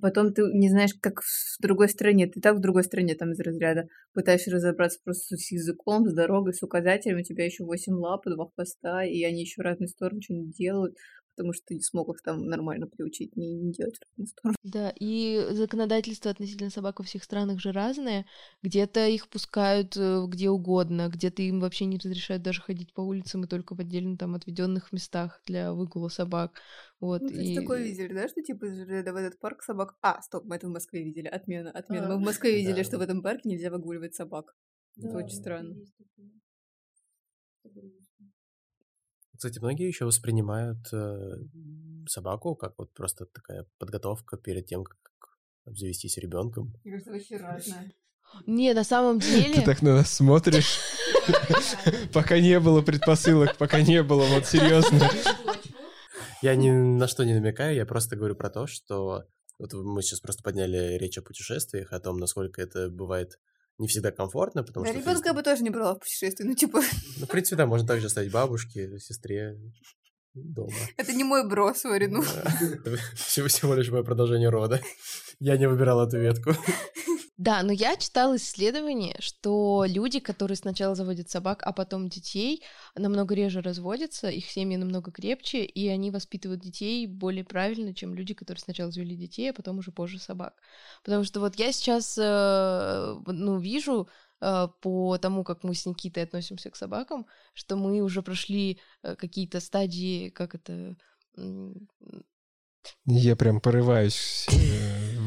Потом 0.00 0.32
ты 0.32 0.42
не 0.52 0.68
знаешь, 0.70 0.94
как 1.00 1.22
в 1.22 1.56
другой 1.60 1.88
стране. 1.88 2.26
Ты 2.26 2.40
так 2.40 2.56
в 2.56 2.60
другой 2.60 2.84
стране 2.84 3.14
там 3.14 3.32
из 3.32 3.40
разряда 3.40 3.88
пытаешься 4.14 4.50
разобраться 4.50 4.98
просто 5.04 5.36
с 5.36 5.50
языком, 5.50 6.08
с 6.08 6.14
дорогой, 6.14 6.54
с 6.54 6.62
указателями. 6.62 7.20
У 7.20 7.24
тебя 7.24 7.44
еще 7.44 7.64
8 7.64 7.94
лап, 7.94 8.24
два 8.26 8.50
хвоста, 8.54 9.04
и 9.04 9.22
они 9.24 9.42
еще 9.42 9.62
разные 9.62 9.88
стороны 9.88 10.22
что-нибудь 10.22 10.56
делают, 10.56 10.96
потому 11.38 11.52
что 11.52 11.66
ты 11.66 11.74
не 11.74 11.82
смог 11.82 12.08
их 12.08 12.20
там 12.22 12.46
нормально 12.46 12.88
приучить, 12.88 13.36
не, 13.36 13.54
не 13.54 13.72
делать 13.72 13.96
в 13.96 14.02
разные 14.10 14.26
стороны. 14.26 14.56
Да, 14.64 14.92
и 14.98 15.46
законодательство 15.52 16.32
относительно 16.32 16.70
собак 16.70 16.98
во 16.98 17.04
всех 17.04 17.22
странах 17.22 17.60
же 17.60 17.70
разное. 17.70 18.26
Где-то 18.62 19.06
их 19.06 19.28
пускают 19.28 19.96
э, 19.96 20.24
где 20.26 20.50
угодно, 20.50 21.08
где-то 21.08 21.42
им 21.42 21.60
вообще 21.60 21.84
не 21.84 21.96
разрешают 21.96 22.42
даже 22.42 22.60
ходить 22.60 22.92
по 22.92 23.02
улицам, 23.02 23.44
и 23.44 23.46
только 23.46 23.76
в 23.76 23.80
отдельно 23.80 24.16
там 24.16 24.34
отведенных 24.34 24.92
местах 24.92 25.40
для 25.46 25.72
выгула 25.72 26.08
собак. 26.08 26.60
Вот, 26.98 27.22
Ну, 27.22 27.28
то 27.28 27.34
есть 27.34 27.52
и... 27.52 27.54
такое 27.54 27.84
видели, 27.84 28.12
да, 28.12 28.28
что 28.28 28.42
типа 28.42 28.66
в 28.66 29.16
этот 29.16 29.38
парк 29.38 29.62
собак... 29.62 29.94
А, 30.02 30.20
стоп, 30.22 30.44
мы 30.44 30.56
это 30.56 30.66
в 30.66 30.70
Москве 30.70 31.04
видели, 31.04 31.28
отмена, 31.28 31.70
отмена. 31.70 32.06
А, 32.06 32.10
мы 32.10 32.16
в 32.16 32.24
Москве 32.26 32.56
видели, 32.56 32.78
да. 32.78 32.84
что 32.84 32.98
в 32.98 33.00
этом 33.00 33.22
парке 33.22 33.48
нельзя 33.48 33.70
выгуливать 33.70 34.16
собак. 34.16 34.56
Это 34.96 35.16
очень 35.16 35.36
странно. 35.36 35.76
Кстати, 39.38 39.60
многие 39.60 39.86
еще 39.86 40.04
воспринимают 40.04 40.92
э, 40.92 41.36
собаку 42.08 42.56
как 42.56 42.74
вот 42.76 42.92
просто 42.92 43.24
такая 43.24 43.66
подготовка 43.78 44.36
перед 44.36 44.66
тем, 44.66 44.82
как 44.82 44.98
обзавестись 45.64 46.18
ребенком. 46.18 46.74
Мне 46.82 46.94
кажется, 46.94 47.12
вообще 47.12 47.36
разное. 47.36 47.92
Не, 48.46 48.74
на 48.74 48.82
самом 48.82 49.20
Ты 49.20 49.44
деле... 49.44 49.62
так 49.62 49.80
на 49.80 49.94
нас 49.94 50.12
смотришь, 50.12 50.80
пока 52.12 52.40
не 52.40 52.58
было 52.58 52.82
предпосылок, 52.82 53.56
пока 53.56 53.80
не 53.80 54.02
было, 54.02 54.24
вот 54.24 54.44
серьезно. 54.44 55.08
Я 56.42 56.56
ни 56.56 56.70
на 56.70 57.06
что 57.06 57.22
не 57.22 57.34
намекаю, 57.34 57.76
я 57.76 57.86
просто 57.86 58.16
говорю 58.16 58.34
про 58.34 58.50
то, 58.50 58.66
что 58.66 59.24
вот 59.60 59.72
мы 59.72 60.02
сейчас 60.02 60.18
просто 60.18 60.42
подняли 60.42 60.98
речь 60.98 61.16
о 61.16 61.22
путешествиях, 61.22 61.92
о 61.92 62.00
том, 62.00 62.18
насколько 62.18 62.60
это 62.60 62.90
бывает 62.90 63.38
не 63.78 63.86
всегда 63.88 64.10
комфортно, 64.10 64.62
потому 64.62 64.84
Да, 64.84 64.92
что... 64.92 65.00
ребенка 65.00 65.28
я 65.28 65.34
бы 65.34 65.42
тоже 65.42 65.62
не 65.62 65.70
брала 65.70 65.94
в 65.94 66.00
путешествие. 66.00 66.48
Ну, 66.48 66.54
типа, 66.54 66.80
Ну, 67.18 67.26
в 67.26 67.28
принципе, 67.28 67.56
да, 67.56 67.66
можно 67.66 67.86
также 67.86 68.06
оставить 68.06 68.32
бабушке, 68.32 68.98
сестре 68.98 69.56
дома. 70.34 70.72
это 70.96 71.12
не 71.12 71.24
мой 71.24 71.48
бро, 71.48 71.74
сори, 71.74 72.06
ну. 72.06 72.22
Это 72.60 72.96
всего, 73.16 73.48
всего 73.48 73.74
лишь 73.74 73.90
мое 73.90 74.02
продолжение 74.02 74.50
рода. 74.50 74.80
Я 75.40 75.56
не 75.56 75.68
выбирал 75.68 76.06
эту 76.06 76.18
ветку. 76.18 76.50
Да, 77.38 77.62
но 77.62 77.72
я 77.72 77.96
читала 77.96 78.34
исследование, 78.34 79.14
что 79.20 79.84
люди, 79.86 80.18
которые 80.18 80.56
сначала 80.56 80.96
заводят 80.96 81.30
собак, 81.30 81.62
а 81.64 81.72
потом 81.72 82.08
детей, 82.08 82.64
намного 82.96 83.32
реже 83.32 83.62
разводятся, 83.62 84.28
их 84.28 84.46
семьи 84.50 84.76
намного 84.76 85.12
крепче, 85.12 85.64
и 85.64 85.86
они 85.86 86.10
воспитывают 86.10 86.60
детей 86.60 87.06
более 87.06 87.44
правильно, 87.44 87.94
чем 87.94 88.12
люди, 88.12 88.34
которые 88.34 88.60
сначала 88.60 88.90
завели 88.90 89.14
детей, 89.14 89.50
а 89.50 89.52
потом 89.52 89.78
уже 89.78 89.92
позже 89.92 90.18
собак. 90.18 90.54
Потому 91.04 91.22
что 91.22 91.38
вот 91.38 91.54
я 91.60 91.70
сейчас, 91.70 92.18
э, 92.20 93.14
ну, 93.24 93.58
вижу 93.60 94.08
э, 94.40 94.66
по 94.80 95.16
тому, 95.18 95.44
как 95.44 95.62
мы 95.62 95.76
с 95.76 95.86
Никитой 95.86 96.24
относимся 96.24 96.70
к 96.70 96.76
собакам, 96.76 97.24
что 97.54 97.76
мы 97.76 98.00
уже 98.00 98.22
прошли 98.22 98.80
э, 99.04 99.14
какие-то 99.14 99.60
стадии, 99.60 100.30
как 100.30 100.56
это... 100.56 100.96
Я 103.04 103.36
прям 103.36 103.60
порываюсь 103.60 104.48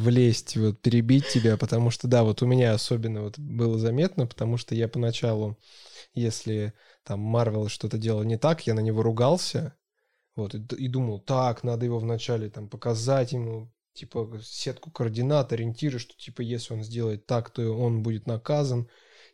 влезть, 0.01 0.57
вот 0.57 0.81
перебить 0.81 1.27
тебя, 1.27 1.57
потому 1.57 1.91
что, 1.91 2.07
да, 2.07 2.23
вот 2.23 2.41
у 2.41 2.45
меня 2.45 2.73
особенно 2.73 3.23
вот 3.23 3.39
было 3.39 3.77
заметно, 3.77 4.27
потому 4.27 4.57
что 4.57 4.75
я 4.75 4.87
поначалу, 4.87 5.57
если 6.13 6.73
там 7.03 7.19
Марвел 7.19 7.67
что-то 7.69 7.97
делал 7.97 8.23
не 8.23 8.37
так, 8.37 8.67
я 8.67 8.73
на 8.73 8.79
него 8.81 9.01
ругался, 9.01 9.75
вот, 10.35 10.55
и, 10.55 10.59
и 10.75 10.87
думал, 10.87 11.19
так, 11.19 11.63
надо 11.63 11.85
его 11.85 11.99
вначале 11.99 12.49
там 12.49 12.69
показать 12.69 13.31
ему, 13.31 13.71
типа, 13.93 14.39
сетку 14.43 14.91
координат, 14.91 15.53
ориентиры, 15.53 15.99
что, 15.99 16.15
типа, 16.17 16.41
если 16.41 16.73
он 16.73 16.83
сделает 16.83 17.25
так, 17.25 17.49
то 17.49 17.71
он 17.71 18.03
будет 18.03 18.27
наказан, 18.27 18.89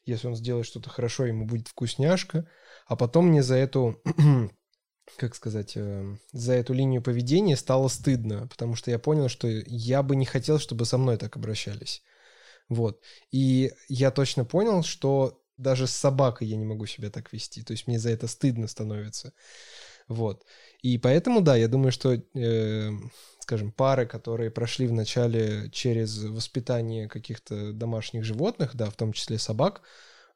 если 0.05 0.27
он 0.27 0.35
сделает 0.35 0.65
что-то 0.65 0.89
хорошо, 0.89 1.25
ему 1.25 1.45
будет 1.45 1.67
вкусняшка, 1.67 2.47
а 2.85 2.95
потом 2.95 3.27
мне 3.27 3.43
за 3.43 3.55
эту 3.55 4.01
как 5.15 5.35
сказать, 5.35 5.73
э, 5.75 6.15
за 6.31 6.53
эту 6.53 6.73
линию 6.73 7.01
поведения 7.01 7.55
стало 7.55 7.87
стыдно, 7.87 8.47
потому 8.47 8.75
что 8.75 8.91
я 8.91 8.99
понял, 8.99 9.29
что 9.29 9.47
я 9.47 10.03
бы 10.03 10.15
не 10.15 10.25
хотел, 10.25 10.59
чтобы 10.59 10.85
со 10.85 10.97
мной 10.97 11.17
так 11.17 11.37
обращались. 11.37 12.03
Вот. 12.69 13.01
И 13.31 13.71
я 13.87 14.11
точно 14.11 14.45
понял, 14.45 14.83
что 14.83 15.41
даже 15.57 15.87
с 15.87 15.91
собакой 15.91 16.47
я 16.47 16.57
не 16.57 16.65
могу 16.65 16.85
себя 16.85 17.09
так 17.09 17.31
вести. 17.33 17.63
То 17.63 17.71
есть 17.71 17.87
мне 17.87 17.99
за 17.99 18.09
это 18.09 18.27
стыдно 18.27 18.67
становится. 18.67 19.33
Вот. 20.07 20.45
И 20.81 20.97
поэтому, 20.97 21.41
да, 21.41 21.55
я 21.55 21.67
думаю, 21.67 21.91
что, 21.91 22.13
э, 22.13 22.91
скажем, 23.39 23.71
пары, 23.71 24.05
которые 24.05 24.51
прошли 24.51 24.87
вначале 24.87 25.69
через 25.71 26.23
воспитание 26.23 27.07
каких-то 27.07 27.73
домашних 27.73 28.23
животных, 28.23 28.75
да, 28.75 28.89
в 28.89 28.95
том 28.95 29.13
числе 29.13 29.37
собак, 29.37 29.81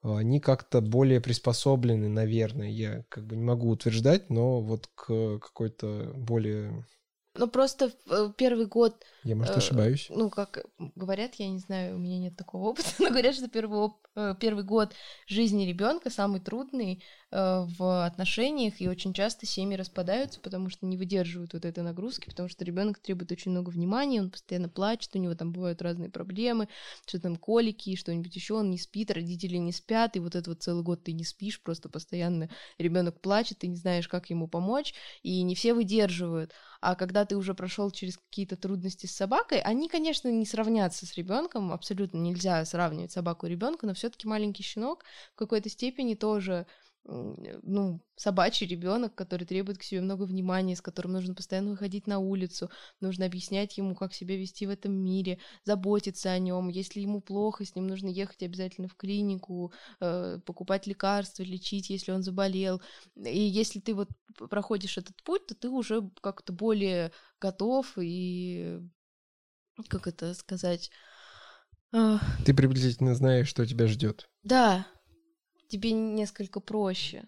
они 0.04 0.39
как-то 0.39 0.82
более 0.82 1.22
приспособлены, 1.22 2.10
наверное, 2.10 2.70
я 2.70 3.04
как 3.10 3.26
бы 3.26 3.36
не 3.36 3.43
могу 3.43 3.70
утверждать, 3.70 4.30
но 4.30 4.62
вот 4.62 4.88
к 4.95 5.39
какой-то 5.39 6.14
более... 6.16 6.86
Ну, 7.34 7.47
просто 7.47 7.91
э, 8.09 8.29
первый 8.38 8.65
год 8.65 9.03
Я, 9.23 9.36
может, 9.36 9.55
Э, 9.55 9.59
ошибаюсь. 9.59 10.07
ну, 10.09 10.29
как 10.29 10.65
говорят, 10.95 11.36
я 11.36 11.49
не 11.49 11.59
знаю, 11.59 11.95
у 11.95 11.99
меня 11.99 12.19
нет 12.19 12.36
такого 12.36 12.69
опыта, 12.69 12.89
но 12.99 13.09
говорят, 13.09 13.36
что 13.36 13.47
первый, 13.47 13.79
оп- 13.79 14.05
э, 14.15 14.36
первый 14.39 14.63
год 14.65 14.93
жизни 15.27 15.63
ребенка 15.63 16.09
самый 16.09 16.41
трудный 16.41 17.01
э, 17.32 17.65
в 17.77 18.05
отношениях, 18.05 18.82
и 18.82 18.89
очень 18.89 19.13
часто 19.13 19.45
семьи 19.45 19.77
распадаются, 19.77 20.41
потому 20.41 20.69
что 20.69 20.86
не 20.86 20.97
выдерживают 20.97 21.53
вот 21.53 21.63
этой 21.63 21.84
нагрузки, 21.84 22.27
потому 22.29 22.49
что 22.49 22.65
ребенок 22.65 22.99
требует 22.99 23.32
очень 23.32 23.51
много 23.51 23.69
внимания, 23.69 24.19
он 24.21 24.29
постоянно 24.29 24.67
плачет, 24.67 25.15
у 25.15 25.19
него 25.19 25.34
там 25.34 25.53
бывают 25.53 25.82
разные 25.82 26.09
проблемы, 26.09 26.67
что 27.05 27.19
там 27.21 27.38
колики, 27.38 27.95
что-нибудь 27.95 28.36
еще, 28.36 28.55
он 28.55 28.69
не 28.69 28.77
спит, 28.77 29.09
родители 29.11 29.55
не 29.57 29.71
спят, 29.71 30.17
и 30.17 30.19
вот 30.19 30.36
это 30.36 30.49
вот 30.51 30.61
целый 30.61 30.84
год 30.84 31.03
ты 31.05 31.13
не 31.13 31.23
спишь, 31.23 31.61
просто 31.61 31.88
постоянно 31.88 32.49
ребенок 32.77 33.21
плачет, 33.21 33.59
ты 33.59 33.67
не 33.67 33.77
знаешь, 33.77 34.09
как 34.09 34.29
ему 34.29 34.47
помочь, 34.47 34.93
и 35.23 35.41
не 35.43 35.55
все 35.55 35.73
выдерживают. 35.73 36.51
А 36.82 36.95
когда 36.95 37.25
ты 37.25 37.38
уже 37.38 37.53
прошел 37.53 37.91
через 37.91 38.17
какие-то 38.17 38.57
трудности 38.57 39.05
с 39.05 39.15
собакой, 39.15 39.59
они, 39.59 39.88
конечно, 39.88 40.29
не 40.29 40.47
сравнятся 40.47 41.05
с 41.05 41.13
ребенком, 41.13 41.71
абсолютно 41.71 42.17
нельзя 42.17 42.65
сравнивать 42.65 43.11
собаку 43.11 43.45
и 43.45 43.51
ребенка, 43.51 43.86
но 43.86 43.93
все-таки 43.93 44.27
маленький 44.27 44.63
щенок 44.63 45.05
в 45.34 45.38
какой-то 45.38 45.69
степени 45.69 46.15
тоже 46.15 46.65
ну, 47.04 47.99
собачий 48.16 48.68
ребенок, 48.68 49.16
который 49.16 49.45
требует 49.45 49.78
к 49.78 49.84
себе 49.84 50.02
много 50.02 50.24
внимания, 50.24 50.76
с 50.76 50.82
которым 50.82 51.14
нужно 51.14 51.34
постоянно 51.34 51.72
выходить 51.72 52.08
на 52.08 52.20
улицу, 52.20 52.70
нужно 52.99 53.26
объяснять 53.26 53.78
ему, 53.78 53.95
как 53.95 54.14
себя 54.14 54.38
вести 54.38 54.68
в 54.68 54.70
этом 54.70 54.93
мире, 54.93 55.39
заботиться 55.64 56.32
о 56.32 56.39
нем. 56.39 56.70
Если 56.70 57.02
ему 57.02 57.22
плохо, 57.22 57.66
с 57.66 57.76
ним 57.76 57.88
нужно 57.88 58.08
ехать 58.08 58.43
обязательно 58.43 58.88
в 58.88 58.95
клинику, 58.95 59.74
э, 59.99 60.39
покупать 60.45 60.88
лекарства, 60.88 61.43
лечить, 61.43 61.89
если 61.89 62.12
он 62.12 62.24
заболел. 62.24 62.82
И 63.16 63.39
если 63.39 63.80
ты 63.80 63.95
вот 63.95 64.10
проходишь 64.49 64.97
этот 64.97 65.22
путь, 65.24 65.47
то 65.47 65.56
ты 65.56 65.70
уже 65.70 66.10
как-то 66.22 66.54
более 66.54 67.12
готов 67.39 67.93
и 67.97 68.80
как 69.88 70.08
это 70.08 70.34
сказать? 70.36 70.91
Ты 71.91 72.54
приблизительно 72.54 73.16
знаешь, 73.16 73.47
что 73.47 73.66
тебя 73.66 73.88
ждет. 73.88 74.30
да, 74.43 74.88
тебе 75.72 75.91
несколько 75.91 76.59
проще. 76.59 77.28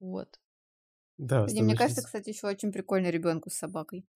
Вот. 0.00 0.40
Да, 1.18 1.46
И 1.46 1.62
мне 1.62 1.76
кажется, 1.76 2.02
кстати, 2.02 2.30
еще 2.30 2.46
очень 2.46 2.72
прикольно 2.72 3.10
ребенку 3.10 3.50
с 3.50 3.54
собакой. 3.54 4.06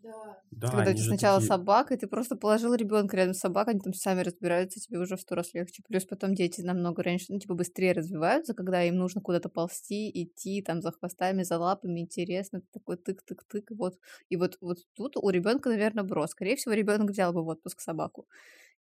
Да. 0.00 0.40
Да, 0.52 0.70
Когда 0.70 0.92
ты 0.92 0.98
сначала 0.98 1.38
такие- 1.40 1.48
собака, 1.48 1.94
и 1.94 1.96
ты 1.98 2.06
просто 2.06 2.36
положил 2.36 2.72
ребенка 2.74 3.16
рядом 3.16 3.34
с 3.34 3.40
собакой, 3.40 3.72
они 3.74 3.80
там 3.80 3.92
сами 3.94 4.20
разбираются, 4.22 4.80
тебе 4.80 4.98
уже 5.00 5.16
в 5.16 5.20
сто 5.20 5.34
раз 5.34 5.52
легче. 5.54 5.82
Плюс 5.86 6.04
потом 6.06 6.34
дети 6.34 6.60
намного 6.60 7.02
раньше, 7.02 7.26
ну, 7.30 7.38
типа, 7.40 7.54
быстрее 7.54 7.92
развиваются, 7.92 8.54
когда 8.54 8.82
им 8.84 8.96
нужно 8.96 9.20
куда-то 9.20 9.48
ползти, 9.48 10.08
идти, 10.22 10.62
там, 10.62 10.82
за 10.82 10.92
хвостами, 10.92 11.42
за 11.42 11.58
лапами, 11.58 12.00
интересно, 12.00 12.60
ты 12.60 12.66
такой 12.72 12.96
тык-тык-тык, 12.96 13.74
вот. 13.76 13.98
И 14.28 14.36
вот, 14.36 14.56
вот 14.60 14.78
тут 14.94 15.16
у 15.16 15.28
ребенка, 15.30 15.68
наверное, 15.68 16.04
бро. 16.04 16.26
Скорее 16.28 16.54
всего, 16.56 16.74
ребенок 16.74 17.10
взял 17.10 17.32
бы 17.32 17.42
в 17.42 17.48
отпуск 17.48 17.80
собаку. 17.80 18.28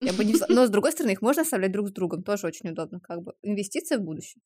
Я 0.01 0.13
бы 0.13 0.25
не 0.25 0.35
Но, 0.49 0.65
с 0.65 0.69
другой 0.69 0.91
стороны, 0.91 1.11
их 1.11 1.21
можно 1.21 1.41
оставлять 1.41 1.71
друг 1.71 1.89
с 1.89 1.91
другом, 1.91 2.23
тоже 2.23 2.47
очень 2.47 2.69
удобно, 2.69 2.99
как 2.99 3.23
бы. 3.23 3.33
Инвестиция 3.41 3.97
в 3.97 4.03
будущее. 4.03 4.41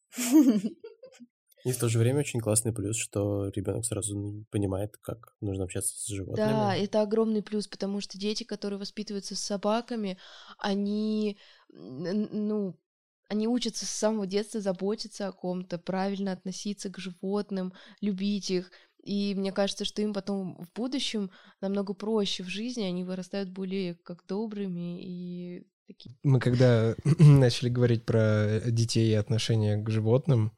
И 1.64 1.72
в 1.72 1.78
то 1.78 1.90
же 1.90 2.00
время 2.00 2.22
очень 2.22 2.40
классный 2.40 2.74
плюс, 2.74 2.98
что 2.98 3.50
ребенок 3.50 3.86
сразу 3.86 4.46
понимает, 4.50 4.98
как 4.98 5.36
нужно 5.42 5.66
общаться 5.66 5.96
с 5.96 6.08
животными. 6.08 6.48
Да, 6.48 6.76
это 6.76 7.02
огромный 7.02 7.44
плюс, 7.44 7.68
потому 7.68 8.02
что 8.02 8.18
дети, 8.18 8.44
которые 8.44 8.80
воспитываются 8.80 9.36
с 9.36 9.42
собаками, 9.42 10.18
они, 10.58 11.38
ну, 11.70 12.80
они 13.28 13.48
учатся 13.48 13.86
с 13.86 13.90
самого 13.90 14.26
детства 14.26 14.60
заботиться 14.60 15.28
о 15.28 15.32
ком-то, 15.32 15.78
правильно 15.78 16.32
относиться 16.32 16.90
к 16.90 16.98
животным, 16.98 17.74
любить 18.02 18.50
их. 18.50 18.72
И 19.04 19.34
мне 19.36 19.52
кажется, 19.52 19.86
что 19.86 20.02
им 20.02 20.14
потом 20.14 20.56
в 20.58 20.72
будущем 20.74 21.32
намного 21.60 21.94
проще 21.94 22.44
в 22.44 22.48
жизни, 22.48 22.84
они 22.84 23.04
вырастают 23.04 23.50
более 23.50 23.96
как 23.96 24.26
добрыми 24.28 25.02
и 25.02 25.68
такие. 25.88 26.16
Мы 26.24 26.40
когда 26.40 26.96
начали 27.20 27.70
говорить 27.70 28.06
про 28.06 28.62
детей 28.66 29.12
и 29.12 29.16
отношения 29.16 29.78
к 29.78 29.90
животным, 29.90 30.56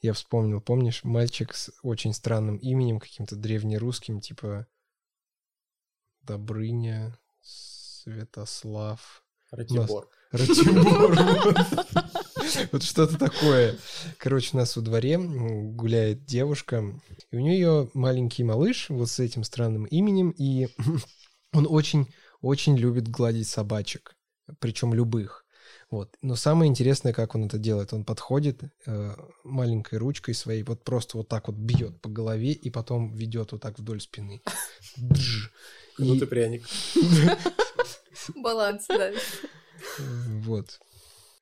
я 0.00 0.12
вспомнил, 0.12 0.60
помнишь, 0.60 1.04
мальчик 1.04 1.54
с 1.54 1.72
очень 1.82 2.12
странным 2.12 2.56
именем, 2.56 2.98
каким-то 2.98 3.36
древнерусским, 3.36 4.20
типа 4.20 4.66
Добрыня, 6.22 7.18
Святослав, 7.40 9.24
Ратибор. 9.50 10.08
Ратибор. 10.30 11.18
вот. 12.72 12.82
Что-то 12.82 13.18
такое. 13.18 13.76
Короче, 14.18 14.50
у 14.52 14.56
нас 14.56 14.76
во 14.76 14.82
дворе 14.82 15.18
гуляет 15.18 16.24
девушка, 16.24 16.84
и 17.30 17.36
у 17.36 17.40
нее 17.40 17.90
маленький 17.94 18.44
малыш 18.44 18.88
вот 18.90 19.08
с 19.10 19.20
этим 19.20 19.44
странным 19.44 19.84
именем, 19.84 20.30
и 20.30 20.68
он 21.52 21.66
очень-очень 21.68 22.76
любит 22.76 23.08
гладить 23.08 23.48
собачек, 23.48 24.14
причем 24.58 24.94
любых. 24.94 25.44
Вот. 25.90 26.16
Но 26.22 26.36
самое 26.36 26.70
интересное, 26.70 27.12
как 27.12 27.34
он 27.34 27.44
это 27.44 27.58
делает. 27.58 27.92
Он 27.92 28.04
подходит 28.04 28.62
э, 28.86 29.14
маленькой 29.44 29.98
ручкой 29.98 30.34
своей, 30.34 30.62
вот 30.62 30.84
просто 30.84 31.18
вот 31.18 31.28
так 31.28 31.48
вот 31.48 31.56
бьет 31.56 32.00
по 32.00 32.08
голове 32.08 32.52
и 32.52 32.70
потом 32.70 33.14
ведет 33.14 33.52
вот 33.52 33.60
так 33.60 33.78
вдоль 33.78 34.00
спины. 34.00 34.40
И 35.98 36.16
И- 36.16 36.24
пряник. 36.24 36.64
Баланс, 38.36 38.86
да. 38.88 39.12
Вот. 39.98 40.80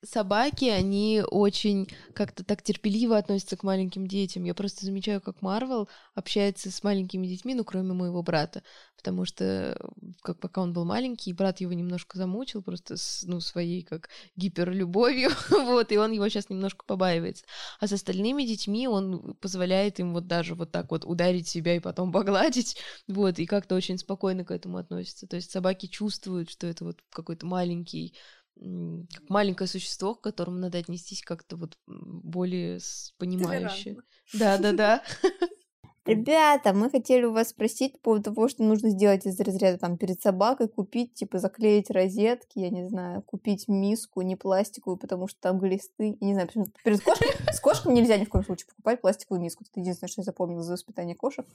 Собаки, 0.03 0.65
они 0.67 1.23
очень 1.31 1.89
как-то 2.15 2.45
так 2.45 2.63
терпеливо 2.63 3.19
относятся 3.19 3.57
к 3.57 3.63
маленьким 3.63 4.07
детям. 4.07 4.45
Я 4.45 4.55
просто 4.55 4.87
замечаю, 4.87 5.21
как 5.21 5.43
Марвел 5.43 5.89
общается 6.15 6.71
с 6.71 6.83
маленькими 6.83 7.27
детьми, 7.27 7.55
ну, 7.55 7.65
кроме 7.65 7.93
моего 7.93 8.23
брата, 8.23 8.63
потому 8.97 9.25
что 9.25 9.77
как 10.23 10.41
пока 10.41 10.63
он 10.63 10.73
был 10.73 10.85
маленький, 10.85 11.33
брат 11.33 11.61
его 11.61 11.73
немножко 11.73 12.19
замучил 12.19 12.63
просто 12.63 12.97
с, 12.97 13.25
ну, 13.27 13.41
своей 13.41 13.83
как 13.83 14.09
гиперлюбовью, 14.37 15.31
вот, 15.51 15.93
и 15.93 15.99
он 15.99 16.13
его 16.13 16.29
сейчас 16.29 16.49
немножко 16.49 16.85
побаивается. 16.87 17.45
А 17.79 17.87
с 17.87 17.93
остальными 17.93 18.43
детьми 18.45 18.89
он 18.89 19.35
позволяет 19.41 20.01
им 20.01 20.13
вот 20.13 20.27
даже 20.27 20.55
вот 20.55 20.73
так 20.73 20.91
вот 20.91 21.05
ударить 21.05 21.49
себя 21.49 21.77
и 21.77 21.81
потом 21.81 22.13
погладить, 22.13 22.77
вот, 23.07 23.39
и 23.39 23.47
как-то 23.47 23.75
очень 23.75 23.99
спокойно 23.99 24.45
к 24.45 24.51
этому 24.51 24.79
относится. 24.79 25.27
То 25.27 25.37
есть 25.37 25.51
собаки 25.51 25.87
чувствуют, 25.87 26.51
что 26.51 26.67
это 26.67 26.85
вот 26.85 26.99
какой-то 27.11 27.47
маленький 27.47 28.15
как 28.61 29.29
маленькое 29.29 29.69
существо, 29.69 30.15
к 30.15 30.23
которому 30.23 30.59
надо 30.59 30.79
отнестись 30.79 31.23
как-то 31.23 31.57
вот 31.57 31.79
более 31.87 32.79
понимающе. 33.19 33.97
Да, 34.35 34.59
да, 34.59 34.73
да. 34.73 35.03
Ребята, 36.07 36.73
мы 36.73 36.91
хотели 36.91 37.25
у 37.25 37.33
вас 37.33 37.51
спросить 37.51 37.93
по 37.93 37.99
поводу 37.99 38.25
того, 38.25 38.49
что 38.49 38.65
нужно 38.65 38.91
сделать 38.91 39.27
из 39.27 39.39
разряда 39.39 39.79
там 39.79 39.99
перед 39.99 40.21
собакой, 40.21 40.69
купить, 40.69 41.15
типа 41.15 41.39
заклеить 41.39 41.91
розетки, 41.91 42.59
я 42.59 42.71
не 42.71 42.89
знаю, 42.89 43.23
купить 43.23 43.69
миску 43.69 44.23
не 44.23 44.35
пластиковую, 44.35 44.97
потому 44.97 45.29
что 45.29 45.39
там 45.41 45.59
глисты. 45.59 46.17
Я 46.21 46.27
не 46.27 46.33
знаю, 46.33 46.49
почему 46.49 46.67
перед 46.83 47.03
кошкой, 47.03 47.29
с 47.53 47.61
кошками 47.61 47.95
нельзя 47.95 48.17
ни 48.17 48.25
в 48.25 48.31
коем 48.31 48.45
случае 48.45 48.67
покупать 48.69 49.01
пластиковую 49.01 49.43
миску. 49.43 49.63
Это 49.63 49.79
единственное, 49.79 50.09
что 50.09 50.23
я 50.23 50.25
запомнила 50.25 50.63
за 50.63 50.73
воспитание 50.73 51.15
кошек. 51.15 51.47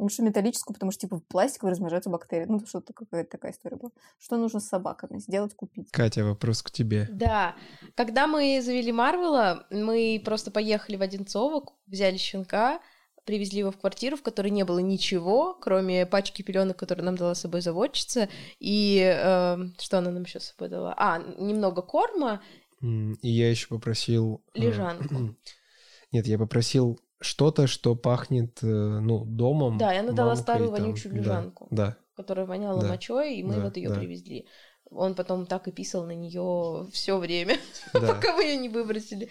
Лучше 0.00 0.22
металлическую, 0.22 0.72
потому 0.74 0.92
что 0.92 1.02
типа 1.02 1.18
в 1.18 1.24
пластиковой 1.26 1.72
размножаются 1.72 2.08
бактерии. 2.08 2.46
Ну, 2.48 2.64
что-то 2.66 2.94
какая-то 2.94 3.30
такая 3.30 3.52
история 3.52 3.76
была. 3.76 3.90
Что 4.18 4.38
нужно 4.38 4.58
с 4.58 4.66
собаками 4.66 5.18
сделать, 5.18 5.54
купить? 5.54 5.90
Катя, 5.90 6.24
вопрос 6.24 6.62
к 6.62 6.70
тебе. 6.70 7.06
Да. 7.12 7.54
Когда 7.94 8.26
мы 8.26 8.62
завели 8.62 8.92
Марвела, 8.92 9.66
мы 9.70 10.22
просто 10.24 10.50
поехали 10.50 10.96
в 10.96 11.02
Одинцово, 11.02 11.66
взяли 11.86 12.16
щенка, 12.16 12.80
привезли 13.26 13.58
его 13.58 13.70
в 13.70 13.76
квартиру, 13.78 14.16
в 14.16 14.22
которой 14.22 14.48
не 14.48 14.64
было 14.64 14.78
ничего, 14.78 15.52
кроме 15.54 16.06
пачки 16.06 16.40
пеленок, 16.40 16.78
которые 16.78 17.04
нам 17.04 17.16
дала 17.16 17.34
с 17.34 17.40
собой 17.40 17.60
заводчица, 17.60 18.30
и 18.58 19.00
э, 19.04 19.56
что 19.78 19.98
она 19.98 20.10
нам 20.10 20.22
еще 20.22 20.40
с 20.40 20.44
собой 20.44 20.70
дала? 20.70 20.94
А, 20.96 21.18
немного 21.18 21.82
корма, 21.82 22.40
И 22.80 23.28
я 23.28 23.50
еще 23.50 23.68
попросил... 23.68 24.42
э, 24.54 24.60
Лежанку. 24.60 25.36
Нет, 26.12 26.26
я 26.26 26.38
попросил 26.38 26.98
что-то, 27.20 27.66
что 27.66 27.94
пахнет, 27.94 28.58
э, 28.62 28.66
ну, 28.66 29.24
домом. 29.24 29.78
Да, 29.78 29.94
и 29.94 29.98
она 29.98 30.12
дала 30.12 30.30
мамкой 30.30 30.42
старую 30.42 30.70
там, 30.70 30.80
вонючую 30.80 31.14
да, 31.14 31.20
лежанку. 31.20 31.68
Да, 31.70 31.96
которая 32.16 32.46
воняла 32.46 32.80
Да. 32.82 32.88
мочой, 32.88 33.36
и 33.36 33.42
мы 33.42 33.54
Да, 33.56 33.60
вот 33.62 33.76
ее 33.76 33.88
да. 33.90 33.94
привезли. 33.96 34.46
Он 34.92 35.14
потом 35.14 35.46
так 35.46 35.68
и 35.68 35.70
писал 35.70 36.04
на 36.04 36.14
нее 36.16 36.88
все 36.92 37.16
время, 37.18 37.56
да. 37.92 38.00
пока 38.14 38.34
мы 38.34 38.42
ее 38.44 38.56
не 38.56 38.68
выбросили. 38.68 39.28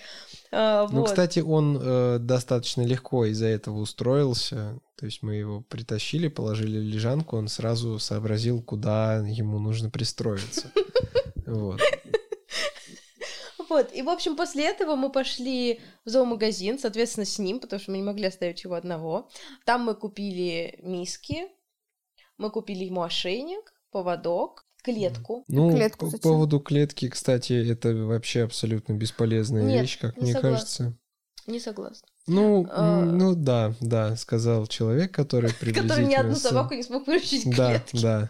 А, 0.52 0.88
Ну, 0.90 1.00
вот. 1.00 1.10
кстати, 1.10 1.40
он 1.40 1.78
э, 1.82 2.18
достаточно 2.20 2.82
легко 2.84 3.26
из-за 3.26 3.48
этого 3.48 3.80
устроился. 3.80 4.80
То 4.96 5.06
есть 5.06 5.22
мы 5.22 5.36
его 5.36 5.62
притащили, 5.62 6.28
положили 6.30 6.80
в 6.80 6.84
лежанку, 6.84 7.38
он 7.38 7.48
сразу 7.50 8.00
сообразил, 8.00 8.62
куда 8.62 9.18
ему 9.18 9.60
нужно 9.60 9.90
пристроиться. 9.90 10.72
Вот. 11.46 11.82
Вот, 13.70 13.94
и, 13.94 14.02
в 14.02 14.10
общем, 14.10 14.36
после 14.36 14.66
этого 14.66 14.96
мы 14.96 15.12
пошли 15.12 15.80
в 16.06 16.10
зоомагазин, 16.10 16.80
соответственно, 16.80 17.26
с 17.26 17.38
ним, 17.38 17.60
потому 17.60 17.80
что 17.80 17.92
мы 17.92 17.98
не 17.98 18.04
могли 18.04 18.26
оставить 18.26 18.64
его 18.64 18.76
одного. 18.76 19.30
Там 19.66 19.84
мы 19.84 19.96
купили 19.96 20.80
миски, 20.82 21.48
мы 22.38 22.50
купили 22.50 22.86
ему 22.86 23.04
ошейник, 23.04 23.74
поводок, 23.92 24.66
клетку. 24.84 25.44
Ну, 25.48 25.72
Клетку 25.72 26.06
по 26.06 26.12
зачем? 26.12 26.22
поводу 26.22 26.60
клетки, 26.60 27.10
кстати, 27.10 27.54
это 27.72 27.94
вообще 27.94 28.44
абсолютно 28.44 28.94
бесполезная 28.94 29.64
Нет, 29.64 29.82
вещь, 29.84 30.00
как 30.00 30.18
не 30.18 30.24
мне 30.24 30.34
согласна. 30.34 30.52
кажется. 30.58 30.98
Не 31.48 31.60
согласна. 31.60 32.08
Ну, 32.28 32.68
А. 32.70 33.02
ну 33.02 33.36
да, 33.36 33.74
да, 33.82 34.16
сказал 34.16 34.68
человек, 34.68 35.12
который 35.14 35.52
приблизительно... 35.54 35.90
Который 35.96 36.06
ни 36.08 36.16
одну 36.16 36.36
собаку 36.36 36.74
не 36.76 36.84
смог 36.84 37.06
приучить 37.06 37.44
к 37.44 37.56
Да, 37.56 37.84
да. 37.94 38.30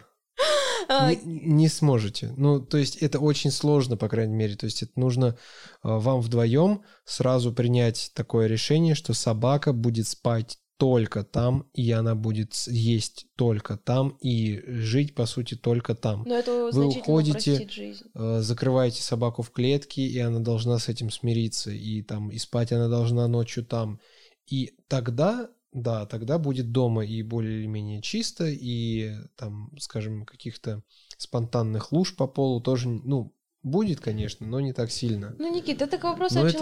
А, 0.92 1.14
Не, 1.14 1.20
не 1.24 1.68
сможете. 1.68 2.34
Ну, 2.36 2.60
то 2.60 2.76
есть 2.76 2.96
это 2.96 3.20
очень 3.20 3.52
сложно, 3.52 3.96
по 3.96 4.08
крайней 4.08 4.34
мере. 4.34 4.56
То 4.56 4.66
есть 4.66 4.82
это 4.82 4.92
нужно 4.96 5.36
а, 5.82 5.98
вам 5.98 6.20
вдвоем 6.20 6.82
сразу 7.04 7.52
принять 7.52 8.10
такое 8.12 8.48
решение, 8.48 8.96
что 8.96 9.14
собака 9.14 9.72
будет 9.72 10.08
спать 10.08 10.58
только 10.78 11.22
там, 11.24 11.68
и 11.74 11.92
она 11.92 12.14
будет 12.14 12.54
есть 12.66 13.26
только 13.36 13.76
там, 13.76 14.16
и 14.22 14.62
жить, 14.66 15.14
по 15.14 15.26
сути, 15.26 15.54
только 15.54 15.94
там. 15.94 16.24
Но 16.26 16.34
это 16.36 16.70
Вы 16.72 16.86
уходите. 16.86 17.68
Э, 18.14 18.40
Закрываете 18.40 19.02
собаку 19.02 19.42
в 19.42 19.50
клетке, 19.50 20.02
и 20.02 20.18
она 20.18 20.40
должна 20.40 20.78
с 20.78 20.88
этим 20.88 21.10
смириться, 21.10 21.70
и 21.70 22.02
там 22.02 22.30
и 22.30 22.38
спать 22.38 22.72
она 22.72 22.88
должна 22.88 23.28
ночью 23.28 23.64
там. 23.64 24.00
И 24.46 24.72
тогда, 24.88 25.50
да, 25.72 26.06
тогда 26.06 26.38
будет 26.38 26.72
дома 26.72 27.04
и 27.04 27.22
более 27.22 27.60
или 27.60 27.66
менее 27.66 28.02
чисто, 28.02 28.46
и 28.46 29.12
там, 29.36 29.70
скажем, 29.78 30.24
каких-то 30.24 30.82
спонтанных 31.16 31.92
луж 31.92 32.16
по 32.16 32.26
полу 32.26 32.60
тоже, 32.60 32.88
ну, 32.88 33.32
будет, 33.62 34.00
конечно, 34.00 34.46
но 34.46 34.60
не 34.60 34.72
так 34.72 34.90
сильно. 34.90 35.34
Ну, 35.38 35.54
Никит, 35.54 35.82
это 35.82 35.98
к 35.98 36.04
вопросу 36.04 36.36
Но 36.36 36.42
о 36.42 36.48
это-. 36.48 36.58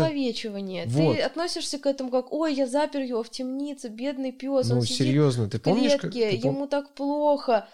Вот. 0.86 1.16
Ты 1.16 1.22
относишься 1.22 1.78
к 1.78 1.86
этому 1.86 2.10
как, 2.10 2.32
ой, 2.32 2.54
я 2.54 2.66
запер 2.66 3.02
его 3.02 3.22
в 3.22 3.30
темнице, 3.30 3.88
бедный 3.88 4.32
пес, 4.32 4.68
ну, 4.68 4.76
он 4.76 4.82
сидит 4.82 4.98
серьезно, 4.98 5.48
ты 5.48 5.58
в 5.58 5.62
помнишь, 5.62 5.92
как... 5.92 6.12
клетке, 6.12 6.30
ты 6.30 6.48
пом- 6.48 6.54
ему 6.54 6.66
так 6.66 6.94
плохо. 6.94 7.68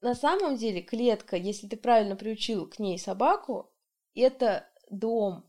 На 0.00 0.14
самом 0.16 0.56
деле 0.56 0.82
клетка, 0.82 1.36
если 1.36 1.68
ты 1.68 1.76
правильно 1.76 2.16
приучил 2.16 2.66
к 2.66 2.80
ней 2.80 2.98
собаку, 2.98 3.72
это 4.14 4.66
дом, 4.90 5.44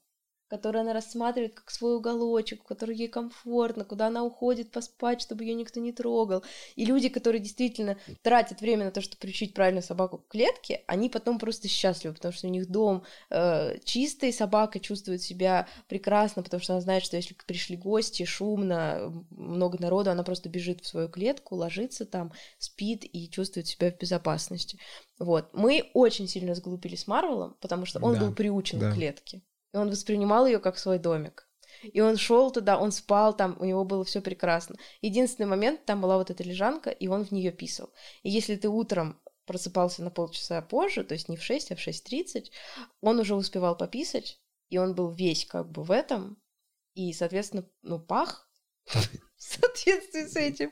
который 0.47 0.81
она 0.81 0.93
рассматривает 0.93 1.55
как 1.55 1.71
свой 1.71 1.95
уголочек, 1.95 2.61
в 2.61 2.67
который 2.67 2.95
ей 2.95 3.07
комфортно, 3.07 3.85
куда 3.85 4.07
она 4.07 4.23
уходит 4.23 4.71
поспать, 4.71 5.21
чтобы 5.21 5.43
ее 5.43 5.55
никто 5.55 5.79
не 5.79 5.91
трогал. 5.91 6.43
И 6.75 6.85
люди, 6.85 7.09
которые 7.09 7.41
действительно 7.41 7.97
тратят 8.21 8.61
время 8.61 8.85
на 8.85 8.91
то, 8.91 9.01
чтобы 9.01 9.17
приучить 9.19 9.53
правильно 9.53 9.81
собаку 9.81 10.19
к 10.19 10.27
клетке, 10.27 10.83
они 10.87 11.09
потом 11.09 11.39
просто 11.39 11.67
счастливы, 11.67 12.13
потому 12.13 12.33
что 12.33 12.47
у 12.47 12.51
них 12.51 12.69
дом 12.69 13.03
э, 13.29 13.79
чистый, 13.83 14.31
собака 14.31 14.79
чувствует 14.79 15.21
себя 15.21 15.67
прекрасно, 15.87 16.43
потому 16.43 16.61
что 16.61 16.73
она 16.73 16.81
знает, 16.81 17.03
что 17.03 17.17
если 17.17 17.35
пришли 17.47 17.75
гости, 17.75 18.23
шумно, 18.25 19.11
много 19.31 19.81
народу, 19.81 20.11
она 20.11 20.23
просто 20.23 20.49
бежит 20.49 20.81
в 20.81 20.87
свою 20.87 21.09
клетку, 21.09 21.55
ложится 21.55 22.05
там, 22.05 22.31
спит 22.59 23.03
и 23.03 23.29
чувствует 23.29 23.67
себя 23.67 23.91
в 23.91 23.97
безопасности. 23.97 24.77
Вот. 25.19 25.49
Мы 25.53 25.89
очень 25.93 26.27
сильно 26.27 26.53
сглупили 26.55 26.95
с 26.95 27.07
Марвелом, 27.07 27.55
потому 27.59 27.85
что 27.85 27.99
он 27.99 28.13
Да, 28.15 28.19
был 28.21 28.33
приучен 28.33 28.79
да. 28.79 28.91
к 28.91 28.95
клетке. 28.95 29.41
И 29.73 29.77
он 29.77 29.89
воспринимал 29.89 30.45
ее 30.45 30.59
как 30.59 30.77
свой 30.77 30.99
домик. 30.99 31.47
И 31.81 31.99
он 31.99 32.15
шел 32.17 32.51
туда, 32.51 32.79
он 32.79 32.91
спал 32.91 33.35
там, 33.35 33.57
у 33.59 33.65
него 33.65 33.83
было 33.83 34.05
все 34.05 34.21
прекрасно. 34.21 34.77
Единственный 35.01 35.47
момент, 35.47 35.85
там 35.85 36.01
была 36.01 36.17
вот 36.17 36.29
эта 36.29 36.43
лежанка, 36.43 36.89
и 36.89 37.07
он 37.07 37.25
в 37.25 37.31
нее 37.31 37.51
писал. 37.51 37.91
И 38.21 38.29
если 38.29 38.55
ты 38.55 38.69
утром 38.69 39.19
просыпался 39.45 40.03
на 40.03 40.11
полчаса 40.11 40.61
позже, 40.61 41.03
то 41.03 41.13
есть 41.13 41.27
не 41.27 41.35
в 41.35 41.43
6, 41.43 41.71
а 41.71 41.75
в 41.75 41.79
6.30, 41.79 42.45
он 43.01 43.19
уже 43.19 43.35
успевал 43.35 43.77
пописать, 43.77 44.39
и 44.69 44.77
он 44.77 44.95
был 44.95 45.09
весь 45.09 45.45
как 45.45 45.69
бы 45.69 45.83
в 45.83 45.91
этом, 45.91 46.41
и, 46.93 47.11
соответственно, 47.11 47.65
ну, 47.81 47.99
пах 47.99 48.49
соответствии 49.43 50.25
с 50.25 50.35
этим. 50.35 50.71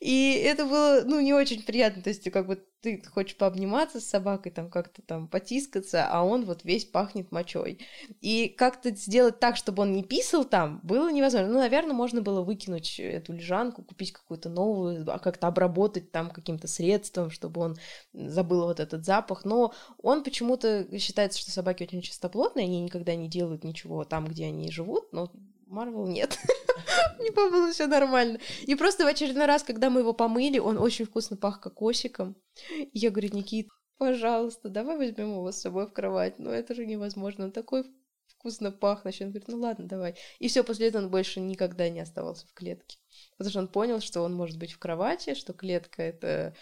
И 0.00 0.32
это 0.44 0.64
было, 0.64 1.02
ну, 1.04 1.20
не 1.20 1.32
очень 1.32 1.62
приятно. 1.62 2.02
То 2.02 2.10
есть, 2.10 2.30
как 2.30 2.46
бы 2.46 2.64
ты 2.84 3.02
хочешь 3.02 3.36
пообниматься 3.36 3.98
с 3.98 4.04
собакой, 4.04 4.52
там 4.52 4.68
как-то 4.68 5.00
там 5.00 5.26
потискаться, 5.26 6.06
а 6.06 6.22
он 6.22 6.44
вот 6.44 6.64
весь 6.64 6.84
пахнет 6.84 7.32
мочой. 7.32 7.78
И 8.20 8.48
как-то 8.48 8.90
сделать 8.90 9.40
так, 9.40 9.56
чтобы 9.56 9.84
он 9.84 9.94
не 9.94 10.02
писал 10.02 10.44
там, 10.44 10.80
было 10.82 11.10
невозможно. 11.10 11.48
Ну, 11.48 11.58
наверное, 11.60 11.94
можно 11.94 12.20
было 12.20 12.42
выкинуть 12.42 13.00
эту 13.00 13.32
лежанку, 13.32 13.82
купить 13.82 14.12
какую-то 14.12 14.50
новую, 14.50 15.10
а 15.10 15.18
как-то 15.18 15.46
обработать 15.46 16.12
там 16.12 16.30
каким-то 16.30 16.68
средством, 16.68 17.30
чтобы 17.30 17.62
он 17.62 17.76
забыл 18.12 18.64
вот 18.64 18.80
этот 18.80 19.06
запах. 19.06 19.46
Но 19.46 19.72
он 20.02 20.22
почему-то 20.22 20.86
считается, 20.98 21.38
что 21.38 21.50
собаки 21.50 21.84
очень 21.84 22.02
чистоплотные, 22.02 22.64
они 22.64 22.82
никогда 22.82 23.14
не 23.14 23.28
делают 23.28 23.64
ничего 23.64 24.04
там, 24.04 24.26
где 24.26 24.44
они 24.44 24.70
живут, 24.70 25.10
но 25.10 25.32
Марвел 25.74 26.06
нет. 26.06 26.38
У 27.18 27.22
него 27.22 27.50
было 27.50 27.72
все 27.72 27.86
нормально. 27.86 28.38
И 28.62 28.74
просто 28.74 29.04
в 29.04 29.08
очередной 29.08 29.46
раз, 29.46 29.62
когда 29.62 29.90
мы 29.90 30.00
его 30.00 30.12
помыли, 30.12 30.58
он 30.58 30.78
очень 30.78 31.04
вкусно 31.04 31.36
пах 31.36 31.60
кокосиком. 31.60 32.36
И 32.70 32.90
я 32.92 33.10
говорю, 33.10 33.30
Никит, 33.32 33.68
пожалуйста, 33.98 34.68
давай 34.68 34.96
возьмем 34.96 35.32
его 35.32 35.50
с 35.50 35.60
собой 35.60 35.86
в 35.86 35.92
кровать. 35.92 36.38
Ну, 36.38 36.50
это 36.50 36.74
же 36.74 36.86
невозможно. 36.86 37.44
Он 37.46 37.52
такой 37.52 37.84
вкусно 38.44 38.70
пахнущий. 38.70 39.24
Он 39.24 39.30
говорит, 39.30 39.48
ну 39.48 39.58
ладно, 39.58 39.86
давай. 39.86 40.16
И 40.38 40.48
все, 40.48 40.62
после 40.62 40.88
этого 40.88 41.02
он 41.02 41.10
больше 41.10 41.40
никогда 41.40 41.88
не 41.88 42.00
оставался 42.00 42.46
в 42.46 42.52
клетке. 42.52 42.98
Потому 43.38 43.50
что 43.50 43.58
он 43.60 43.68
понял, 43.68 44.00
что 44.00 44.20
он 44.20 44.34
может 44.34 44.58
быть 44.58 44.72
в 44.72 44.78
кровати, 44.78 45.34
что 45.34 45.54
клетка— 45.54 46.02
это 46.04 46.54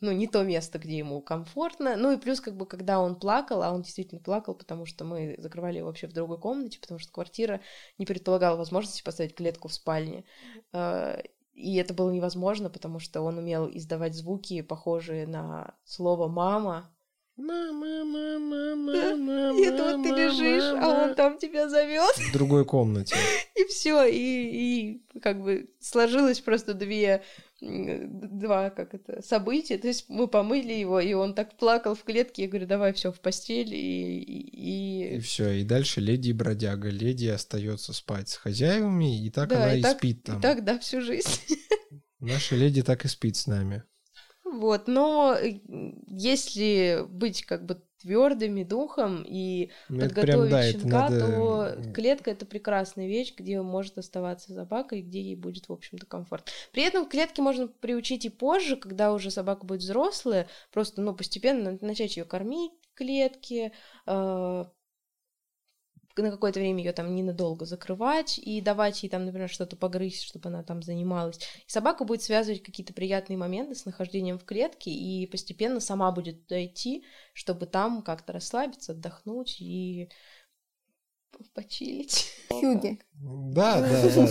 ну, 0.00 0.10
не 0.10 0.26
то 0.26 0.42
место, 0.42 0.78
где 0.78 0.96
ему 0.96 1.20
комфортно. 1.20 1.96
Ну 1.96 2.12
и 2.12 2.16
плюс, 2.16 2.40
как 2.40 2.56
бы, 2.56 2.64
когда 2.64 2.98
он 2.98 3.20
плакал, 3.20 3.62
а 3.62 3.72
он 3.72 3.82
действительно 3.82 4.22
плакал, 4.22 4.54
потому 4.54 4.86
что 4.86 5.04
мы 5.04 5.36
закрывали 5.38 5.78
его 5.78 5.88
вообще 5.88 6.06
в 6.06 6.14
другой 6.14 6.40
комнате, 6.40 6.80
потому 6.80 6.98
что 6.98 7.12
квартира 7.12 7.60
не 7.98 8.06
предполагала 8.06 8.56
возможности 8.56 9.02
поставить 9.02 9.34
клетку 9.34 9.68
в 9.68 9.74
спальне. 9.74 10.24
Э, 10.72 11.20
И 11.52 11.76
это 11.76 11.92
было 11.92 12.10
невозможно, 12.10 12.70
потому 12.70 12.98
что 13.00 13.20
он 13.20 13.36
умел 13.36 13.68
издавать 13.68 14.14
звуки, 14.14 14.62
похожие 14.62 15.26
на 15.26 15.74
слово 15.84 16.26
«мама». 16.28 16.91
Мама, 17.36 18.04
мама, 18.04 18.74
мама, 18.76 19.58
И 19.58 19.70
вот 19.70 20.02
ты 20.02 20.10
лежишь, 20.10 20.78
а 20.78 21.04
он 21.04 21.14
там 21.14 21.38
тебя 21.38 21.68
зовет. 21.68 22.14
В 22.16 22.32
другой 22.32 22.66
комнате. 22.66 23.16
И 23.56 23.64
все, 23.64 24.04
и, 24.04 24.16
и 24.16 25.20
как 25.20 25.42
бы 25.42 25.70
сложилось 25.80 26.40
просто 26.40 26.74
две 26.74 27.22
два 27.62 28.70
как 28.70 28.94
это 28.94 29.22
события. 29.22 29.78
То 29.78 29.88
есть 29.88 30.06
мы 30.08 30.26
помыли 30.26 30.72
его, 30.72 31.00
и 31.00 31.12
он 31.12 31.34
так 31.34 31.56
плакал 31.56 31.94
в 31.94 32.02
клетке. 32.02 32.42
Я 32.42 32.48
говорю, 32.48 32.66
давай 32.66 32.92
все 32.92 33.12
в 33.12 33.20
постель 33.20 33.72
и, 33.74 34.18
и, 34.18 35.16
И 35.16 35.20
все, 35.20 35.50
и 35.52 35.64
дальше 35.64 36.00
леди 36.00 36.30
и 36.30 36.32
бродяга. 36.32 36.88
Леди 36.88 37.28
остается 37.28 37.92
спать 37.92 38.28
с 38.28 38.36
хозяевами, 38.36 39.24
и 39.24 39.30
так 39.30 39.48
да, 39.48 39.56
она 39.56 39.74
и 39.74 39.78
и, 39.78 39.82
так, 39.82 39.98
спит 39.98 40.18
и 40.18 40.22
там. 40.22 40.40
так 40.40 40.64
да 40.64 40.78
всю 40.78 41.00
жизнь. 41.00 41.28
Наша 42.20 42.56
леди 42.56 42.82
так 42.82 43.04
и 43.04 43.08
спит 43.08 43.36
с 43.36 43.46
нами. 43.46 43.84
Вот, 44.52 44.86
но 44.86 45.34
э, 45.34 45.60
если 46.08 47.04
быть 47.08 47.44
как 47.44 47.64
бы 47.64 47.82
твердыми 48.02 48.64
духом 48.64 49.24
и 49.26 49.70
Ну, 49.88 50.00
подготовить 50.00 50.26
прям, 50.26 50.50
да, 50.50 50.62
щенка, 50.62 51.08
надо... 51.08 51.20
то 51.20 51.92
клетка 51.92 52.30
это 52.32 52.44
прекрасная 52.44 53.06
вещь, 53.06 53.34
где 53.36 53.62
может 53.62 53.96
оставаться 53.96 54.52
собака 54.52 54.96
и 54.96 55.02
где 55.02 55.20
ей 55.22 55.36
будет, 55.36 55.68
в 55.68 55.72
общем-то, 55.72 56.04
комфорт. 56.06 56.50
При 56.72 56.82
этом 56.82 57.08
клетке 57.08 57.42
можно 57.42 57.68
приучить 57.68 58.24
и 58.24 58.28
позже, 58.28 58.76
когда 58.76 59.12
уже 59.12 59.30
собака 59.30 59.64
будет 59.64 59.80
взрослая, 59.80 60.48
просто, 60.72 61.00
ну, 61.00 61.14
постепенно 61.14 61.78
начать 61.80 62.16
ее 62.16 62.24
кормить 62.24 62.72
в 62.82 62.94
клетке, 62.94 63.72
э, 64.06 64.64
на 66.20 66.30
какое-то 66.30 66.60
время 66.60 66.82
ее 66.84 66.92
там 66.92 67.14
ненадолго 67.14 67.64
закрывать 67.64 68.38
и 68.38 68.60
давать 68.60 69.02
ей 69.02 69.08
там, 69.08 69.24
например, 69.24 69.48
что-то 69.48 69.76
погрызть, 69.76 70.22
чтобы 70.22 70.48
она 70.50 70.62
там 70.62 70.82
занималась. 70.82 71.38
И 71.66 71.70
собака 71.70 72.04
будет 72.04 72.22
связывать 72.22 72.62
какие-то 72.62 72.92
приятные 72.92 73.38
моменты 73.38 73.74
с 73.74 73.86
нахождением 73.86 74.38
в 74.38 74.44
клетке 74.44 74.90
и 74.90 75.26
постепенно 75.26 75.80
сама 75.80 76.12
будет 76.12 76.42
туда 76.46 76.64
идти, 76.64 77.04
чтобы 77.32 77.66
там 77.66 78.02
как-то 78.02 78.32
расслабиться, 78.32 78.92
отдохнуть 78.92 79.60
и 79.60 80.10
почилить. 81.54 82.30
Хьюги. 82.50 82.98
Да, 83.14 83.80
да, 83.80 84.08
да. 84.08 84.28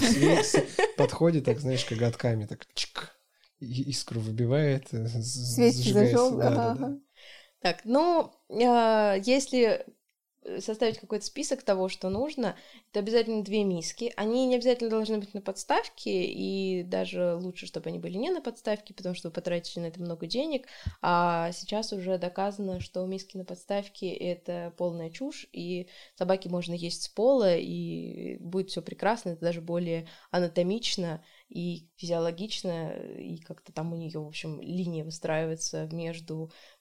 Подходит, 0.97 1.45
так, 1.45 1.59
знаешь, 1.59 1.86
коготками, 1.86 2.45
так 2.45 2.67
чик, 2.73 3.15
искру 3.59 4.19
выбивает, 4.19 4.88
э, 4.91 5.07
з- 5.07 5.21
Свечки 5.21 5.93
зажигается. 5.93 6.29
зажёг, 6.29 6.39
Да, 6.39 6.49
да, 6.49 6.75
да. 6.75 6.97
Так, 7.61 7.86
ну, 7.86 8.34
а, 8.49 9.15
если 9.23 9.86
составить 10.59 10.99
какой-то 10.99 11.25
список 11.25 11.63
того, 11.63 11.87
что 11.89 12.09
нужно, 12.09 12.55
это 12.89 12.99
обязательно 12.99 13.43
две 13.43 13.63
миски. 13.63 14.11
Они 14.15 14.47
не 14.47 14.55
обязательно 14.55 14.89
должны 14.89 15.19
быть 15.19 15.33
на 15.33 15.41
подставке, 15.41 16.25
и 16.25 16.83
даже 16.83 17.35
лучше, 17.35 17.67
чтобы 17.67 17.89
они 17.89 17.99
были 17.99 18.17
не 18.17 18.31
на 18.31 18.41
подставке, 18.41 18.93
потому 18.93 19.15
что 19.15 19.29
вы 19.29 19.33
потратите 19.33 19.79
на 19.79 19.85
это 19.85 20.01
много 20.01 20.25
денег. 20.25 20.67
А 21.01 21.51
сейчас 21.51 21.93
уже 21.93 22.17
доказано, 22.17 22.79
что 22.79 23.05
миски 23.05 23.37
на 23.37 23.45
подставке— 23.45 24.09
это 24.09 24.73
полная 24.77 25.09
чушь, 25.09 25.47
и 25.53 25.87
собаки 26.15 26.47
можно 26.47 26.73
есть 26.73 27.03
с 27.03 27.07
пола, 27.07 27.55
и 27.57 28.37
будет 28.37 28.69
все 28.69 28.81
прекрасно, 28.81 29.31
это 29.31 29.41
даже 29.41 29.61
более 29.61 30.07
анатомично 30.31 31.23
и 31.49 31.89
физиологично, 31.97 32.91
и 33.17 33.37
как-то 33.37 33.73
там 33.73 33.91
у 33.91 33.97
нее, 33.97 34.19
в 34.19 34.27
общем, 34.27 34.61
линия 34.61 35.03
выстраивается 35.03 35.87
между 35.91 36.51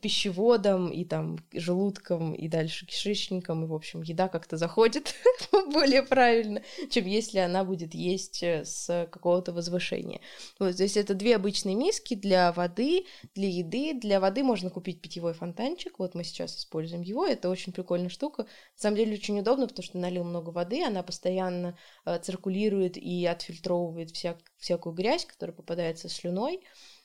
пищеводом 0.00 0.90
и 0.90 1.04
там 1.04 1.38
желудком 1.52 2.34
и 2.34 2.46
дальше 2.46 2.86
кишечником, 2.86 3.64
и, 3.64 3.66
в 3.66 3.74
общем, 3.74 4.02
еда 4.02 4.28
как-то 4.28 4.56
заходит 4.56 5.14
более 5.72 6.04
правильно, 6.04 6.62
чем 6.88 7.06
если 7.06 7.38
она 7.38 7.64
будет 7.64 7.92
есть 7.92 8.44
э, 8.44 8.64
с 8.64 9.08
какого-то 9.10 9.52
возвышения. 9.52 10.20
Вот, 10.60 10.76
то 10.76 10.82
есть 10.84 10.96
это 10.96 11.14
две 11.14 11.34
обычные 11.34 11.74
миски 11.74 12.14
для 12.14 12.52
воды, 12.52 13.06
для 13.34 13.48
еды. 13.48 13.92
Для 13.94 14.20
воды 14.20 14.44
можно 14.44 14.70
купить 14.70 15.02
питьевой 15.02 15.34
фонтанчик, 15.34 15.98
вот 15.98 16.14
мы 16.14 16.22
сейчас 16.22 16.56
используем 16.56 17.02
его, 17.02 17.26
это 17.26 17.50
очень 17.50 17.72
прикольная 17.72 18.08
штука. 18.08 18.44
На 18.44 18.48
самом 18.76 18.98
деле 18.98 19.14
очень 19.14 19.40
удобно, 19.40 19.66
потому 19.66 19.84
что 19.84 19.98
налил 19.98 20.22
много 20.22 20.50
воды, 20.50 20.84
она 20.84 21.02
постоянно 21.02 21.76
э, 22.04 22.20
циркулирует 22.20 22.96
и 22.96 23.26
отфильтровывает 23.26 24.12
вся, 24.12 24.38
всякую 24.58 24.94
грязь, 24.94 25.24
которая 25.24 25.56
попадается 25.56 26.08
слюной. 26.08 26.60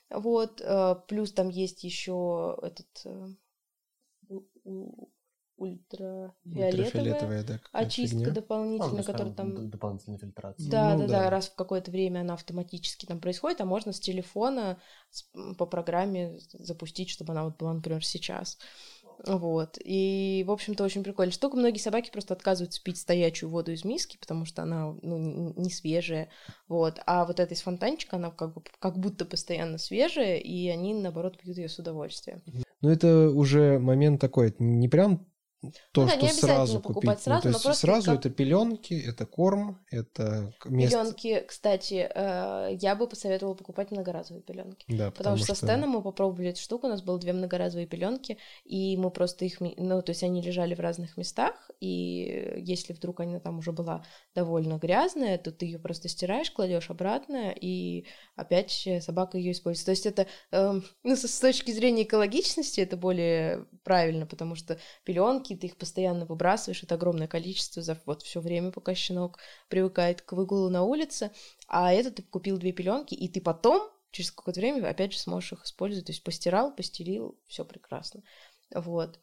Вот, 0.10 0.62
э, 0.62 0.96
плюс 1.08 1.32
там 1.34 1.50
есть 1.50 1.84
еще 1.84 2.58
этот 2.62 2.88
э, 3.06 3.28
ультрафиолетовая, 5.58 6.34
Ультрафиолетовая, 6.70 7.44
да, 7.44 7.60
очистка 7.72 8.18
фигня. 8.18 8.34
дополнительная, 8.34 8.98
есть 8.98 9.08
которая 9.08 9.34
там 9.34 9.70
дополнительная 9.70 10.20
фильтрация. 10.20 10.70
Да, 10.70 10.94
Ну 10.94 11.00
да, 11.02 11.08
да. 11.08 11.24
да, 11.24 11.30
раз 11.30 11.48
в 11.48 11.56
какое-то 11.56 11.92
время 11.92 12.22
она 12.22 12.34
автоматически 12.34 13.06
там 13.06 13.22
происходит, 13.22 13.62
а 13.62 13.66
можно 13.66 13.94
с 13.94 14.00
телефона 14.00 14.82
по 15.58 15.66
программе 15.66 16.40
запустить, 16.54 17.10
чтобы 17.10 17.32
она 17.32 17.46
вот 17.46 17.58
была, 17.58 17.74
например, 17.74 18.04
сейчас. 18.06 18.58
Вот. 19.26 19.78
И, 19.84 20.44
в 20.48 20.52
общем-то, 20.52 20.84
очень 20.84 21.04
прикольная 21.04 21.32
штука. 21.32 21.58
Многие 21.58 21.80
собаки 21.80 22.12
просто 22.12 22.34
отказываются 22.34 22.82
пить 22.84 22.98
стоячую 22.98 23.50
воду 23.50 23.72
из 23.72 23.84
миски, 23.84 24.18
потому 24.18 24.46
что 24.46 24.64
она 24.64 24.94
ну, 25.02 25.54
не 25.56 25.70
свежая. 25.70 26.30
Вот. 26.68 27.00
А 27.06 27.26
вот 27.26 27.40
эта 27.40 27.54
из 27.54 27.62
фонтанчика, 27.62 28.18
она 28.18 28.32
как, 28.32 28.54
бы, 28.54 28.62
как 28.80 28.98
будто 28.98 29.26
постоянно 29.26 29.78
свежая, 29.78 30.38
и 30.38 30.68
они, 30.68 30.94
наоборот, 30.94 31.38
пьют 31.38 31.58
ее 31.58 31.70
с 31.70 31.80
удовольствием. 31.80 32.42
Ну, 32.82 32.90
это 32.90 33.30
уже 33.30 33.80
момент 33.80 34.22
такой, 34.22 34.50
это 34.50 34.64
не 34.64 34.88
прям 34.88 35.26
то, 35.92 36.02
Ну 36.02 36.08
да, 36.08 36.28
что 36.28 36.28
сразу 36.30 36.80
купить. 36.82 37.20
сразу, 37.20 37.48
ну, 37.48 37.54
то 37.54 37.60
но 37.64 37.70
есть 37.70 37.80
сразу 37.80 38.12
как- 38.12 38.20
это 38.20 38.30
пеленки, 38.30 38.94
это 38.94 39.26
корм, 39.26 39.80
это 39.90 40.54
место. 40.66 40.98
Пеленки, 40.98 41.44
кстати, 41.48 42.10
э, 42.14 42.78
я 42.80 42.96
бы 42.96 43.08
посоветовала 43.08 43.56
покупать 43.56 43.92
многоразовые 43.92 44.44
пеленки. 44.44 44.86
Да, 44.88 45.12
Потому, 45.12 45.38
что, 45.38 45.48
со 45.48 45.56
Стэном 45.56 45.90
мы 45.92 46.02
попробовали 46.04 46.50
эту 46.50 46.60
штуку, 46.60 46.88
у 46.88 46.90
нас 46.90 47.02
было 47.02 47.18
две 47.20 47.34
многоразовые 47.34 47.88
пеленки, 47.88 48.38
и 48.64 48.98
мы 48.98 49.10
просто 49.10 49.46
их, 49.46 49.60
ну, 49.60 50.02
то 50.02 50.12
есть 50.12 50.24
они 50.24 50.42
лежали 50.42 50.76
в 50.76 50.80
разных 50.80 51.18
местах, 51.18 51.72
и 51.80 52.54
если 52.58 52.94
вдруг 52.94 53.22
она 53.22 53.40
там 53.40 53.60
уже 53.60 53.72
была 53.72 54.04
довольно 54.36 54.78
грязная, 54.78 55.38
то 55.38 55.52
ты 55.52 55.66
ее 55.66 55.80
просто 55.80 56.10
стираешь, 56.10 56.52
кладешь 56.52 56.90
обратно, 56.90 57.52
и 57.60 58.06
опять 58.36 58.88
собака 59.02 59.38
ее 59.38 59.52
использует. 59.54 59.86
То 59.86 59.92
есть 59.92 60.06
это, 60.06 60.28
эм, 60.52 60.84
ну, 61.04 61.16
с 61.16 61.40
точки 61.40 61.72
зрения 61.72 62.04
экологичности, 62.04 62.82
это 62.82 62.98
более 62.98 63.66
правильно, 63.84 64.26
потому 64.26 64.56
что 64.56 64.78
пеленки 65.46 65.56
ты 65.56 65.68
их 65.68 65.78
постоянно 65.78 66.26
выбрасываешь, 66.26 66.84
это 66.84 66.96
огромное 66.96 67.28
количество 67.28 67.82
за 67.82 68.00
вот 68.06 68.24
все 68.24 68.40
время, 68.40 68.72
пока 68.72 68.96
щенок 68.96 69.40
привыкает 69.70 70.22
к 70.22 70.34
выгулу 70.34 70.70
на 70.70 70.84
улице, 70.84 71.32
а 71.68 71.94
это 71.94 72.12
ты 72.12 72.24
купил 72.24 72.58
две 72.58 72.72
пеленки, 72.72 73.14
и 73.14 73.28
ты 73.28 73.42
потом 73.42 73.90
через 74.12 74.32
какое-то 74.32 74.60
время 74.60 74.88
опять 74.88 75.14
же 75.14 75.20
сможешь 75.20 75.54
их 75.54 75.66
использовать. 75.66 76.06
То 76.06 76.12
есть 76.12 76.24
постирал, 76.24 76.76
постелил, 76.76 77.38
все 77.48 77.66
прекрасно. 77.66 78.24
Вот. 78.74 79.20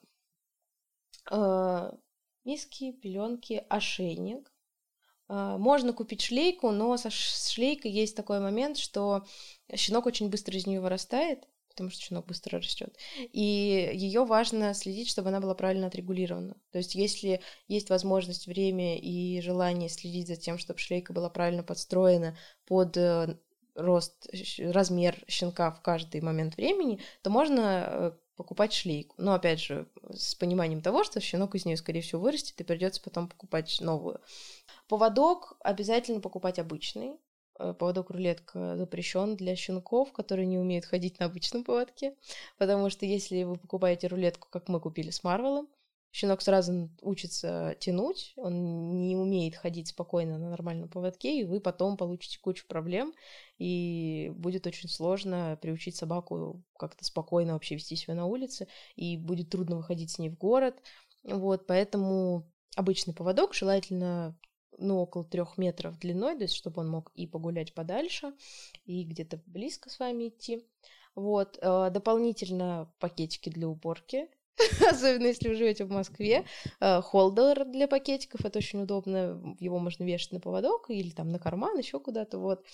А, 1.31 1.95
Миски, 2.45 2.93
пеленки, 2.93 3.65
ошейник. 3.69 4.53
А, 5.29 5.57
Можно 5.59 5.93
купить 5.93 6.23
шлейку, 6.23 6.71
но 6.71 6.97
со 6.97 7.11
шлейкой 7.11 7.91
есть 7.91 8.17
такой 8.17 8.41
момент, 8.41 8.77
что 8.77 9.25
щенок 9.75 10.07
очень 10.07 10.29
быстро 10.29 10.57
из 10.57 10.67
нее 10.67 10.81
вырастает, 10.81 11.49
потому 11.73 11.91
что 11.91 12.03
щенок 12.03 12.27
быстро 12.27 12.59
растет. 12.59 12.97
И 13.19 13.91
ее 13.93 14.25
важно 14.25 14.75
следить, 14.75 15.09
чтобы 15.09 15.29
она 15.29 15.41
была 15.41 15.55
правильно 15.55 15.89
отрегулирована. 15.89 16.57
То 16.71 16.79
есть, 16.79 16.95
если 16.95 17.41
есть 17.69 17.91
возможность, 17.91 18.47
время 18.47 18.99
и 18.99 19.41
желание 19.41 19.89
следить 19.89 20.29
за 20.29 20.37
тем, 20.37 20.59
чтобы 20.59 20.79
шлейка 20.79 21.13
была 21.13 21.29
правильно 21.29 21.63
подстроена 21.63 22.37
под 22.67 22.97
э, 22.97 23.37
рост, 23.75 24.29
размер 24.59 25.25
щенка 25.29 25.71
в 25.73 25.83
каждый 25.83 26.21
момент 26.21 26.57
времени, 26.57 27.01
то 27.23 27.31
можно 27.31 27.85
э, 27.87 28.13
покупать 28.37 28.73
шлейку. 28.73 29.15
Но 29.19 29.35
опять 29.35 29.61
же, 29.61 29.89
с 30.11 30.35
пониманием 30.35 30.81
того, 30.81 31.05
что 31.05 31.21
щенок 31.21 31.55
из 31.55 31.65
нее, 31.65 31.77
скорее 31.77 32.01
всего, 32.03 32.21
вырастет, 32.21 32.61
и 32.61 32.65
придется 32.65 33.03
потом 33.03 33.29
покупать 33.29 33.81
новую. 33.81 34.21
Поводок 34.89 35.57
обязательно 35.61 36.21
покупать 36.21 36.59
обычный. 36.59 37.19
Э, 37.63 37.75
Поводок 37.75 38.11
рулетка 38.11 38.77
запрещен 38.77 39.37
для 39.37 39.55
щенков, 39.57 40.13
которые 40.13 40.47
не 40.47 40.59
умеют 40.59 40.85
ходить 40.85 41.19
на 41.21 41.27
обычном 41.27 41.65
поводке, 41.65 42.17
потому 42.59 42.91
что 42.91 43.07
если 43.07 43.45
вы 43.45 43.57
покупаете 43.57 44.09
рулетку, 44.09 44.49
как 44.51 44.69
мы 44.69 44.81
купили 44.81 45.11
с 45.11 45.23
Марвелом, 45.23 45.69
щенок 46.11 46.43
сразу 46.43 46.91
учится 47.01 47.77
тянуть, 47.79 48.35
он 48.37 49.07
не 49.07 49.17
умеет 49.17 49.55
ходить 49.55 49.89
спокойно 49.89 50.39
на 50.39 50.51
нормальном 50.51 50.89
поводке, 50.89 51.41
и 51.41 51.45
вы 51.45 51.61
потом 51.61 51.97
получите 51.97 52.39
кучу 52.41 52.67
проблем, 52.67 53.15
и 53.59 54.33
будет 54.35 54.67
очень 54.67 54.89
сложно 54.89 55.57
приучить 55.63 55.97
собаку 55.97 56.63
как-то 56.77 57.05
спокойно 57.05 57.53
вообще 57.53 57.77
вести 57.77 57.97
себя 57.97 58.15
на 58.15 58.27
улице, 58.27 58.67
и 58.97 59.17
будет 59.17 59.51
трудно 59.51 59.77
выходить 59.77 60.11
с 60.11 60.19
ней 60.19 60.31
в 60.31 60.37
город. 60.37 60.75
Вот, 61.23 61.67
поэтому 61.67 62.51
обычный 62.75 63.15
поводок 63.15 63.55
желательно 63.55 64.37
ну, 64.79 64.99
около 64.99 65.25
трех 65.25 65.59
метров 65.59 65.99
длиной, 65.99 66.37
то 66.37 66.43
есть 66.43 66.55
чтобы 66.55 66.81
он 66.81 66.89
мог 66.89 67.11
и 67.15 67.27
погулять 67.27 67.75
подальше, 67.75 68.33
и 68.85 69.05
где-то 69.05 69.41
близко 69.47 69.91
с 69.91 69.99
вами 69.99 70.29
идти. 70.29 70.67
Вот, 71.15 71.59
э, 71.61 71.91
дополнительно 71.91 72.93
пакетики 72.99 73.51
для 73.51 73.69
уборки, 73.69 74.29
особенно 74.91 75.27
если 75.27 75.49
вы 75.49 75.55
живете 75.55 75.85
в 75.85 75.91
Москве. 75.91 76.45
Э, 76.81 77.01
Холдер 77.01 77.65
для 77.65 77.89
пакетиков, 77.89 78.45
это 78.45 78.59
очень 78.59 78.83
удобно, 78.83 79.57
его 79.59 79.79
можно 79.79 80.05
вешать 80.05 80.33
на 80.33 80.41
поводок 80.41 80.91
или 80.91 81.11
там 81.11 81.31
на 81.31 81.39
карман, 81.39 81.79
еще 81.79 81.99
куда-то, 82.01 82.39
вот. 82.39 82.65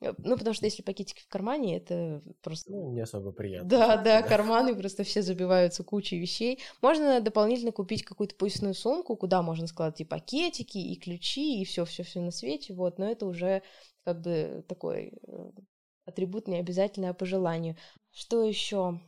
Э, 0.00 0.12
Ну, 0.18 0.36
потому 0.36 0.54
что 0.54 0.66
если 0.66 0.82
пакетики 0.82 1.22
в 1.22 1.28
кармане, 1.28 1.76
это 1.78 2.22
просто 2.42 2.72
Ну, 2.72 2.90
не 2.92 3.00
особо 3.00 3.32
приятно. 3.32 3.68
да, 3.68 3.96
да, 3.96 4.22
карманы 4.22 4.74
просто 4.74 5.04
все 5.04 5.22
забиваются 5.22 5.82
кучей 5.84 6.18
вещей. 6.18 6.60
Можно 6.82 7.20
дополнительно 7.20 7.72
купить 7.72 8.04
какую-то 8.04 8.34
поясную 8.36 8.74
сумку, 8.74 9.16
куда 9.16 9.42
можно 9.42 9.66
складывать 9.66 10.00
и 10.00 10.04
пакетики, 10.04 10.78
и 10.78 10.96
ключи, 10.96 11.60
и 11.60 11.64
все, 11.64 11.84
все, 11.84 12.02
все 12.02 12.20
на 12.20 12.30
свете, 12.30 12.74
вот. 12.74 12.98
Но 12.98 13.10
это 13.10 13.26
уже 13.26 13.62
как 14.04 14.20
бы 14.20 14.64
такой 14.68 15.12
э, 15.26 15.50
атрибут 16.06 16.48
не 16.48 16.58
обязательно, 16.58 17.10
а 17.10 17.14
по 17.14 17.26
желанию. 17.26 17.76
Что 18.12 18.44
еще? 18.44 19.00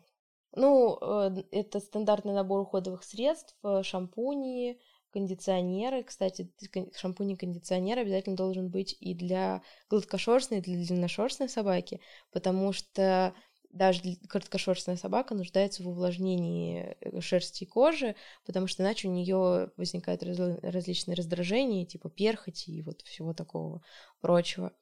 Ну, 0.53 0.99
э, 1.01 1.43
это 1.51 1.81
стандартный 1.81 2.33
набор 2.33 2.61
уходовых 2.61 3.05
средств, 3.05 3.55
э, 3.63 3.83
шампуни, 3.83 4.79
кондиционеры. 5.11 6.03
Кстати, 6.03 6.53
шампунь 6.95 7.33
и 7.33 7.37
кондиционер 7.37 7.99
обязательно 7.99 8.37
должен 8.37 8.69
быть 8.71 8.97
и 9.01 9.15
для 9.15 9.63
гладкошерстной, 9.91 10.59
и 10.59 10.63
для 10.63 10.77
длинношерстной 10.77 11.49
собаки, 11.49 12.01
потому 12.33 12.73
что 12.73 13.35
даже 13.71 14.01
короткошерстная 14.29 14.97
собака 14.97 15.35
нуждается 15.35 15.83
в 15.83 15.89
увлажнении 15.89 16.97
э, 17.01 17.21
шерсти 17.21 17.65
и 17.65 17.67
кожи, 17.67 18.17
потому 18.47 18.67
что 18.67 18.83
иначе 18.83 19.09
у 19.09 19.13
нее 19.13 19.71
возникают 19.77 20.23
разли- 20.23 20.59
различные 20.63 21.15
раздражения, 21.15 21.85
типа 21.85 22.09
перхоти 22.09 22.73
и 22.73 22.83
вот 22.83 23.03
всего 23.03 23.35
такого 23.35 23.83
прочего. 24.21 24.73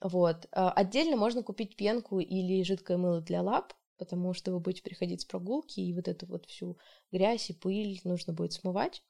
Вот. 0.00 0.48
Отдельно 0.50 1.16
можно 1.16 1.44
купить 1.44 1.76
пенку 1.76 2.18
или 2.18 2.64
жидкое 2.64 2.96
мыло 2.96 3.20
для 3.20 3.40
лап, 3.40 3.72
потому 3.98 4.34
что 4.34 4.52
вы 4.52 4.60
будете 4.60 4.82
приходить 4.82 5.22
с 5.22 5.24
прогулки, 5.24 5.80
и 5.80 5.94
вот 5.94 6.08
эту 6.08 6.26
вот 6.26 6.46
всю 6.46 6.78
грязь 7.10 7.50
и 7.50 7.54
пыль 7.54 8.00
нужно 8.04 8.32
будет 8.32 8.52
смывать. 8.52 9.02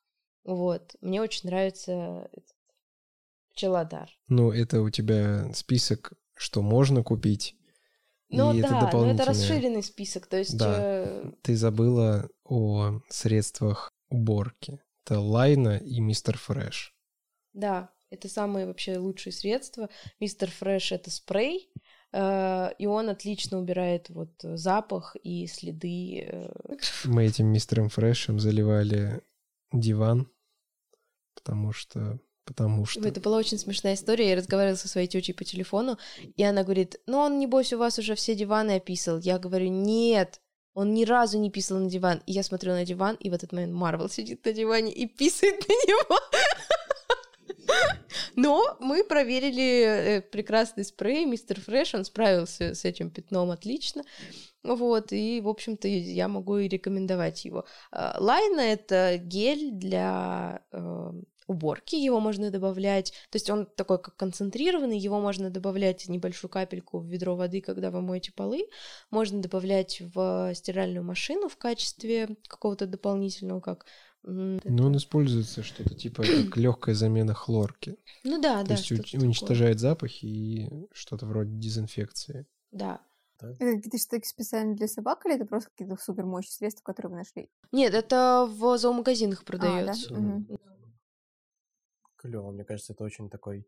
Вот. 0.45 0.97
Мне 1.01 1.20
очень 1.22 1.49
нравится 1.49 2.28
этот 2.33 2.57
пчелодар. 3.53 4.11
Ну, 4.28 4.51
это 4.51 4.80
у 4.83 4.91
тебя 4.91 5.53
список, 5.55 6.14
что 6.35 6.62
можно 6.62 7.03
купить. 7.03 7.57
Ну 8.28 8.53
и 8.55 8.62
да, 8.62 8.68
это 8.68 8.70
но 8.70 8.78
это 8.78 8.87
дополнительное. 8.87 9.26
расширенный 9.26 9.83
список, 9.83 10.26
то 10.26 10.39
есть... 10.39 10.57
Да. 10.57 10.74
э, 10.78 11.33
Ты 11.43 11.55
забыла 11.55 12.28
о 12.45 13.01
средствах 13.09 13.93
уборки. 14.09 14.80
Это 15.05 15.20
Лайна 15.20 15.76
и 15.76 16.01
Mr. 16.00 16.38
Fresh. 16.38 16.94
Да, 17.53 17.91
это 18.09 18.28
самые 18.28 18.66
вообще 18.66 18.97
лучшие 18.97 19.33
средства. 19.33 19.91
Mr. 20.18 20.50
Fresh 20.50 20.92
это 20.93 21.11
спрей, 21.11 21.70
и 22.14 22.86
он 22.86 23.08
отлично 23.08 23.58
убирает 23.58 24.10
вот 24.10 24.30
запах 24.42 25.16
и 25.22 25.46
следы. 25.46 26.28
э, 26.30 26.76
Мы 27.04 27.26
этим 27.26 27.46
мистером 27.46 27.88
Фрэшем 27.88 28.38
заливали 28.38 29.22
диван, 29.72 30.28
потому 31.34 31.72
что... 31.72 32.18
Потому 32.44 32.84
что... 32.86 33.06
Это 33.06 33.20
была 33.20 33.38
очень 33.38 33.56
смешная 33.56 33.94
история. 33.94 34.30
Я 34.30 34.36
разговаривала 34.36 34.76
со 34.76 34.88
своей 34.88 35.06
тетей 35.06 35.32
по 35.32 35.44
телефону, 35.44 35.96
и 36.36 36.42
она 36.42 36.64
говорит, 36.64 37.00
ну 37.06 37.18
он, 37.18 37.38
небось, 37.38 37.72
у 37.72 37.78
вас 37.78 38.00
уже 38.00 38.16
все 38.16 38.34
диваны 38.34 38.72
описал. 38.76 39.20
Я 39.20 39.38
говорю, 39.38 39.68
нет, 39.68 40.40
он 40.74 40.92
ни 40.92 41.04
разу 41.04 41.38
не 41.38 41.50
писал 41.50 41.78
на 41.78 41.88
диван. 41.88 42.22
И 42.26 42.32
я 42.32 42.42
смотрю 42.42 42.72
на 42.72 42.84
диван, 42.84 43.16
и 43.16 43.30
в 43.30 43.34
этот 43.34 43.52
момент 43.52 43.72
Марвел 43.74 44.08
сидит 44.08 44.44
на 44.44 44.52
диване 44.52 44.92
и 44.92 45.06
писает 45.06 45.68
на 45.68 45.72
него. 45.72 46.18
Но 48.37 48.76
мы 48.80 49.05
проверили 49.05 49.83
э, 49.85 50.20
прекрасный 50.22 50.85
спрей, 50.85 51.24
мистер 51.26 51.61
Фреш, 51.61 51.95
он 51.95 52.05
справился 52.05 52.74
с 52.74 52.85
этим 52.85 53.11
пятном 53.11 53.51
отлично. 53.51 54.03
Вот, 54.62 55.12
и, 55.12 55.41
в 55.41 55.49
общем-то, 55.49 55.89
я 55.89 56.28
могу 56.28 56.59
и 56.59 56.68
рекомендовать 56.68 57.45
его. 57.45 57.64
А, 57.91 58.16
Лайна— 58.18 58.61
это 58.61 59.18
гель 59.18 59.72
для 59.72 60.62
э, 60.70 61.12
уборки, 61.47 61.97
его 61.97 62.20
можно 62.20 62.51
добавлять, 62.51 63.12
то 63.30 63.37
есть 63.37 63.51
он 63.51 63.66
такой 63.66 64.01
как 64.01 64.16
концентрированный, 64.16 64.99
его 64.99 65.20
можно 65.20 65.51
добавлять 65.51 66.09
небольшую 66.09 66.51
капельку 66.51 66.99
в 66.99 67.07
ведро 67.07 67.37
воды, 67.37 67.61
когда 67.61 67.91
вы 67.91 68.01
моете 68.01 68.33
полы, 68.33 68.68
можно 69.11 69.41
добавлять 69.41 70.01
в 70.14 70.53
стиральную 70.55 71.05
машину 71.05 71.49
в 71.49 71.57
качестве 71.57 72.37
какого-то 72.47 72.87
дополнительного, 72.87 73.61
как 73.61 73.87
Ну, 74.24 74.86
он 74.86 74.96
используется 74.96 75.62
что-то 75.62 75.94
типа 75.94 76.22
как 76.22 76.56
легкая 76.56 76.94
замена 76.94 77.34
хлорки. 77.34 77.96
ну 78.24 78.40
да, 78.40 78.62
То 78.62 78.68
да, 78.68 78.74
есть 78.74 78.86
что-то 78.86 79.02
уч- 79.02 79.12
такое. 79.12 79.26
уничтожает 79.26 79.80
запахи 79.80 80.26
и 80.26 80.88
что-то 80.92 81.26
вроде 81.26 81.50
дезинфекции. 81.56 82.46
Да. 82.70 83.00
Это 83.40 83.56
какие-то 83.76 83.98
штуки 83.98 84.26
специально 84.26 84.76
для 84.76 84.86
собак 84.86 85.26
или 85.26 85.34
это 85.34 85.44
просто 85.46 85.70
какие-то 85.70 86.00
супер 86.00 86.24
мощные 86.24 86.52
средства, 86.52 86.84
которые 86.84 87.10
вы 87.10 87.16
нашли? 87.18 87.50
Нет, 87.72 87.92
это 87.92 88.46
в 88.48 88.78
зоомагазинах 88.78 89.40
А, 89.40 89.42
да? 89.42 89.46
продается. 89.46 90.14
Мгм. 90.14 90.46
Клево, 92.16 92.52
мне 92.52 92.64
кажется, 92.64 92.92
это 92.92 93.02
очень 93.02 93.28
такой 93.28 93.66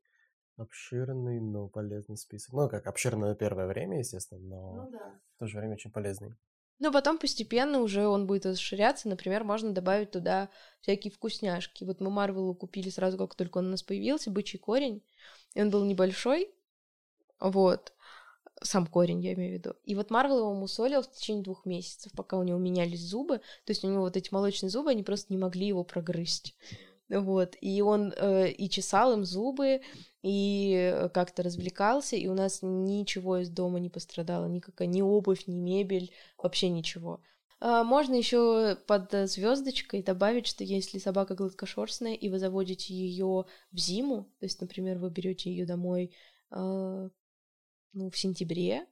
обширный, 0.56 1.40
но 1.40 1.66
полезный 1.68 2.16
список. 2.16 2.52
Ну, 2.52 2.68
как 2.68 2.86
обширный 2.86 3.28
на 3.30 3.34
первое 3.34 3.66
время, 3.66 3.98
естественно, 3.98 4.40
но 4.40 4.88
в 5.34 5.38
то 5.40 5.46
же 5.48 5.58
время 5.58 5.74
очень 5.74 5.90
полезный. 5.90 6.34
Но 6.78 6.90
потом 6.90 7.18
постепенно 7.18 7.80
уже 7.80 8.06
он 8.06 8.26
будет 8.26 8.46
расширяться. 8.46 9.08
Например, 9.08 9.44
можно 9.44 9.72
добавить 9.72 10.10
туда 10.10 10.48
всякие 10.80 11.12
вкусняшки. 11.12 11.84
Вот 11.84 12.00
мы 12.00 12.10
Марвелу 12.10 12.54
купили 12.54 12.90
сразу, 12.90 13.16
как 13.16 13.34
только 13.34 13.58
он 13.58 13.66
у 13.66 13.70
нас 13.70 13.82
появился, 13.82 14.30
бычий 14.30 14.58
корень. 14.58 15.02
И 15.54 15.62
он 15.62 15.70
был 15.70 15.84
небольшой. 15.84 16.50
Вот. 17.38 17.92
Сам 18.62 18.86
корень, 18.86 19.20
я 19.20 19.34
имею 19.34 19.52
в 19.52 19.54
виду. 19.54 19.76
И 19.84 19.94
вот 19.94 20.10
Марвел 20.10 20.38
его 20.38 20.54
мусолил 20.54 21.02
в 21.02 21.10
течение 21.10 21.42
двух 21.42 21.64
месяцев, 21.64 22.12
пока 22.12 22.38
у 22.38 22.42
него 22.42 22.58
менялись 22.58 23.00
зубы. 23.00 23.38
То 23.38 23.70
есть 23.70 23.84
у 23.84 23.88
него 23.88 24.02
вот 24.02 24.16
эти 24.16 24.32
молочные 24.32 24.70
зубы, 24.70 24.90
они 24.90 25.02
просто 25.02 25.32
не 25.32 25.38
могли 25.38 25.66
его 25.66 25.84
прогрызть. 25.84 26.56
Вот. 27.08 27.56
И 27.60 27.82
он 27.82 28.12
э, 28.16 28.50
и 28.50 28.68
чесал 28.68 29.12
им 29.12 29.24
зубы, 29.24 29.82
и 30.22 30.72
э, 30.74 31.08
как-то 31.10 31.42
развлекался, 31.42 32.16
и 32.16 32.26
у 32.28 32.34
нас 32.34 32.60
ничего 32.62 33.38
из 33.38 33.50
дома 33.50 33.78
не 33.78 33.90
пострадало, 33.90 34.46
никакая 34.46 34.88
ни 34.88 35.02
обувь, 35.02 35.46
ни 35.46 35.56
мебель, 35.56 36.12
вообще 36.38 36.70
ничего. 36.70 37.20
А, 37.60 37.84
Можно 37.84 38.14
еще 38.14 38.76
под 38.86 39.12
звездочкой 39.28 40.02
добавить, 40.02 40.46
что 40.46 40.64
если 40.64 40.98
собака 40.98 41.34
гладкошерстная, 41.34 42.14
и 42.14 42.28
вы 42.28 42.38
заводите 42.38 42.94
ее 42.94 43.44
в 43.70 43.78
зиму, 43.78 44.24
то 44.38 44.46
есть, 44.46 44.60
например, 44.60 44.98
вы 44.98 45.10
берете 45.10 45.50
ее 45.50 45.66
домой 45.66 46.14
а, 46.50 47.08
ну, 47.92 48.10
в 48.10 48.18
сентябре, 48.18 48.86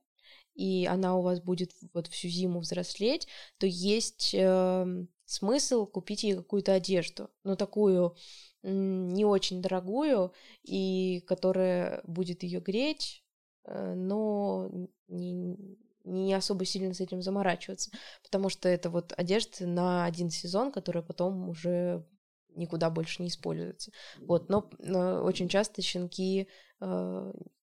и 0.55 0.87
она 0.87 1.17
у 1.17 1.23
вас 1.23 1.41
будет 1.41 1.73
вот 1.95 2.07
всю 2.09 2.29
зиму 2.29 2.61
взрослеть, 2.61 3.29
то 3.59 3.67
есть 3.67 4.35
эм, 4.35 5.09
смысл 5.25 5.87
купить 5.87 6.25
ей 6.25 6.35
какую-то 6.35 6.73
одежду, 6.75 7.31
ну 7.45 7.57
такую 7.57 8.17
не 8.63 9.25
очень 9.25 9.61
дорогую 9.61 10.33
и 10.63 11.25
которая 11.27 12.01
будет 12.05 12.43
ее 12.43 12.61
греть, 12.61 13.25
э, 13.65 13.95
но 13.95 14.71
не, 15.09 15.57
не 16.05 16.35
особо 16.35 16.65
сильно 16.65 16.95
с 16.95 17.01
этим 17.01 17.23
заморачиваться, 17.23 17.91
потому 18.23 18.49
что 18.49 18.69
это 18.69 18.91
вот 18.91 19.13
одежда 19.17 19.67
на 19.67 20.05
один 20.05 20.31
сезон, 20.31 20.71
которая 20.71 21.03
потом 21.03 21.49
уже 21.49 22.07
никуда 22.55 22.91
больше 22.91 23.23
не 23.23 23.29
используется. 23.29 23.93
Вот, 24.21 24.49
но, 24.49 24.71
но 24.79 25.23
очень 25.25 25.49
часто 25.49 25.83
щенки, 25.83 26.43
э, 26.43 26.47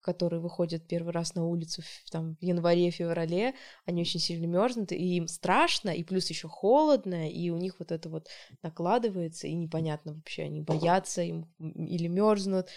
которые 0.01 0.39
выходят 0.39 0.87
первый 0.87 1.11
раз 1.11 1.35
на 1.35 1.45
улицу 1.45 1.81
в, 1.81 2.09
там, 2.09 2.35
в 2.39 2.41
январе-феврале, 2.41 3.53
они 3.85 4.01
очень 4.01 4.19
сильно 4.19 4.45
мерзнут, 4.45 4.91
и 4.91 5.17
им 5.17 5.27
страшно, 5.27 5.89
и 5.89 6.03
плюс 6.03 6.29
еще 6.29 6.47
холодно, 6.47 7.29
и 7.29 7.49
у 7.49 7.57
них 7.57 7.75
вот 7.79 7.91
это 7.91 8.09
вот 8.09 8.27
накладывается, 8.63 9.47
и 9.47 9.53
непонятно 9.53 10.13
вообще, 10.13 10.43
они 10.43 10.61
боятся 10.61 11.21
им 11.21 11.47
или 11.59 12.07
мерзнут, 12.07 12.67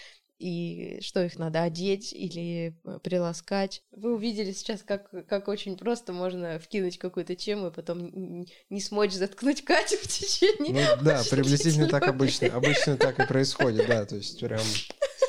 и 0.43 0.99
что 1.01 1.24
их 1.24 1.38
надо 1.38 1.62
одеть 1.62 2.12
или 2.12 2.76
э, 2.84 2.99
приласкать. 3.03 3.82
Вы 3.93 4.14
увидели 4.14 4.51
сейчас, 4.51 4.82
как, 4.82 5.09
как 5.28 5.47
очень 5.47 5.78
просто 5.78 6.12
можно 6.12 6.59
вкинуть 6.59 6.99
какую-то 6.99 7.36
тему 7.36 7.68
и 7.68 7.72
потом 7.72 8.45
не 8.68 8.80
смочь 8.80 9.12
заткнуть 9.12 9.64
Катю 9.64 9.97
в 9.99 10.09
течение 10.09 10.88
Ну 10.97 11.05
да, 11.05 11.22
приблизительно 11.30 11.88
так 11.88 12.09
обычно, 12.09 12.49
обычно 12.49 12.97
так 12.97 13.20
и 13.20 13.26
происходит, 13.26 13.86
да, 13.86 14.05
то 14.05 14.16
есть 14.16 14.40
прям 14.40 14.61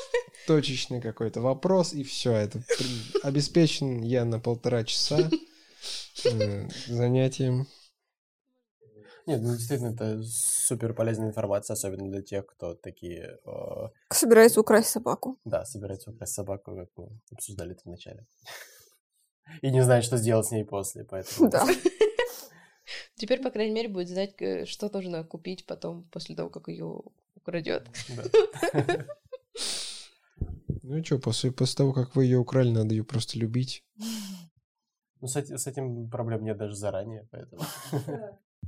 точечный 0.46 1.00
какой-то 1.00 1.40
вопрос, 1.40 1.92
и 1.92 2.02
все, 2.02 2.32
это 2.32 2.62
обеспечен 3.22 4.02
я 4.02 4.24
на 4.24 4.40
полтора 4.40 4.84
часа 4.84 5.30
э, 6.24 6.68
занятием. 6.86 7.66
Нет, 9.26 9.40
ну 9.40 9.56
действительно, 9.56 9.94
это 9.94 10.22
супер 10.22 10.92
полезная 10.92 11.28
информация, 11.28 11.74
особенно 11.74 12.10
для 12.10 12.22
тех, 12.22 12.44
кто 12.46 12.74
такие, 12.74 13.38
э, 13.46 13.88
Собирается 14.10 14.60
украсть 14.60 14.90
собаку. 14.90 15.38
да, 15.44 15.64
собираются 15.64 16.10
украсть 16.10 16.34
собаку, 16.34 16.76
как 16.76 16.88
мы 16.96 17.08
обсуждали 17.32 17.72
это 17.72 17.82
вначале. 17.86 18.26
И 19.62 19.70
не 19.70 19.82
знают, 19.82 20.04
что 20.04 20.16
сделать 20.18 20.46
с 20.46 20.50
ней 20.50 20.64
после, 20.64 21.04
поэтому... 21.04 21.50
Да. 21.50 21.66
Теперь, 23.16 23.40
по 23.42 23.50
крайней 23.50 23.72
мере, 23.72 23.88
будет 23.88 24.08
знать, 24.08 24.34
э, 24.40 24.66
что 24.66 24.90
нужно 24.92 25.24
купить 25.24 25.64
потом, 25.66 26.04
после 26.10 26.36
того, 26.36 26.50
как 26.50 26.68
ее 26.68 27.00
украдет. 27.34 27.88
Да. 28.16 29.06
Ну 30.94 31.00
и 31.00 31.02
что, 31.02 31.18
после, 31.18 31.50
после 31.50 31.76
того, 31.78 31.92
как 31.92 32.14
вы 32.14 32.22
ее 32.22 32.38
украли, 32.38 32.70
надо 32.70 32.94
ее 32.94 33.02
просто 33.02 33.36
любить. 33.36 33.82
Ну, 35.20 35.26
с, 35.26 35.34
эти- 35.34 35.56
с 35.56 35.66
этим 35.66 36.08
проблем 36.08 36.44
нет 36.44 36.56
даже 36.56 36.76
заранее, 36.76 37.26
поэтому... 37.32 37.62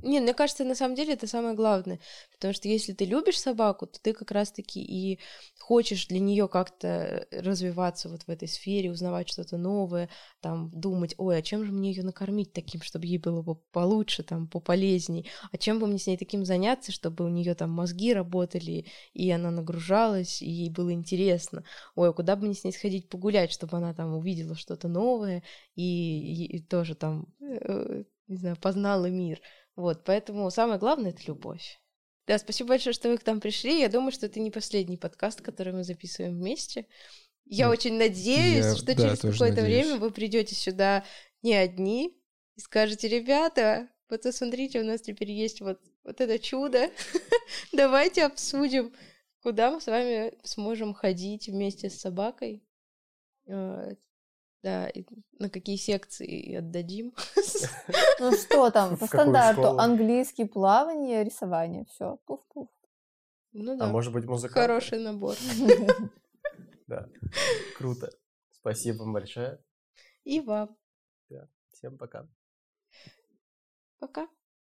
Не, 0.03 0.19
мне 0.19 0.33
кажется, 0.33 0.63
на 0.63 0.75
самом 0.75 0.95
деле 0.95 1.13
это 1.13 1.27
самое 1.27 1.55
главное. 1.55 1.99
Потому 2.31 2.53
что 2.53 2.67
если 2.67 2.93
ты 2.93 3.05
любишь 3.05 3.39
собаку, 3.39 3.87
то 3.87 3.99
ты 4.01 4.13
как 4.13 4.31
раз-таки 4.31 4.79
и 4.81 5.19
хочешь 5.59 6.07
для 6.07 6.19
нее 6.19 6.47
как-то 6.47 7.27
развиваться 7.31 8.07
вот 8.09 8.23
в 8.23 8.29
этой 8.29 8.47
сфере, 8.47 8.91
узнавать 8.91 9.29
что-то 9.29 9.57
новое, 9.57 10.09
там 10.39 10.69
думать, 10.71 11.15
ой, 11.17 11.37
а 11.37 11.41
чем 11.41 11.65
же 11.65 11.71
мне 11.71 11.91
ее 11.91 12.03
накормить 12.03 12.53
таким, 12.53 12.81
чтобы 12.81 13.07
ей 13.07 13.17
было 13.17 13.41
бы 13.41 13.55
получше, 13.71 14.23
там, 14.23 14.47
пополезней, 14.47 15.29
а 15.51 15.57
чем 15.57 15.79
бы 15.79 15.87
мне 15.87 15.97
с 15.97 16.07
ней 16.07 16.17
таким 16.17 16.45
заняться, 16.45 16.91
чтобы 16.91 17.25
у 17.25 17.29
нее 17.29 17.55
там 17.55 17.71
мозги 17.71 18.13
работали, 18.13 18.85
и 19.13 19.31
она 19.31 19.51
нагружалась, 19.51 20.41
и 20.41 20.49
ей 20.49 20.69
было 20.69 20.93
интересно. 20.93 21.63
Ой, 21.95 22.09
а 22.09 22.13
куда 22.13 22.35
бы 22.35 22.45
мне 22.45 22.53
с 22.53 22.63
ней 22.63 22.71
сходить 22.71 23.09
погулять, 23.09 23.51
чтобы 23.51 23.77
она 23.77 23.93
там 23.93 24.13
увидела 24.15 24.55
что-то 24.55 24.87
новое 24.87 25.43
и, 25.75 26.45
и 26.45 26.59
тоже 26.61 26.95
там, 26.95 27.27
э, 27.41 28.03
не 28.27 28.37
знаю, 28.37 28.57
познала 28.57 29.07
мир. 29.07 29.41
Вот, 29.77 30.03
поэтому 30.03 30.49
самое 30.51 30.79
главное— 30.79 31.11
это 31.11 31.21
любовь. 31.27 31.79
Да, 32.25 32.37
спасибо 32.39 32.69
большое, 32.69 32.93
что 32.93 33.09
вы 33.09 33.17
к 33.17 33.25
нам 33.25 33.39
пришли. 33.39 33.79
Я 33.79 33.87
думаю, 33.89 34.11
что 34.11 34.25
это 34.25 34.39
не 34.39 34.51
последний 34.51 34.97
подкаст, 34.97 35.41
который 35.41 35.71
мы 35.71 35.83
записываем 35.85 36.35
вместе. 36.35 36.87
Я 37.45 37.67
Ну, 37.67 37.73
очень 37.73 37.93
надеюсь, 37.97 38.65
я, 38.65 38.75
что 38.75 38.93
да, 38.95 38.95
через 38.95 39.19
какое-то 39.19 39.61
надеюсь. 39.61 39.85
время 39.85 39.97
вы 39.99 40.11
придете 40.11 40.55
сюда 40.55 41.05
не 41.43 41.53
одни 41.53 42.19
и 42.55 42.59
скажете, 42.59 43.07
ребята, 43.07 43.87
вот 44.09 44.23
посмотрите, 44.23 44.81
у 44.81 44.83
нас 44.83 45.01
теперь 45.01 45.31
есть 45.31 45.61
вот, 45.61 45.79
вот 46.03 46.19
это 46.19 46.39
чудо. 46.39 46.89
Давайте 47.71 48.25
обсудим, 48.25 48.93
куда 49.43 49.71
мы 49.71 49.79
с 49.79 49.85
вами 49.85 50.33
сможем 50.43 50.93
ходить 50.95 51.47
вместе 51.47 51.89
с 51.89 52.01
собакой. 52.01 52.63
Да, 54.67 54.91
на 55.39 55.49
какие 55.49 55.77
секции 55.77 56.55
отдадим. 56.55 57.13
Ну 58.19 58.33
что 58.33 58.69
там, 58.69 58.97
по 58.97 59.05
стандарту, 59.07 59.79
английский, 59.79 60.43
плавание, 60.43 61.23
рисование, 61.23 61.85
все, 61.85 62.19
пуф-пуф. 62.25 62.67
Ну 63.53 63.73
А 63.73 63.77
да, 63.77 63.87
может 63.87 64.11
быть, 64.11 64.25
музыка? 64.25 64.53
хороший 64.53 64.99
набор. 64.99 65.35
Да, 66.87 67.09
круто. 67.77 68.09
Спасибо 68.49 69.03
вам 69.03 69.13
большое. 69.13 69.61
И 70.25 70.41
вам. 70.41 70.77
Всем 71.71 71.97
пока. 71.97 72.27
Пока. 73.99 74.27